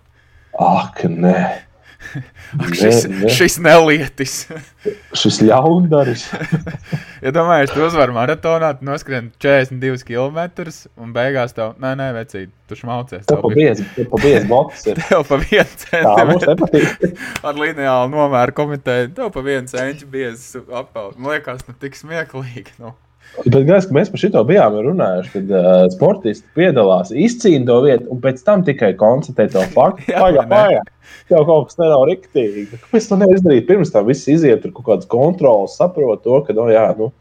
[0.58, 1.67] Ak, nē!
[2.62, 3.30] Ak, šis, ne, ne.
[3.34, 4.34] šis nelietis.
[5.20, 6.28] šis ļaundaris.
[7.24, 10.70] ja domāju, tu uzvari maratonā, tu noskrien 42 km
[11.00, 13.26] un beigās tev, nē, nē, vecīt, tu šmaucies.
[13.28, 15.02] Tev pa biezi, tev pa biezi boks ir.
[15.10, 17.12] Tev pa vienu centimetru.
[17.42, 21.18] Ar lineālu nomēru komiteju, tev pa vienu centimetru biezi appaut.
[21.18, 22.78] Man liekas, nu tik smieklīgi.
[22.78, 22.94] Nu.
[23.38, 28.22] Bet, gais, mēs par šo bijām runājuši, kad uh, sportisti piedalās, izcīna to vietu, un
[28.24, 30.08] pēc tam tikai konstatē to faktu.
[30.12, 30.82] Jā, jā,
[31.30, 32.66] jau kaut kas nav riktīgi.
[32.72, 33.66] Kāpēc to neizdarīt?
[33.68, 37.12] Pirms tam viss iziet tur kaut kādas kontrolas, saprot to, ka, no, jā, nu,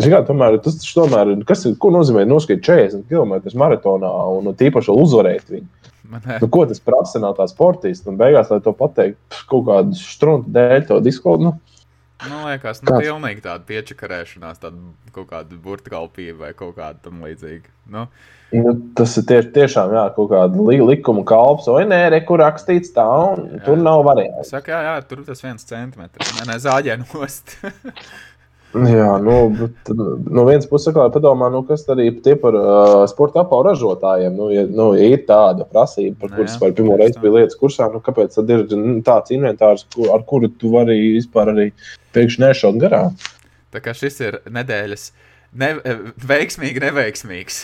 [0.00, 5.52] kā, tomēr, tas tomēr, kas ir, ko nozīmē noskriet 40 km maratonā un tīpaši uzvarēt
[5.52, 5.68] viņu?
[6.06, 8.12] Nu, ko tas prasa no tā sportista?
[8.12, 9.18] Un beigās, lai to pateikt,
[9.50, 11.48] kaut kādu strunku dēļ, to diskolu.
[11.48, 11.75] Nu,
[12.24, 17.68] Man liekas, nu, pilnīgi tāda piečakarēšanās, tāda kaut kāda burtkalpība vai kaut kāda tam līdzīga.
[17.92, 18.06] Nu.
[18.54, 22.40] Nu, tas ir tieši, tiešām jā, kaut kāda li likuma kalps, vai nē, re, kur
[22.40, 23.60] rakstīts tā, un jā.
[23.66, 24.52] tur nav variants.
[24.54, 27.58] Saka, jā, jā, tur tas viens centimetrs, nē, nē zāģē nost.
[28.76, 33.40] Jā, nu, bet, no vienas puses, kā padomā, nu, kas arī tie par uh, sporta
[33.44, 37.38] apavu ražotājiem, nu, ja, nu, ja ir tāda prasība, par kuras var pirmo reizi bija
[37.38, 41.54] lietas kursā, nu, kāpēc tad ir nu, tāds inventārs, kur, ar kuru tu vari vispār
[41.54, 41.70] arī
[42.16, 43.16] pēkšņi nešaut garām?
[43.72, 45.08] Tā kā šis ir nedēļas
[45.62, 45.72] ne,
[46.28, 47.60] veiksmīgi, neveiksmīgs.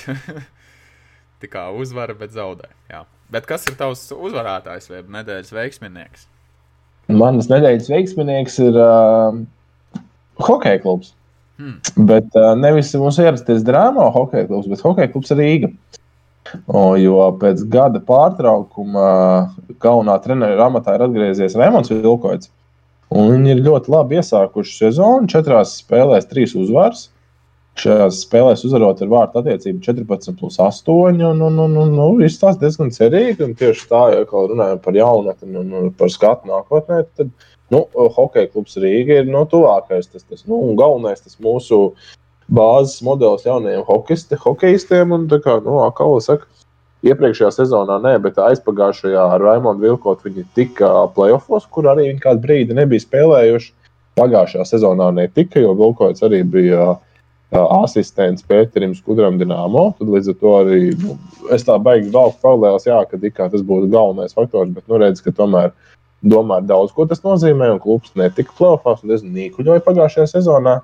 [1.43, 2.70] Tā kā uzvara, bet zaudē.
[2.93, 3.05] Jā.
[3.32, 6.28] Bet kas ir tavs uzvarētājs vai nedēļas veiksminieks?
[7.12, 9.43] Manas nedēļas veiksminieks ir uh,
[10.40, 11.12] hokeja klubs.
[11.60, 11.78] Hmm.
[12.09, 15.72] Bet uh, nevis mums ierasties drāmā hokeja klubs, bet hokeja klubs Rīga.
[16.66, 19.04] O, jo pēc gada pārtraukuma
[19.80, 22.50] galvenā treneru amatā ir atgriezies Rēmons Vilkoits.
[23.12, 25.28] Viņi ir ļoti labi iesākuši sezonu.
[25.30, 27.10] Četrās spēlēs trīs uzvaras.
[27.80, 30.90] Šajās spēlēs uzvarot ar vārtu attiecību 14, plus 8.
[30.92, 33.46] Un, un, un, un, nu, izstāsta diezgan cerīgi.
[33.46, 37.32] Un tieši tā, ja runājam par jaunatni un, un par skatu nākotnē, tad
[37.73, 37.85] nu,
[38.16, 40.11] hokeja klubs Rīga ir nu, tuvākais.
[40.12, 41.82] Tas, tas nu, galvenais tas mūsu
[42.53, 45.15] bāzes modelis jaunajiem hokeistiem.
[45.16, 46.49] Un, kā nu, Akala saka,
[47.07, 52.44] iepriekšējā sezonā nē, bet aizpagājušajā ar Raimondu Vilkotu viņi tika playoffs, kur arī viņi kādu
[52.47, 53.73] brīdi nebija spēlējuši.
[54.20, 57.01] Pagājušajā sezonā netika, jo Vilkots arī bija uh,
[57.81, 59.86] asistents Pēterim Skudram Dienāmo.
[59.97, 61.16] Tad līdz ar to arī nu,
[61.55, 65.32] es tā baigi valku paralēlās, jā, ka tas būtu galvenais faktors, bet nu redz, ka
[65.36, 65.73] tomēr
[66.23, 70.78] domāt daudz, ko tas nozīmē, un klubs netika plēsoņos, un es nīkuļoju pagājušajā sezonā.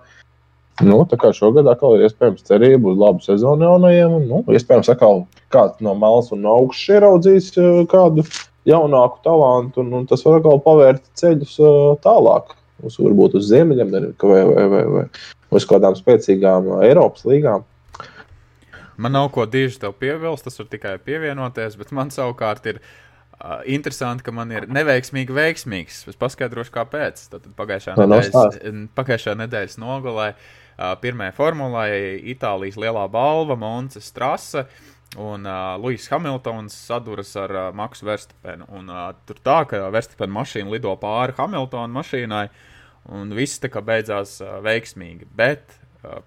[0.86, 4.90] Nu, tā kā šogad atkal ir iespējams cerība uz labu sezonu jaunajiem, un nu, iespējams
[4.93, 5.24] atkal
[5.55, 8.23] kāds no malas un no augšas ieraudzīs uh, kādu
[8.69, 12.55] jaunāku talantu, un, un tas var atkal pavērt ceļus uh, tālāk.
[12.86, 13.90] Uz, varbūt uz ziemeļiem,
[14.23, 17.66] vai, vai, vai, vai uz kādām spēcīgām uh, Eiropas līgām.
[18.98, 22.94] Man nav ko diži tev piebilst, tas var tikai pievienoties, bet man savukārt ir uh,
[23.39, 26.01] Uh, interesanti, ka man ir neveiksmīgi veiksmīgs.
[26.10, 27.20] Es paskaidrošu, kāpēc.
[27.31, 28.65] Tad pagājušā, nedēļas,
[28.98, 31.85] pagājušā nedēļas nogalē uh, pirmajā formulā
[32.35, 34.66] Itālijas lielā balva Monte Strasa.
[35.23, 38.66] Un uh, Lūsis Hamiltons saduras ar uh, Maksu Verstapenu.
[38.74, 42.44] Un, uh, tur tā, ka Verstapena mašīna lido pāri Hamiltona mašīnai,
[43.15, 45.31] un viss tā kā beidzās uh, veiksmīgi.
[45.39, 45.77] Bet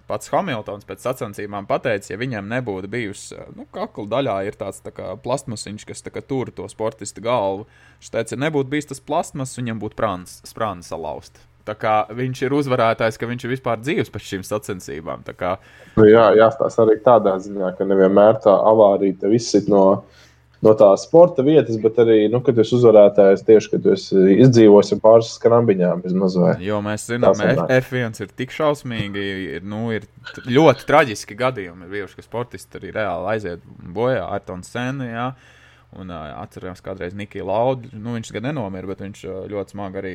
[0.07, 5.13] pats Hamiltons pēc sacensībām pateica, ja viņam nebūtu bijusi, nu, kakla daļā tāds tā kā
[5.23, 7.67] plastmasiņš, kas tur to sportistu galvu.
[8.01, 10.11] Viņš teica, ja nebūtu bijis tas plastmas, viņam būtu
[10.43, 11.47] sprāna salauzta.
[11.65, 15.21] Tā kā viņš ir uzvarētājs, ka viņš ir vispār dzīves pēc šīm sacensībām.
[15.37, 15.55] Kā...
[15.95, 20.01] Nu, jā, jāstāsta arī tādā ziņā, ka nevienmēr tā avārija tev izsit no
[20.65, 25.33] no tās sporta vietas, bet arī, nu, kad jūs uzvarētājs tieši, kad jūs izdzīvosim pāris
[25.37, 26.03] skrambiņām.
[26.63, 29.25] Jo mēs zinām, ka F1 ir tik šausmīgi,
[29.57, 30.05] ir, nu, ir
[30.49, 31.87] ļoti traģiski gadījumi.
[31.87, 33.65] Ir bijuši, ka sportisti arī reāli aiziet
[33.95, 35.09] bojā ar Tonu Senu.
[35.99, 39.99] Un uh, atcerējos, kādreiz Nikija Lauda, nu, viņš gan nenomira, bet viņš uh, ļoti smagi
[39.99, 40.13] arī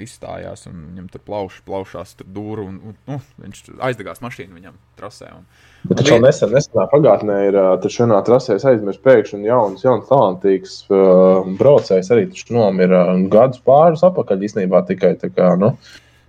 [0.00, 0.64] izstājās.
[0.70, 3.60] Viņam tur plauš, plaušās tur dūru, un, un nu, viņš
[3.90, 5.28] aizdegās mašīnu viņam trasē.
[5.36, 5.44] Un,
[5.90, 10.78] bet viņš jau nesen, nesenā pagātnē ir uh, šajā trasē aizmirst pēkšņi jauns, jauns talantīgs
[10.88, 12.08] uh, braucējs.
[12.16, 15.52] Arī nomira uh, gadus pāris apakaļ īstenībā tikai tā kā.
[15.60, 15.74] Nu,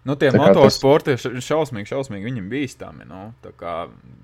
[0.03, 1.27] Nu, tie motosporti tas...
[1.29, 3.05] ir šausmīgi, šausmīgi viņam bīstami.
[3.05, 3.75] Nu, tā kā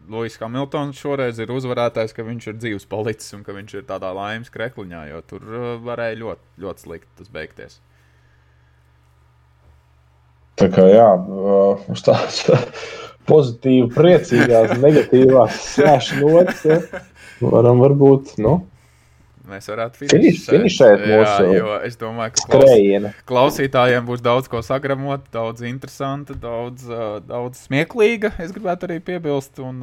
[0.10, 4.10] Lūsis Hamiltons šoreiz ir uzvarētājs, ka viņš ir dzīves palicis un ka viņš ir tādā
[4.18, 7.78] laimes krekliņā, jo tur uh, varēja ļoti, ļoti slikti tas beigties.
[10.58, 12.42] Tā kā jā, uh, uz tādas
[13.30, 17.06] pozitīvas, priecīgās, negatīvās slēgšanas nots, ja,
[17.54, 18.34] varam varbūt.
[18.42, 18.64] Nu,
[19.48, 24.60] Mēs varētu finišēt, finišēt mūsu jā, jo es domāju, ka klaus, klausītājiem būs daudz ko
[24.66, 26.84] sagramot, daudz interesanta, daudz,
[27.24, 28.34] daudz smieklīga.
[28.44, 29.80] Es gribētu arī piebilst, un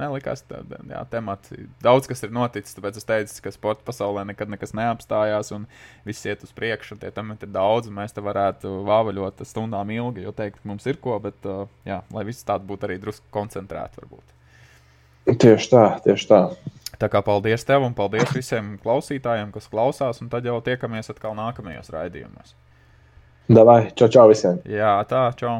[0.00, 1.54] nelikās tāda temata.
[1.84, 5.68] Daudz kas ir noticis, tāpēc es teicu, ka sporta pasaulē nekad nekas neapstājās, un
[6.08, 6.98] viss iet uz priekšu.
[6.98, 10.98] Tie temati ir daudz, un mēs te varētu vāvaļot stundām ilgi, jo teikt, mums ir
[10.98, 11.46] ko, bet
[11.86, 14.32] jā, lai viss tāds būtu arī drusku koncentrēti varbūt.
[15.24, 16.40] Tieši tā, tieši tā.
[17.00, 21.36] Tā kā paldies tev un paldies visiem klausītājiem, kas klausās, un tad jau tiekamies atkal
[21.38, 22.54] nākamajos raidījumos.
[23.50, 24.60] Davai, čau, čau visiem!
[24.70, 25.58] Jā, tā, čau!